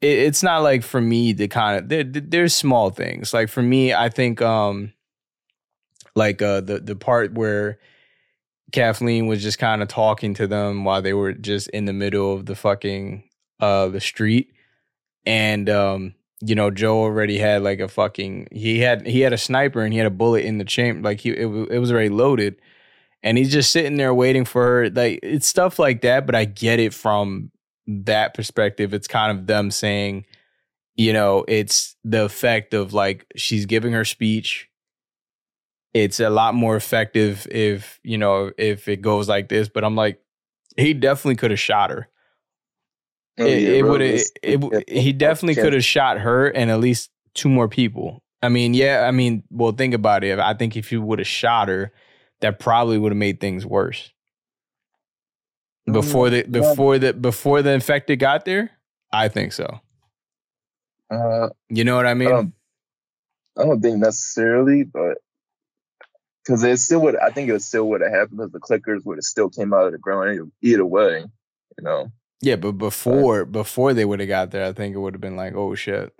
it, 0.04 0.18
it's 0.18 0.42
not 0.42 0.62
like 0.62 0.82
for 0.82 1.00
me 1.00 1.32
the 1.32 1.48
kind 1.48 1.78
of 1.78 1.88
there, 1.88 2.04
there's 2.04 2.54
small 2.54 2.90
things 2.90 3.32
like 3.32 3.48
for 3.48 3.62
me 3.62 3.94
I 3.94 4.08
think 4.08 4.42
um 4.42 4.92
like 6.14 6.42
uh 6.42 6.60
the 6.60 6.80
the 6.80 6.96
part 6.96 7.34
where 7.34 7.78
Kathleen 8.72 9.26
was 9.26 9.42
just 9.42 9.58
kind 9.58 9.82
of 9.82 9.88
talking 9.88 10.34
to 10.34 10.46
them 10.46 10.84
while 10.84 11.02
they 11.02 11.14
were 11.14 11.32
just 11.32 11.68
in 11.70 11.84
the 11.84 11.92
middle 11.92 12.32
of 12.32 12.46
the 12.46 12.54
fucking 12.54 13.24
uh 13.60 13.88
the 13.88 14.00
street 14.00 14.52
and 15.24 15.70
um 15.70 16.14
you 16.40 16.54
know 16.54 16.70
Joe 16.70 16.98
already 16.98 17.38
had 17.38 17.62
like 17.62 17.80
a 17.80 17.88
fucking 17.88 18.48
he 18.52 18.80
had 18.80 19.06
he 19.06 19.20
had 19.20 19.32
a 19.32 19.38
sniper 19.38 19.80
and 19.82 19.92
he 19.92 19.98
had 19.98 20.06
a 20.06 20.10
bullet 20.10 20.44
in 20.44 20.58
the 20.58 20.64
chamber 20.64 21.08
like 21.08 21.20
he 21.20 21.30
it, 21.30 21.46
it 21.46 21.78
was 21.78 21.90
already 21.90 22.10
loaded 22.10 22.56
and 23.24 23.38
he's 23.38 23.50
just 23.50 23.72
sitting 23.72 23.96
there 23.96 24.14
waiting 24.14 24.44
for 24.44 24.62
her. 24.62 24.90
Like 24.90 25.20
it's 25.22 25.48
stuff 25.48 25.78
like 25.78 26.02
that, 26.02 26.26
but 26.26 26.34
I 26.34 26.44
get 26.44 26.78
it 26.78 26.92
from 26.92 27.50
that 27.86 28.34
perspective. 28.34 28.94
It's 28.94 29.08
kind 29.08 29.36
of 29.36 29.46
them 29.46 29.70
saying, 29.70 30.26
you 30.96 31.12
know, 31.12 31.44
it's 31.48 31.96
the 32.04 32.24
effect 32.24 32.74
of 32.74 32.92
like 32.92 33.26
she's 33.36 33.66
giving 33.66 33.92
her 33.92 34.04
speech. 34.04 34.68
It's 35.92 36.18
a 36.20 36.30
lot 36.30 36.54
more 36.54 36.76
effective 36.76 37.46
if, 37.50 38.00
you 38.02 38.18
know, 38.18 38.50
if 38.58 38.88
it 38.88 39.00
goes 39.00 39.28
like 39.28 39.48
this. 39.48 39.68
But 39.68 39.84
I'm 39.84 39.94
like, 39.94 40.20
he 40.76 40.92
definitely 40.92 41.36
could 41.36 41.50
have 41.50 41.60
shot 41.60 41.90
her. 41.90 42.08
Oh, 43.38 43.44
it, 43.44 43.62
yeah, 43.62 43.68
it 43.68 43.82
would 43.82 44.00
it, 44.00 44.26
it, 44.42 44.88
he 44.88 45.12
definitely 45.12 45.60
could 45.60 45.72
have 45.72 45.84
shot 45.84 46.18
her 46.18 46.48
and 46.48 46.70
at 46.70 46.80
least 46.80 47.10
two 47.34 47.48
more 47.48 47.68
people. 47.68 48.22
I 48.42 48.48
mean, 48.48 48.74
yeah, 48.74 49.06
I 49.08 49.10
mean, 49.10 49.42
well, 49.50 49.72
think 49.72 49.94
about 49.94 50.22
it. 50.22 50.38
I 50.38 50.54
think 50.54 50.76
if 50.76 50.92
you 50.92 51.02
would 51.02 51.18
have 51.18 51.26
shot 51.26 51.68
her, 51.68 51.92
that 52.40 52.58
probably 52.58 52.98
would 52.98 53.10
have 53.10 53.16
made 53.16 53.40
things 53.40 53.64
worse. 53.64 54.12
Before 55.90 56.30
the 56.30 56.44
before 56.44 56.98
the 56.98 57.12
before 57.12 57.60
the 57.60 57.72
infected 57.72 58.18
got 58.18 58.44
there, 58.44 58.70
I 59.12 59.28
think 59.28 59.52
so. 59.52 59.80
Uh, 61.10 61.50
you 61.68 61.84
know 61.84 61.96
what 61.96 62.06
I 62.06 62.14
mean? 62.14 62.28
I 62.28 62.32
don't, 62.32 62.52
I 63.58 63.64
don't 63.64 63.80
think 63.80 63.98
necessarily, 63.98 64.84
but 64.84 65.18
because 66.44 66.62
it 66.64 66.78
still 66.78 67.00
would, 67.02 67.16
I 67.16 67.30
think 67.30 67.50
it 67.50 67.62
still 67.62 67.88
would 67.90 68.00
have 68.00 68.12
happened 68.12 68.38
because 68.38 68.52
the 68.52 68.60
clickers 68.60 69.04
would 69.04 69.18
have 69.18 69.24
still 69.24 69.48
came 69.50 69.72
out 69.72 69.86
of 69.86 69.92
the 69.92 69.98
ground 69.98 70.52
either 70.62 70.86
way, 70.86 71.20
you 71.20 71.84
know. 71.84 72.10
Yeah, 72.40 72.56
but 72.56 72.72
before 72.72 73.44
before 73.44 73.94
they 73.94 74.04
would 74.04 74.20
have 74.20 74.28
got 74.28 74.50
there, 74.50 74.64
I 74.64 74.72
think 74.72 74.94
it 74.94 74.98
would 74.98 75.14
have 75.14 75.20
been 75.20 75.36
like, 75.36 75.54
oh 75.54 75.74
shit. 75.74 76.12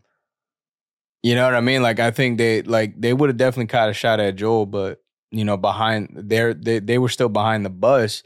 You 1.22 1.35
know 1.35 1.44
what 1.44 1.55
I 1.55 1.61
mean? 1.61 1.83
Like 1.83 2.00
I 2.00 2.11
think 2.11 2.38
they 2.38 2.62
like 2.62 3.00
they 3.00 3.12
would 3.12 3.31
have 3.31 3.37
definitely 3.37 3.66
caught 3.66 3.88
a 3.88 3.94
shot 3.94 4.20
at 4.20 4.37
Joel, 4.37 4.66
but 4.66 5.03
you 5.31 5.44
know, 5.44 5.57
behind 5.57 6.11
there 6.14 6.55
they 6.55 6.79
they 6.79 6.98
were 6.98 7.09
still 7.09 7.29
behind 7.29 7.64
the 7.64 7.70
bus. 7.70 8.22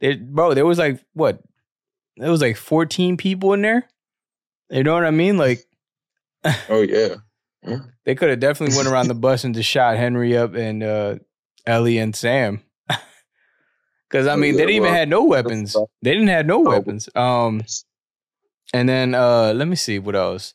They, 0.00 0.16
bro, 0.16 0.54
there 0.54 0.66
was 0.66 0.78
like 0.78 1.04
what? 1.12 1.42
There 2.16 2.30
was 2.30 2.40
like 2.40 2.56
14 2.56 3.16
people 3.16 3.52
in 3.52 3.62
there. 3.62 3.88
You 4.70 4.84
know 4.84 4.94
what 4.94 5.04
I 5.04 5.10
mean? 5.10 5.36
Like 5.36 5.64
Oh 6.68 6.82
yeah. 6.82 7.16
They 8.04 8.14
could 8.14 8.30
have 8.30 8.40
definitely 8.40 8.76
went 8.76 8.88
around 8.88 9.08
the 9.08 9.14
bus 9.26 9.44
and 9.44 9.54
just 9.54 9.68
shot 9.68 9.96
Henry 9.96 10.36
up 10.36 10.54
and 10.54 10.82
uh 10.82 11.16
Ellie 11.66 11.98
and 11.98 12.16
Sam. 12.16 12.62
Cause 14.10 14.26
I 14.26 14.32
oh, 14.32 14.36
mean, 14.36 14.54
yeah, 14.54 14.60
they 14.60 14.66
didn't 14.66 14.82
well, 14.82 14.90
even 14.90 14.98
have 14.98 15.08
no 15.08 15.24
weapons. 15.24 15.76
They 16.02 16.12
didn't 16.12 16.28
have 16.28 16.46
no 16.46 16.66
oh. 16.66 16.70
weapons. 16.70 17.08
Um, 17.14 17.62
and 18.72 18.88
then 18.88 19.14
uh, 19.14 19.52
let 19.54 19.68
me 19.68 19.76
see 19.76 19.98
what 19.98 20.16
else. 20.16 20.54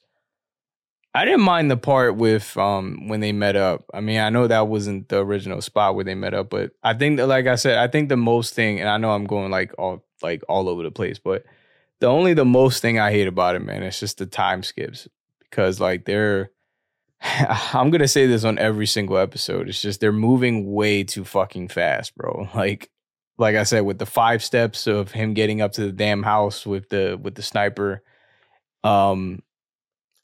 I 1.15 1.23
didn't 1.23 1.43
mind 1.43 1.71
the 1.71 1.78
part 1.78 2.17
with 2.17 2.58
um 2.58 3.08
when 3.08 3.21
they 3.21 3.32
met 3.32 3.56
up. 3.56 3.86
I 3.93 4.01
mean, 4.01 4.19
I 4.19 4.30
know 4.30 4.47
that 4.47 4.67
wasn't 4.67 5.08
the 5.08 5.19
original 5.19 5.62
spot 5.62 5.95
where 5.95 6.04
they 6.04 6.13
met 6.13 6.34
up, 6.34 6.49
but 6.49 6.71
I 6.84 6.93
think 6.93 7.17
that, 7.17 7.28
like 7.28 7.47
I 7.47 7.56
said, 7.56 7.78
I 7.78 7.88
think 7.88 8.10
the 8.10 8.17
most 8.17 8.54
thing, 8.54 8.82
and 8.82 8.89
I 8.89 8.97
know 8.97 9.12
I'm 9.12 9.25
going 9.25 9.49
like 9.49 9.71
all 9.80 10.04
like 10.21 10.43
all 10.49 10.67
over 10.67 10.84
the 10.84 10.91
place, 10.91 11.17
but 11.17 11.45
the 12.01 12.08
only 12.08 12.34
the 12.34 12.43
most 12.43 12.82
thing 12.82 12.99
I 12.99 13.12
hate 13.12 13.28
about 13.28 13.56
it, 13.56 13.62
man, 13.62 13.82
it's 13.82 13.99
just 13.99 14.17
the 14.17 14.25
time 14.25 14.62
skips 14.62 15.08
because 15.49 15.80
like 15.80 16.04
they're. 16.06 16.51
I'm 17.21 17.91
gonna 17.91 18.10
say 18.10 18.28
this 18.28 18.43
on 18.43 18.60
every 18.60 18.86
single 18.86 19.17
episode. 19.17 19.69
It's 19.69 19.82
just 19.82 20.01
they're 20.01 20.12
moving 20.12 20.73
way 20.73 21.06
too 21.06 21.23
fucking 21.23 21.69
fast, 21.69 22.13
bro. 22.15 22.49
Like 22.56 22.91
like 23.38 23.56
I 23.56 23.63
said, 23.63 23.82
with 23.82 23.99
the 23.99 24.06
five 24.06 24.43
steps 24.43 24.86
of 24.86 25.12
him 25.12 25.34
getting 25.34 25.62
up 25.62 25.71
to 25.73 25.82
the 25.82 25.91
damn 25.93 26.23
house 26.23 26.65
with 26.65 26.89
the 26.89 27.17
with 27.21 27.36
the 27.36 27.41
sniper, 27.41 28.04
um, 28.84 29.41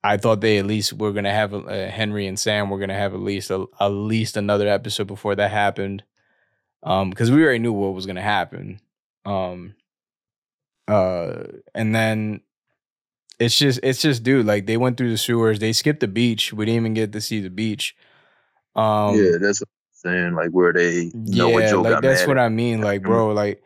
I 0.04 0.18
thought 0.18 0.42
they 0.42 0.58
at 0.58 0.66
least 0.66 0.94
were 0.94 1.12
gonna 1.12 1.34
have 1.34 1.54
uh, 1.54 1.88
Henry 1.88 2.28
and 2.28 2.40
Sam 2.40 2.70
were 2.70 2.80
gonna 2.80 2.98
have 2.98 3.14
at 3.14 3.20
least 3.20 3.52
a, 3.52 3.66
at 3.80 3.88
least 3.88 4.38
another 4.38 4.68
episode 4.68 5.08
before 5.08 5.36
that 5.36 5.52
happened, 5.52 6.04
um, 6.84 7.10
because 7.10 7.32
we 7.32 7.44
already 7.44 7.60
knew 7.60 7.74
what 7.74 7.94
was 7.94 8.06
gonna 8.06 8.22
happen, 8.22 8.80
um, 9.26 9.76
uh, 10.88 11.44
and 11.76 11.94
then 11.94 12.42
it's 13.40 13.58
just 13.58 13.80
it's 13.84 14.02
just 14.02 14.24
dude 14.24 14.46
like 14.46 14.66
they 14.66 14.78
went 14.78 14.98
through 14.98 15.12
the 15.12 15.18
sewers, 15.18 15.60
they 15.60 15.74
skipped 15.74 16.00
the 16.00 16.08
beach, 16.08 16.54
we 16.54 16.66
didn't 16.66 16.82
even 16.82 16.94
get 16.94 17.12
to 17.12 17.22
see 17.22 17.40
the 17.40 17.50
beach, 17.50 17.96
um, 18.76 19.16
yeah, 19.16 19.38
that's 19.40 19.62
saying? 20.02 20.34
Like 20.34 20.52
where 20.52 20.74
they 20.74 21.12
know 21.14 21.50
yeah, 21.50 21.54
what 21.54 21.70
Joe 21.70 21.82
like 21.82 22.02
that's 22.02 22.28
what 22.28 22.38
I 22.38 22.50
mean. 22.50 22.82
Like, 22.82 23.04
bro, 23.04 23.34
like 23.34 23.64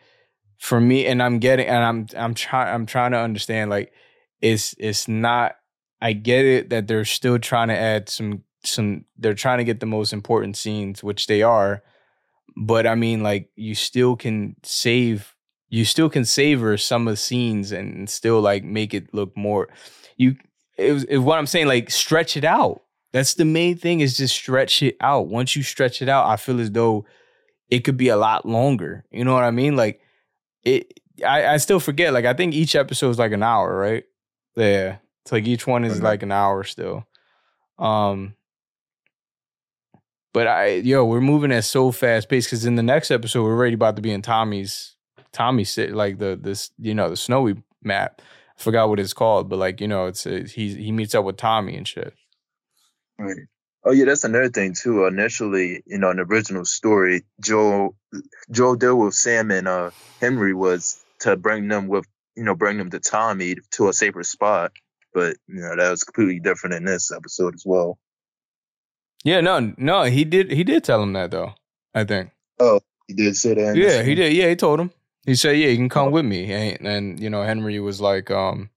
for 0.58 0.80
me, 0.80 1.06
and 1.06 1.22
I'm 1.22 1.40
getting, 1.40 1.68
and 1.68 1.84
I'm 1.84 2.08
I'm 2.18 2.34
trying 2.34 2.74
I'm 2.74 2.86
trying 2.86 3.12
to 3.12 3.20
understand. 3.20 3.70
Like, 3.70 3.94
it's 4.42 4.76
it's 4.78 5.08
not. 5.08 5.56
I 6.02 6.14
get 6.14 6.46
it 6.46 6.70
that 6.70 6.88
they're 6.88 7.06
still 7.06 7.40
trying 7.40 7.70
to 7.70 7.78
add 7.78 8.10
some 8.10 8.44
some. 8.64 9.06
They're 9.18 9.34
trying 9.34 9.60
to 9.60 9.64
get 9.64 9.80
the 9.80 9.86
most 9.86 10.14
important 10.14 10.58
scenes, 10.58 11.04
which 11.04 11.28
they 11.28 11.42
are. 11.42 11.84
But 12.58 12.88
I 12.88 12.96
mean, 12.96 13.24
like, 13.24 13.50
you 13.56 13.76
still 13.76 14.16
can 14.16 14.56
save. 14.64 15.36
You 15.70 15.84
still 15.84 16.10
can 16.10 16.26
savor 16.26 16.78
some 16.78 17.08
of 17.08 17.14
the 17.14 17.18
scenes 17.18 17.72
and 17.72 18.10
still 18.10 18.40
like 18.40 18.64
make 18.64 18.94
it 18.94 19.14
look 19.14 19.36
more. 19.36 19.68
You, 20.16 20.36
it 20.78 20.92
was, 20.92 21.04
it, 21.06 21.18
what 21.18 21.38
I'm 21.38 21.48
saying. 21.48 21.68
Like, 21.68 21.90
stretch 21.90 22.38
it 22.38 22.46
out 22.46 22.82
that's 23.16 23.36
the 23.36 23.46
main 23.46 23.78
thing 23.78 24.02
is 24.02 24.18
just 24.18 24.36
stretch 24.36 24.84
it 24.84 24.98
out. 25.00 25.28
Once 25.28 25.56
you 25.56 25.64
stretch 25.64 26.02
it 26.02 26.10
out, 26.10 26.28
I 26.28 26.36
feel 26.36 26.60
as 26.60 26.70
though 26.70 27.06
it 27.70 27.86
could 27.86 27.96
be 27.96 28.10
a 28.10 28.18
lot 28.18 28.46
longer. 28.46 29.06
You 29.10 29.24
know 29.24 29.34
what 29.34 29.46
I 29.46 29.52
mean? 29.52 29.78
Like 29.78 30.02
it 30.64 31.00
I, 31.26 31.54
I 31.54 31.58
still 31.58 31.80
forget. 31.80 32.12
Like 32.12 32.26
I 32.26 32.34
think 32.34 32.54
each 32.54 32.76
episode 32.76 33.12
is 33.12 33.18
like 33.18 33.32
an 33.32 33.42
hour, 33.42 33.74
right? 33.74 34.04
Yeah. 34.58 34.98
It's 35.26 35.32
like 35.32 35.48
each 35.48 35.66
one 35.66 35.84
is 35.84 35.94
okay. 35.94 36.04
like 36.04 36.24
an 36.24 36.32
hour 36.32 36.64
still. 36.64 37.06
Um 37.80 38.36
but 40.34 40.48
I 40.48 40.68
yo, 40.76 41.04
we're 41.04 41.22
moving 41.22 41.52
at 41.52 41.64
so 41.64 41.92
fast 41.92 42.30
pace 42.30 42.46
because 42.46 42.66
in 42.66 42.76
the 42.76 42.84
next 42.84 43.10
episode 43.10 43.44
we're 43.44 43.56
already 43.56 43.74
about 43.74 43.96
to 43.96 44.02
be 44.02 44.12
in 44.12 44.22
Tommy's 44.22 44.96
Tommy's 45.32 45.72
sit 45.72 45.94
like 45.94 46.20
the 46.20 46.38
this 46.40 46.72
you 46.78 46.94
know 46.94 47.10
the 47.10 47.18
snowy 47.18 47.56
map. 47.84 48.22
I 48.58 48.62
forgot 48.62 48.88
what 48.88 49.00
it's 49.00 49.14
called, 49.14 49.50
but 49.50 49.60
like 49.60 49.82
you 49.82 49.88
know 49.88 50.06
it's 50.06 50.26
a, 50.26 50.44
he 50.44 50.74
he 50.76 50.92
meets 50.92 51.16
up 51.16 51.26
with 51.26 51.38
Tommy 51.38 51.76
and 51.76 51.88
shit. 51.88 52.14
Right. 53.18 53.38
Oh 53.84 53.92
yeah, 53.92 54.06
that's 54.06 54.24
another 54.24 54.50
thing 54.50 54.74
too. 54.74 55.06
Initially, 55.06 55.84
you 55.86 56.00
know, 56.00 56.10
an 56.10 56.20
original 56.20 56.66
story, 56.66 57.24
Joe 57.40 57.96
Joe 58.50 58.76
deal 58.76 58.98
with 58.98 59.14
Sam 59.14 59.52
and 59.52 59.68
uh, 59.68 59.92
Henry 60.20 60.54
was 60.54 61.04
to 61.20 61.38
bring 61.38 61.68
them 61.68 61.88
with 61.88 62.06
you 62.36 62.44
know 62.44 62.56
bring 62.56 62.78
them 62.78 62.90
to 62.90 63.00
Tommy 63.00 63.58
to 63.72 63.90
a 63.90 63.94
safer 63.94 64.24
spot. 64.24 64.72
But 65.16 65.38
you 65.48 65.62
know 65.62 65.76
that 65.78 65.90
was 65.90 66.04
completely 66.04 66.42
different 66.42 66.76
in 66.76 66.84
this 66.84 67.10
episode 67.12 67.56
as 67.56 67.64
well. 67.66 67.98
Yeah, 69.24 69.40
no, 69.40 69.74
no, 69.78 70.04
he 70.04 70.26
did 70.26 70.52
he 70.52 70.66
did 70.66 70.84
tell 70.84 71.02
him 71.02 71.14
that 71.14 71.32
though. 71.32 71.56
I 71.94 72.04
think. 72.04 72.32
Oh, 72.60 72.82
he 73.08 73.14
did 73.14 73.38
say 73.38 73.54
that. 73.54 73.78
Yeah, 73.78 74.04
he 74.04 74.14
did. 74.14 74.34
Yeah, 74.34 74.50
he 74.50 74.56
told 74.58 74.80
him. 74.80 74.92
He 75.26 75.36
said, 75.36 75.58
"Yeah, 75.58 75.70
you 75.70 75.78
can 75.78 75.90
come 75.90 76.10
oh. 76.10 76.12
with 76.12 76.26
me." 76.26 76.52
And, 76.52 76.86
and 76.86 77.20
you 77.20 77.30
know, 77.30 77.44
Henry 77.44 77.80
was 77.80 78.02
like, 78.02 78.30
um, 78.30 78.70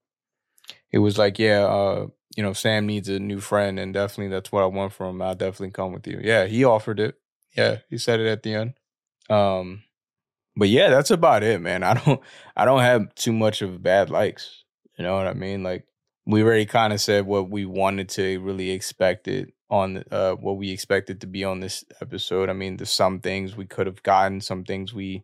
he 0.87 0.97
was 0.97 1.17
like, 1.17 1.37
"Yeah, 1.37 1.65
uh, 1.65 2.07
you 2.37 2.41
know, 2.41 2.53
Sam 2.53 2.87
needs 2.87 3.09
a 3.09 3.19
new 3.19 3.41
friend, 3.41 3.77
and 3.77 3.93
definitely 3.93 4.29
that's 4.29 4.49
what 4.51 4.63
I 4.63 4.67
want 4.67 4.93
from 4.93 5.15
him. 5.15 5.21
I'll 5.21 5.35
definitely 5.35 5.71
come 5.71 5.91
with 5.91 6.07
you. 6.07 6.21
Yeah, 6.23 6.45
he 6.45 6.63
offered 6.63 7.01
it. 7.01 7.15
Yeah, 7.55 7.79
he 7.89 7.97
said 7.97 8.21
it 8.21 8.27
at 8.27 8.43
the 8.43 8.53
end. 8.53 8.73
Um, 9.29 9.83
but 10.55 10.69
yeah, 10.69 10.89
that's 10.89 11.11
about 11.11 11.43
it, 11.43 11.61
man. 11.61 11.83
I 11.83 11.95
don't, 11.95 12.21
I 12.55 12.63
don't 12.63 12.79
have 12.79 13.13
too 13.15 13.33
much 13.33 13.61
of 13.61 13.83
bad 13.83 14.09
likes. 14.09 14.63
You 14.97 15.03
know 15.03 15.15
what 15.15 15.27
I 15.27 15.33
mean? 15.33 15.63
Like 15.63 15.85
we 16.29 16.43
already 16.43 16.65
kind 16.65 16.93
of 16.93 17.01
said 17.01 17.25
what 17.25 17.49
we 17.49 17.65
wanted 17.65 18.09
to 18.09 18.39
really 18.39 18.69
expect 18.69 19.27
it 19.27 19.53
on, 19.69 20.03
uh, 20.11 20.33
what 20.33 20.57
we 20.57 20.69
expected 20.71 21.21
to 21.21 21.27
be 21.27 21.43
on 21.43 21.59
this 21.59 21.83
episode. 22.01 22.49
I 22.49 22.53
mean, 22.53 22.77
there's 22.77 22.91
some 22.91 23.19
things 23.19 23.55
we 23.55 23.65
could 23.65 23.87
have 23.87 24.03
gotten, 24.03 24.39
some 24.41 24.63
things 24.63 24.93
we 24.93 25.23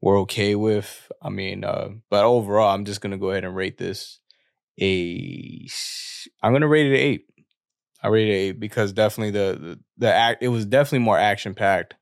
were 0.00 0.18
okay 0.18 0.54
with. 0.54 1.10
I 1.20 1.30
mean, 1.30 1.64
uh, 1.64 1.88
but 2.10 2.24
overall, 2.24 2.72
I'm 2.72 2.84
just 2.84 3.00
gonna 3.00 3.18
go 3.18 3.30
ahead 3.30 3.44
and 3.44 3.56
rate 3.56 3.78
this 3.78 4.20
a 4.80 5.68
I'm 6.42 6.52
gonna 6.52 6.68
rate 6.68 6.92
it 6.92 6.96
eight. 6.96 7.26
I 8.02 8.08
rate 8.08 8.28
it 8.28 8.32
eight 8.32 8.60
because 8.60 8.92
definitely 8.92 9.32
the 9.32 9.58
the, 9.58 9.80
the 9.98 10.12
act 10.12 10.42
it 10.42 10.48
was 10.48 10.66
definitely 10.66 11.00
more 11.04 11.18
action 11.18 11.54
packed 11.54 11.94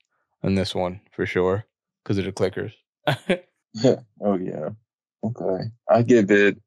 than 0.43 0.55
this 0.55 0.75
one 0.75 1.01
for 1.13 1.25
sure 1.25 1.65
because 2.03 2.19
of 2.19 2.25
the 2.25 2.33
clickers. 2.33 2.73
oh 4.23 4.39
yeah. 4.39 4.71
Okay. 5.25 5.65
I 5.89 6.03
give 6.03 6.31
it 6.31 6.59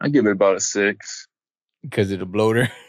I 0.00 0.08
give 0.08 0.26
it 0.26 0.32
about 0.32 0.56
a 0.56 0.60
six. 0.60 1.26
Because 1.82 2.10
of 2.12 2.20
the 2.20 2.26
bloater. 2.26 2.70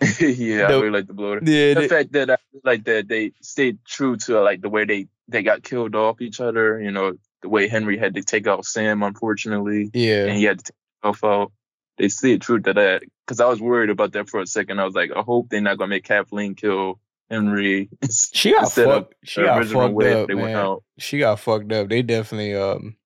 yeah, 0.20 0.66
the, 0.66 0.74
I 0.74 0.76
really 0.76 0.90
like 0.90 1.06
the 1.06 1.14
bloater. 1.14 1.40
Yeah, 1.44 1.74
the, 1.74 1.82
the 1.82 1.88
fact 1.88 2.12
that 2.12 2.28
I 2.28 2.36
like 2.64 2.84
that 2.84 3.06
they 3.08 3.32
stayed 3.40 3.78
true 3.86 4.16
to 4.18 4.40
like 4.42 4.60
the 4.60 4.68
way 4.68 4.84
they 4.84 5.06
they 5.28 5.42
got 5.42 5.62
killed 5.62 5.94
off 5.94 6.20
each 6.20 6.40
other. 6.40 6.80
You 6.80 6.90
know, 6.90 7.12
the 7.42 7.48
way 7.48 7.68
Henry 7.68 7.96
had 7.96 8.14
to 8.14 8.22
take 8.22 8.48
out 8.48 8.66
Sam, 8.66 9.04
unfortunately. 9.04 9.90
Yeah, 9.94 10.24
and 10.24 10.36
he 10.36 10.44
had 10.44 10.58
to 10.58 10.64
take 10.64 10.76
himself 11.02 11.24
out 11.24 11.52
they 11.96 12.08
see 12.08 12.38
true 12.38 12.60
to 12.60 12.72
that 12.72 13.02
because 13.26 13.40
I 13.40 13.46
was 13.46 13.60
worried 13.60 13.90
about 13.90 14.12
that 14.12 14.28
for 14.28 14.40
a 14.40 14.46
second. 14.46 14.80
I 14.80 14.84
was 14.84 14.94
like, 14.94 15.10
I 15.14 15.20
hope 15.20 15.48
they're 15.48 15.60
not 15.60 15.78
gonna 15.78 15.90
make 15.90 16.04
Kathleen 16.04 16.54
kill 16.54 17.00
Henry. 17.30 17.88
She 18.10 18.52
got 18.52 18.72
fucked. 18.72 19.14
She 19.24 19.42
got 19.42 19.66
fucked 19.66 20.02
up, 20.02 20.28
man. 20.28 20.76
She 20.98 21.18
got 21.18 21.40
fucked 21.40 21.72
up. 21.72 21.88
They 21.88 22.02
definitely 22.02 22.54
um. 22.54 22.96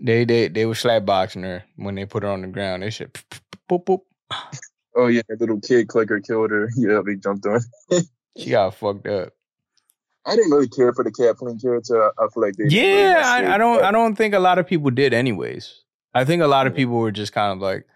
They 0.00 0.24
they 0.24 0.48
they 0.48 0.66
were 0.66 0.74
slap 0.74 1.04
boxing 1.04 1.42
her 1.42 1.64
when 1.76 1.94
they 1.94 2.06
put 2.06 2.22
her 2.22 2.30
on 2.30 2.42
the 2.42 2.48
ground. 2.48 2.82
They 2.82 2.90
said, 2.90 3.12
boop 3.68 3.84
boop. 3.84 4.00
Oh 4.96 5.06
yeah, 5.06 5.22
little 5.38 5.60
kid 5.60 5.88
clicker 5.88 6.20
killed 6.20 6.50
her. 6.50 6.70
Yeah, 6.76 7.02
they 7.04 7.16
jumped 7.16 7.46
on. 7.46 7.60
she 8.36 8.50
got 8.50 8.74
fucked 8.74 9.06
up. 9.06 9.32
I 10.26 10.36
didn't 10.36 10.50
really 10.50 10.68
care 10.68 10.92
for 10.92 11.02
the 11.02 11.10
Kathleen 11.10 11.58
character. 11.58 12.08
I 12.18 12.28
feel 12.32 12.42
like 12.42 12.56
they 12.56 12.66
yeah, 12.68 13.22
I, 13.24 13.54
I, 13.54 13.58
don't. 13.58 13.82
I 13.82 13.90
don't 13.90 14.16
think 14.16 14.34
a 14.34 14.38
lot 14.38 14.58
of 14.58 14.66
people 14.66 14.90
did, 14.90 15.14
anyways. 15.14 15.82
I 16.14 16.24
think 16.24 16.42
a 16.42 16.46
lot 16.46 16.66
of 16.66 16.74
people 16.74 16.96
were 16.96 17.10
just 17.10 17.32
kind 17.32 17.52
of 17.52 17.60
like, 17.60 17.86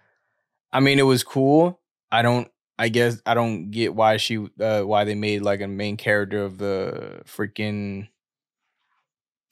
I 0.73 0.81
mean, 0.81 0.99
it 0.99 1.03
was 1.03 1.23
cool. 1.23 1.81
I 2.11 2.23
don't. 2.23 2.49
I 2.79 2.89
guess 2.89 3.21
I 3.25 3.35
don't 3.35 3.71
get 3.71 3.95
why 3.95 4.17
she, 4.17 4.49
uh, 4.59 4.83
why 4.83 5.05
they 5.05 5.15
made 5.15 5.43
like 5.43 5.61
a 5.61 5.69
main 5.69 5.97
character 5.97 6.43
of 6.43 6.59
the 6.59 7.23
freaking, 7.25 8.09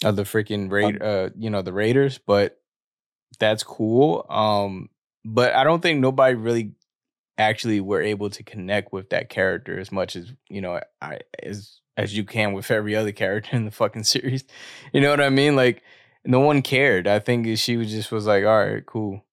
of 0.05 0.17
the 0.17 0.25
freaking 0.25 0.71
raid, 0.71 1.01
uh, 1.03 1.31
you 1.37 1.51
know, 1.51 1.63
the 1.63 1.73
Raiders. 1.73 2.19
But 2.19 2.59
that's 3.39 3.63
cool. 3.63 4.27
Um, 4.29 4.89
but 5.25 5.55
I 5.55 5.65
don't 5.65 5.81
think 5.81 6.01
nobody 6.01 6.35
really 6.35 6.73
actually 7.39 7.81
were 7.81 8.03
able 8.03 8.31
to 8.31 8.43
connect 8.43 8.93
with 8.93 9.11
that 9.11 9.29
character 9.29 9.79
as 9.79 9.91
much 9.91 10.17
as 10.17 10.33
you 10.49 10.61
know 10.61 10.81
I 11.01 11.21
as 11.43 11.81
as 11.97 12.17
you 12.17 12.25
can 12.25 12.53
with 12.53 12.71
every 12.71 12.97
other 12.97 13.13
character 13.13 13.57
in 13.57 13.65
the 13.65 13.71
fucking 13.71 14.05
series. 14.05 14.45
You 14.93 15.01
know 15.01 15.11
what 15.11 15.21
I 15.21 15.31
mean? 15.31 15.57
Like 15.57 15.83
no 16.25 16.41
one 16.41 16.63
cared. 16.63 17.07
I 17.07 17.19
think 17.19 17.59
she 17.59 17.77
was 17.77 17.91
just 17.91 18.13
was 18.13 18.27
like, 18.27 18.45
all 18.45 18.65
right, 18.65 18.85
cool. 18.85 19.25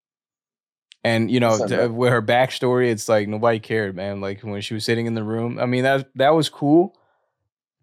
And 1.04 1.32
you 1.32 1.40
know, 1.40 1.66
to, 1.68 1.88
with 1.88 2.12
her 2.12 2.22
backstory, 2.22 2.92
it's 2.92 3.08
like 3.08 3.28
nobody 3.28 3.60
cared, 3.60 3.96
man. 3.96 4.20
Like 4.20 4.42
when 4.42 4.62
she 4.62 4.74
was 4.74 4.84
sitting 4.84 5.06
in 5.06 5.14
the 5.14 5.24
room, 5.24 5.58
I 5.60 5.66
mean 5.66 5.84
that 5.84 6.10
that 6.16 6.32
was 6.32 6.50
cool. 6.50 6.96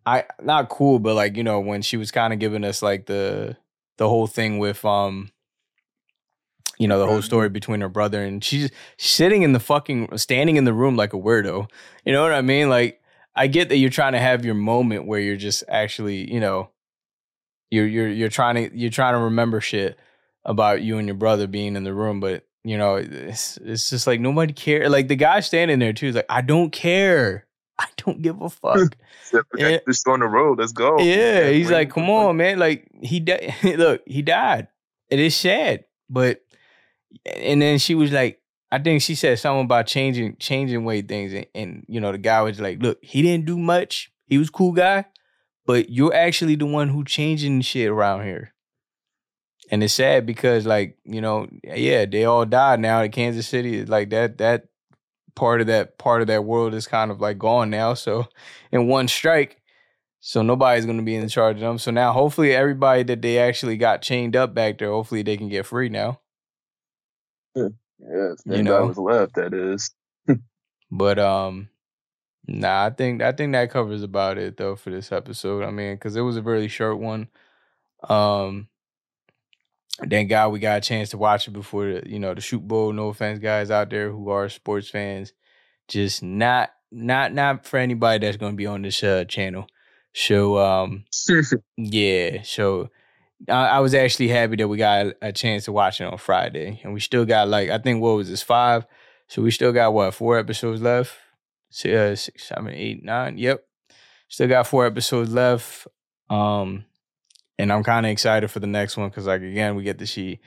I 0.07 0.25
not 0.41 0.69
cool, 0.69 0.99
but 0.99 1.15
like 1.15 1.37
you 1.37 1.43
know 1.43 1.61
when 1.61 1.83
she 1.83 1.97
was 1.97 2.11
kind 2.11 2.33
of 2.33 2.39
giving 2.39 2.65
us 2.65 2.81
like 2.81 3.07
the 3.07 3.57
the 3.99 4.09
whole 4.09 4.27
thing 4.27 4.59
with 4.59 4.85
um 4.85 5.31
you 6.79 6.87
know 6.87 6.99
the 6.99 7.07
whole 7.07 7.23
story 7.23 7.49
between 7.49 7.81
her 7.81 7.89
brother 7.89 8.23
and 8.23 8.45
she's 8.45 8.71
sitting 8.99 9.43
in 9.43 9.53
the 9.53 9.61
fucking 9.61 10.17
standing 10.17 10.57
in 10.57 10.65
the 10.65 10.73
room 10.73 10.97
like 10.97 11.13
a 11.13 11.19
weirdo. 11.19 11.69
You 12.05 12.13
know 12.13 12.23
what 12.23 12.33
i 12.33 12.43
mean? 12.43 12.69
Like 12.69 13.01
i 13.35 13.47
get 13.47 13.69
that 13.69 13.77
you're 13.77 13.91
trying 13.91 14.13
to 14.13 14.19
have 14.19 14.45
your 14.45 14.55
moment 14.55 15.07
where 15.07 15.21
you're 15.21 15.37
just 15.37 15.65
actually 15.69 16.31
you 16.33 16.41
know 16.41 16.71
you're 17.71 17.87
you're 17.87 18.09
you're 18.09 18.29
trying 18.29 18.55
to 18.55 18.77
you're 18.77 18.91
trying 18.91 19.15
to 19.15 19.19
remember 19.19 19.61
shit 19.61 19.99
about 20.45 20.83
you 20.83 20.99
and 20.99 21.07
your 21.07 21.17
brother 21.17 21.47
being 21.47 21.77
in 21.77 21.85
the 21.85 21.95
room 21.95 22.21
but 22.21 22.47
you 22.65 22.79
know 22.79 22.97
it's 22.97 23.59
it's 23.59 23.91
just 23.91 24.07
like 24.07 24.21
nobody 24.21 24.53
care 24.53 24.89
like 24.89 25.09
the 25.09 25.17
guy 25.17 25.41
standing 25.41 25.79
there 25.79 25.93
too 25.93 26.07
is 26.09 26.15
like 26.15 26.27
i 26.29 26.41
don't 26.41 26.71
care 26.73 27.46
i 27.79 27.87
don't 27.99 28.23
give 28.23 28.41
a 28.41 28.49
fuck 28.49 28.97
yeah. 29.57 29.79
just 29.87 30.07
on 30.09 30.21
the 30.21 30.27
road 30.27 30.59
let's 30.59 30.73
go 30.73 30.99
yeah 30.99 31.49
he's 31.51 31.71
like 31.71 31.91
come 31.91 32.09
on 32.09 32.37
man 32.37 32.59
like 32.59 32.89
he 33.03 33.21
died 33.21 33.55
look 33.65 34.03
he 34.07 34.23
died 34.23 34.69
it 35.11 35.19
is 35.19 35.37
sad 35.37 35.85
but 36.09 36.41
and 37.25 37.63
then 37.63 37.79
she 37.79 37.95
was 37.95 38.13
like, 38.13 38.41
I 38.71 38.79
think 38.79 39.03
she 39.03 39.15
said 39.15 39.39
something 39.39 39.65
about 39.65 39.87
changing 39.87 40.37
changing 40.39 40.85
way 40.85 41.03
things, 41.03 41.33
and, 41.33 41.47
and 41.55 41.85
you 41.89 42.01
know 42.01 42.13
the 42.13 42.19
guy 42.19 42.43
was 42.43 42.61
like, 42.61 42.83
look, 42.83 42.99
he 43.03 43.23
didn't 43.23 43.47
do 43.47 43.59
much. 43.59 44.11
He 44.27 44.39
was 44.39 44.51
cool 44.51 44.73
guy, 44.73 45.07
but 45.67 45.91
you're 45.91 46.15
actually 46.15 46.57
the 46.57 46.67
one 46.67 46.89
who 46.89 47.05
changing 47.05 47.61
shit 47.61 47.89
around 47.89 48.25
here. 48.25 48.53
And 49.71 49.83
it's 49.83 49.95
sad 49.95 50.27
because 50.27 50.67
like, 50.67 50.97
you 51.05 51.21
know, 51.21 51.49
yeah, 51.65 52.07
they 52.07 52.25
all 52.25 52.45
died 52.45 52.81
now 52.81 53.03
in 53.03 53.11
Kansas 53.11 53.49
City. 53.49 53.85
Like 53.85 54.11
that 54.11 54.39
that 54.39 54.67
part 55.37 55.61
of 55.61 55.69
that 55.69 55.99
part 55.99 56.23
of 56.23 56.27
that 56.27 56.45
world 56.45 56.75
is 56.75 56.89
kind 56.89 57.13
of 57.13 57.21
like 57.21 57.39
gone 57.39 57.71
now. 57.71 57.95
So 57.95 58.27
in 58.73 58.89
one 58.89 59.07
strike, 59.07 59.63
so 60.19 60.43
nobody's 60.43 60.87
gonna 60.87 61.03
be 61.03 61.15
in 61.15 61.29
charge 61.29 61.57
of 61.57 61.61
them. 61.61 61.79
So 61.79 61.93
now 61.93 62.13
hopefully 62.13 62.53
everybody 62.53 63.05
that 63.05 63.23
they 63.23 63.39
actually 63.39 63.77
got 63.77 64.03
chained 64.03 64.35
up 64.35 64.55
back 64.55 64.79
there, 64.79 64.91
hopefully 64.91 65.23
they 65.23 65.37
can 65.37 65.49
get 65.49 65.67
free 65.67 65.89
now. 65.89 66.21
Yeah, 67.99 68.35
you 68.45 68.63
know, 68.63 68.87
was 68.87 68.99
left. 68.99 69.35
That 69.35 69.55
is. 69.55 69.91
but 70.91 71.19
um, 71.19 71.69
nah, 72.47 72.87
I 72.87 72.91
think 72.91 73.23
I 73.23 73.33
think 73.33 73.53
that 73.53 73.71
covers 73.71 74.03
about 74.03 74.39
it 74.39 74.57
though 74.57 74.77
for 74.77 74.91
this 74.91 75.13
episode. 75.13 75.65
I 75.65 75.71
mean, 75.71 75.95
because 75.95 76.17
it 76.17 76.23
was 76.23 76.37
a 76.37 76.43
really 76.43 76.69
short 76.69 76.99
one. 76.99 77.29
Um, 78.09 78.69
thank 80.09 80.29
God 80.29 80.53
we 80.53 80.59
got 80.59 80.79
a 80.79 80.81
chance 80.81 81.11
to 81.11 81.19
watch 81.19 81.49
it 81.49 81.53
before 81.53 81.87
the, 81.87 82.03
you 82.07 82.19
know 82.19 82.35
the 82.35 82.41
Super 82.41 82.67
Bowl. 82.67 82.93
No 82.93 83.09
offense, 83.09 83.39
guys 83.39 83.71
out 83.71 83.91
there 83.91 84.11
who 84.11 84.29
are 84.29 84.49
sports 84.49 84.89
fans, 84.89 85.33
just 85.89 86.23
not 86.23 86.71
not 86.91 87.33
not 87.33 87.67
for 87.67 87.79
anybody 87.79 88.25
that's 88.25 88.37
going 88.37 88.53
to 88.53 88.57
be 88.57 88.67
on 88.67 88.83
this 88.83 89.03
uh, 89.03 89.25
channel. 89.25 89.67
So 90.15 90.59
um, 90.59 91.05
yeah, 91.77 92.43
so 92.43 92.91
I, 93.49 93.67
I 93.67 93.81
was 93.81 93.95
actually 93.95 94.29
happy 94.29 94.57
that 94.57 94.69
we 94.69 94.79
got 94.79 95.07
a, 95.07 95.17
a, 95.23 95.33
chance 95.33 95.65
to 95.65 95.73
watch 95.73 96.01
it 96.01 96.05
on 96.05 96.19
Friday, 96.19 96.81
and 96.83 96.95
we 96.95 97.01
still 97.01 97.25
got 97.25 97.49
like 97.49 97.71
I 97.71 97.79
think 97.79 98.01
what 98.01 98.17
was 98.17 98.29
this 98.29 98.43
five, 98.43 98.87
so 99.29 99.43
we 99.43 99.51
still 99.51 99.73
got 99.73 99.93
what 99.93 100.15
four 100.15 100.39
episodes 100.39 100.81
left, 100.81 101.13
six, 101.71 101.95
uh, 101.95 102.17
six 102.17 102.49
seven, 102.49 102.73
eight, 102.73 103.05
nine. 103.05 103.39
Yep, 103.39 103.65
still 104.29 104.49
got 104.49 104.67
four 104.67 104.87
episodes 104.87 105.33
left. 105.33 105.87
Um, 106.31 106.85
and 107.59 107.73
I'm 107.73 107.83
kind 107.83 108.07
of 108.07 108.13
excited 108.13 108.51
for 108.51 108.61
the 108.61 108.67
next 108.67 108.97
one 108.97 109.09
because 109.09 109.27
like 109.27 109.43
again 109.43 109.77
we 109.77 109.83
get 109.83 109.99
to 109.99 110.07
see 110.07 110.41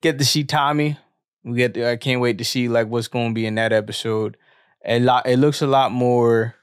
get 0.00 0.18
to 0.18 0.24
see 0.24 0.44
Tommy. 0.44 0.98
We 1.44 1.56
get 1.56 1.74
to, 1.74 1.90
I 1.90 1.96
can't 1.96 2.20
wait 2.20 2.38
to 2.38 2.44
see 2.44 2.68
like 2.68 2.88
what's 2.88 3.08
going 3.08 3.30
to 3.30 3.34
be 3.34 3.46
in 3.46 3.56
that 3.56 3.72
episode. 3.72 4.36
A 4.84 5.00
lot. 5.00 5.26
It 5.26 5.38
looks 5.38 5.62
a 5.62 5.66
lot 5.66 5.92
more 5.92 6.54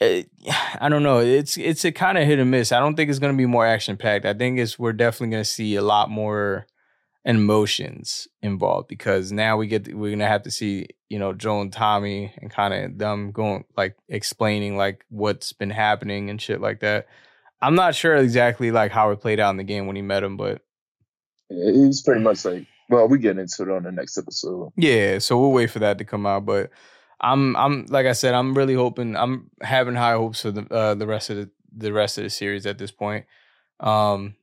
eh, 0.00 0.22
it, 0.22 0.30
I 0.80 0.88
don't 0.88 1.02
know. 1.02 1.20
It's 1.20 1.56
it's 1.56 1.84
a 1.84 1.92
kind 1.92 2.18
of 2.18 2.26
hit 2.26 2.38
or 2.38 2.44
miss. 2.44 2.72
I 2.72 2.80
don't 2.80 2.96
think 2.96 3.10
it's 3.10 3.18
going 3.18 3.32
to 3.32 3.38
be 3.38 3.46
more 3.46 3.66
action 3.66 3.96
packed. 3.96 4.24
I 4.24 4.34
think 4.34 4.58
it's 4.58 4.78
we're 4.78 4.92
definitely 4.92 5.32
going 5.32 5.44
to 5.44 5.50
see 5.50 5.74
a 5.76 5.82
lot 5.82 6.10
more 6.10 6.66
emotions 7.24 8.28
involved 8.40 8.86
because 8.86 9.32
now 9.32 9.56
we 9.56 9.66
get 9.66 9.92
we're 9.92 10.10
going 10.10 10.20
to 10.20 10.28
have 10.28 10.44
to 10.44 10.50
see 10.50 10.86
you 11.08 11.18
know 11.18 11.32
Joe 11.32 11.60
and 11.60 11.72
Tommy 11.72 12.32
and 12.38 12.50
kind 12.50 12.72
of 12.72 12.98
them 12.98 13.32
going 13.32 13.64
like 13.76 13.96
explaining 14.08 14.76
like 14.76 15.04
what's 15.08 15.52
been 15.52 15.70
happening 15.70 16.30
and 16.30 16.40
shit 16.40 16.60
like 16.60 16.80
that. 16.80 17.06
I'm 17.60 17.74
not 17.74 17.94
sure 17.94 18.16
exactly 18.16 18.70
like 18.70 18.92
how 18.92 19.10
it 19.10 19.20
played 19.20 19.40
out 19.40 19.50
in 19.50 19.56
the 19.56 19.64
game 19.64 19.86
when 19.86 19.96
he 19.96 20.02
met 20.02 20.22
him, 20.22 20.36
but 20.36 20.62
he's 21.48 22.02
pretty 22.02 22.20
much 22.20 22.44
like 22.44 22.66
well, 22.88 23.08
we 23.08 23.18
get 23.18 23.38
into 23.38 23.62
it 23.62 23.70
on 23.70 23.82
the 23.82 23.92
next 23.92 24.16
episode. 24.16 24.70
Yeah, 24.76 25.18
so 25.18 25.40
we'll 25.40 25.52
wait 25.52 25.70
for 25.70 25.80
that 25.80 25.98
to 25.98 26.04
come 26.04 26.26
out, 26.26 26.46
but 26.46 26.70
I'm 27.20 27.56
I'm 27.56 27.86
like 27.86 28.06
I 28.06 28.12
said, 28.12 28.34
I'm 28.34 28.54
really 28.54 28.74
hoping 28.74 29.16
I'm 29.16 29.50
having 29.60 29.94
high 29.94 30.12
hopes 30.12 30.42
for 30.42 30.50
the 30.50 30.72
uh, 30.72 30.94
the 30.94 31.06
rest 31.06 31.30
of 31.30 31.36
the 31.36 31.50
the 31.74 31.92
rest 31.92 32.18
of 32.18 32.24
the 32.24 32.30
series 32.30 32.66
at 32.66 32.78
this 32.78 32.90
point. 32.90 33.26
Um 33.80 34.36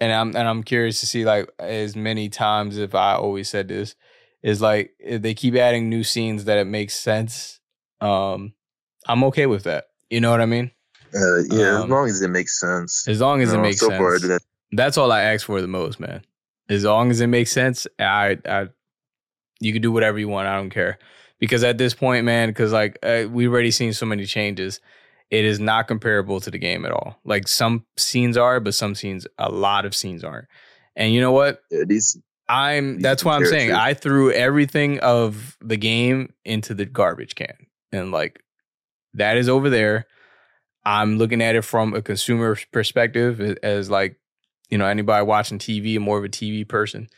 and 0.00 0.12
I'm 0.12 0.28
and 0.36 0.48
I'm 0.48 0.62
curious 0.62 1.00
to 1.00 1.06
see 1.06 1.24
like 1.24 1.50
as 1.58 1.96
many 1.96 2.28
times 2.28 2.76
if 2.76 2.94
I 2.94 3.14
always 3.14 3.48
said 3.48 3.68
this 3.68 3.94
is 4.42 4.60
like 4.60 4.92
if 4.98 5.22
they 5.22 5.34
keep 5.34 5.54
adding 5.54 5.88
new 5.88 6.04
scenes 6.04 6.44
that 6.44 6.58
it 6.58 6.66
makes 6.66 6.94
sense. 6.94 7.60
Um 8.00 8.54
I'm 9.06 9.24
okay 9.24 9.46
with 9.46 9.64
that. 9.64 9.86
You 10.10 10.20
know 10.20 10.30
what 10.30 10.40
I 10.40 10.46
mean? 10.46 10.70
Uh, 11.16 11.42
yeah, 11.50 11.76
um, 11.78 11.84
as 11.84 11.88
long 11.88 12.08
as 12.08 12.22
it 12.22 12.28
makes 12.28 12.60
sense. 12.60 13.08
As 13.08 13.20
long 13.20 13.40
as 13.42 13.52
it 13.52 13.58
makes 13.58 13.80
so 13.80 13.88
sense. 13.88 14.22
That- 14.22 14.42
that's 14.72 14.98
all 14.98 15.12
I 15.12 15.22
ask 15.22 15.46
for 15.46 15.60
the 15.60 15.68
most, 15.68 16.00
man. 16.00 16.22
As 16.68 16.84
long 16.84 17.10
as 17.10 17.20
it 17.20 17.28
makes 17.28 17.52
sense, 17.52 17.86
I 17.98 18.38
I 18.44 18.68
you 19.60 19.72
can 19.72 19.80
do 19.80 19.92
whatever 19.92 20.18
you 20.18 20.28
want. 20.28 20.48
I 20.48 20.56
don't 20.56 20.70
care 20.70 20.98
because 21.38 21.62
at 21.64 21.78
this 21.78 21.94
point, 21.94 22.24
man, 22.24 22.48
because 22.48 22.72
like 22.72 22.98
uh, 23.02 23.24
we've 23.30 23.50
already 23.52 23.70
seen 23.70 23.92
so 23.92 24.04
many 24.06 24.26
changes, 24.26 24.80
it 25.30 25.44
is 25.44 25.60
not 25.60 25.86
comparable 25.86 26.40
to 26.40 26.50
the 26.50 26.58
game 26.58 26.84
at 26.84 26.92
all. 26.92 27.18
Like 27.24 27.46
some 27.48 27.86
scenes 27.96 28.36
are, 28.36 28.58
but 28.60 28.74
some 28.74 28.94
scenes, 28.94 29.26
a 29.38 29.50
lot 29.50 29.84
of 29.86 29.94
scenes 29.94 30.24
aren't. 30.24 30.48
And 30.96 31.14
you 31.14 31.20
know 31.20 31.32
what? 31.32 31.62
Yeah, 31.70 31.84
these. 31.86 32.18
I'm. 32.48 32.94
These 32.94 33.02
that's 33.02 33.24
what 33.24 33.34
I'm 33.34 33.46
saying. 33.46 33.72
I 33.72 33.94
threw 33.94 34.32
everything 34.32 34.98
of 35.00 35.56
the 35.60 35.76
game 35.76 36.32
into 36.44 36.74
the 36.74 36.86
garbage 36.86 37.34
can, 37.36 37.54
and 37.92 38.10
like 38.10 38.42
that 39.14 39.36
is 39.36 39.48
over 39.48 39.70
there. 39.70 40.06
I'm 40.86 41.18
looking 41.18 41.42
at 41.42 41.56
it 41.56 41.62
from 41.62 41.94
a 41.94 42.00
consumer 42.00 42.56
perspective, 42.70 43.40
as 43.64 43.90
like 43.90 44.20
you 44.70 44.78
know 44.78 44.86
anybody 44.86 45.26
watching 45.26 45.58
TV, 45.58 45.98
more 45.98 46.16
of 46.16 46.24
a 46.24 46.28
TV 46.28 46.66
person. 46.66 47.08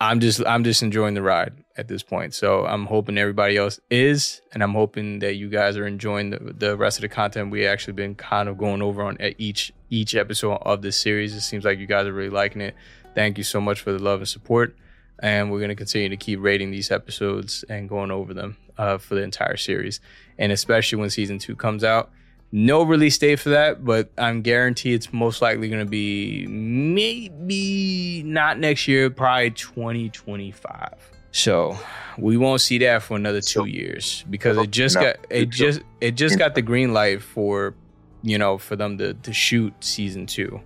I'm 0.00 0.20
just 0.20 0.44
I'm 0.46 0.64
just 0.64 0.82
enjoying 0.82 1.14
the 1.14 1.22
ride 1.22 1.64
at 1.78 1.88
this 1.88 2.02
point. 2.02 2.34
So 2.34 2.66
I'm 2.66 2.84
hoping 2.84 3.16
everybody 3.16 3.56
else 3.56 3.80
is, 3.90 4.42
and 4.52 4.62
I'm 4.62 4.74
hoping 4.74 5.20
that 5.20 5.36
you 5.36 5.48
guys 5.48 5.78
are 5.78 5.86
enjoying 5.86 6.30
the, 6.30 6.38
the 6.38 6.76
rest 6.76 6.98
of 6.98 7.02
the 7.02 7.08
content 7.08 7.50
we 7.50 7.66
actually 7.66 7.94
been 7.94 8.14
kind 8.16 8.50
of 8.50 8.58
going 8.58 8.82
over 8.82 9.02
on 9.02 9.16
each 9.38 9.72
each 9.88 10.14
episode 10.14 10.58
of 10.60 10.82
this 10.82 10.98
series. 10.98 11.34
It 11.34 11.40
seems 11.40 11.64
like 11.64 11.78
you 11.78 11.86
guys 11.86 12.06
are 12.06 12.12
really 12.12 12.28
liking 12.28 12.60
it. 12.60 12.74
Thank 13.14 13.38
you 13.38 13.44
so 13.44 13.62
much 13.62 13.80
for 13.80 13.92
the 13.92 13.98
love 13.98 14.20
and 14.20 14.28
support, 14.28 14.76
and 15.20 15.50
we're 15.50 15.60
gonna 15.60 15.74
continue 15.74 16.10
to 16.10 16.18
keep 16.18 16.38
rating 16.38 16.70
these 16.70 16.90
episodes 16.90 17.64
and 17.70 17.88
going 17.88 18.10
over 18.10 18.34
them 18.34 18.58
uh, 18.76 18.98
for 18.98 19.14
the 19.14 19.22
entire 19.22 19.56
series, 19.56 20.00
and 20.36 20.52
especially 20.52 20.98
when 20.98 21.08
season 21.08 21.38
two 21.38 21.56
comes 21.56 21.82
out. 21.82 22.10
No 22.56 22.84
release 22.84 23.18
date 23.18 23.40
for 23.40 23.48
that, 23.48 23.84
but 23.84 24.10
I'm 24.16 24.40
guaranteed 24.40 24.94
it's 24.94 25.12
most 25.12 25.42
likely 25.42 25.68
going 25.68 25.84
to 25.84 25.90
be 25.90 26.46
maybe 26.46 28.22
not 28.24 28.60
next 28.60 28.86
year, 28.86 29.10
probably 29.10 29.50
2025. 29.50 30.94
So 31.32 31.76
we 32.16 32.36
won't 32.36 32.60
see 32.60 32.78
that 32.78 33.02
for 33.02 33.16
another 33.16 33.40
two 33.40 33.64
years 33.64 34.24
because 34.30 34.56
it 34.56 34.70
just 34.70 34.94
got 34.94 35.16
it 35.30 35.50
just 35.50 35.80
it 36.00 36.12
just 36.12 36.38
got 36.38 36.54
the 36.54 36.62
green 36.62 36.92
light 36.92 37.22
for 37.22 37.74
you 38.22 38.38
know 38.38 38.56
for 38.56 38.76
them 38.76 38.98
to 38.98 39.14
to 39.14 39.32
shoot 39.32 39.74
season 39.80 40.24
two. 40.24 40.60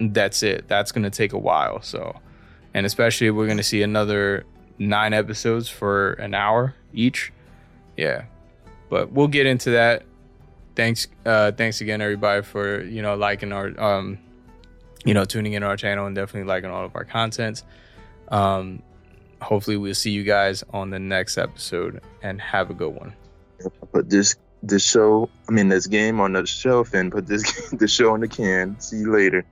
That's 0.00 0.42
it. 0.42 0.66
That's 0.66 0.92
gonna 0.92 1.10
take 1.10 1.34
a 1.34 1.38
while. 1.38 1.82
So, 1.82 2.18
and 2.72 2.86
especially 2.86 3.30
we're 3.30 3.48
gonna 3.48 3.62
see 3.62 3.82
another 3.82 4.46
nine 4.78 5.12
episodes 5.12 5.68
for 5.68 6.14
an 6.14 6.32
hour 6.32 6.74
each. 6.94 7.34
Yeah, 7.98 8.24
but 8.88 9.12
we'll 9.12 9.28
get 9.28 9.44
into 9.44 9.72
that 9.72 10.04
thanks 10.74 11.06
uh 11.24 11.52
thanks 11.52 11.80
again 11.80 12.00
everybody 12.00 12.42
for 12.42 12.82
you 12.82 13.02
know 13.02 13.14
liking 13.16 13.52
our 13.52 13.78
um 13.80 14.18
you 15.04 15.14
know 15.14 15.24
tuning 15.24 15.52
in 15.52 15.62
our 15.62 15.76
channel 15.76 16.06
and 16.06 16.16
definitely 16.16 16.48
liking 16.48 16.70
all 16.70 16.84
of 16.84 16.94
our 16.96 17.04
contents. 17.04 17.64
Um 18.28 18.82
hopefully 19.40 19.76
we'll 19.76 19.94
see 19.94 20.10
you 20.10 20.24
guys 20.24 20.64
on 20.70 20.90
the 20.90 20.98
next 20.98 21.36
episode 21.36 22.00
and 22.22 22.40
have 22.40 22.70
a 22.70 22.74
good 22.74 22.94
one. 22.94 23.14
Put 23.92 24.08
this 24.08 24.36
this 24.62 24.82
show 24.82 25.28
i 25.46 25.52
mean 25.52 25.68
this 25.68 25.86
game 25.86 26.20
on 26.20 26.32
the 26.32 26.46
shelf 26.46 26.94
and 26.94 27.12
put 27.12 27.26
this 27.26 27.68
the 27.72 27.86
show 27.86 28.14
in 28.14 28.20
the 28.20 28.28
can. 28.28 28.78
See 28.80 28.98
you 28.98 29.12
later 29.12 29.44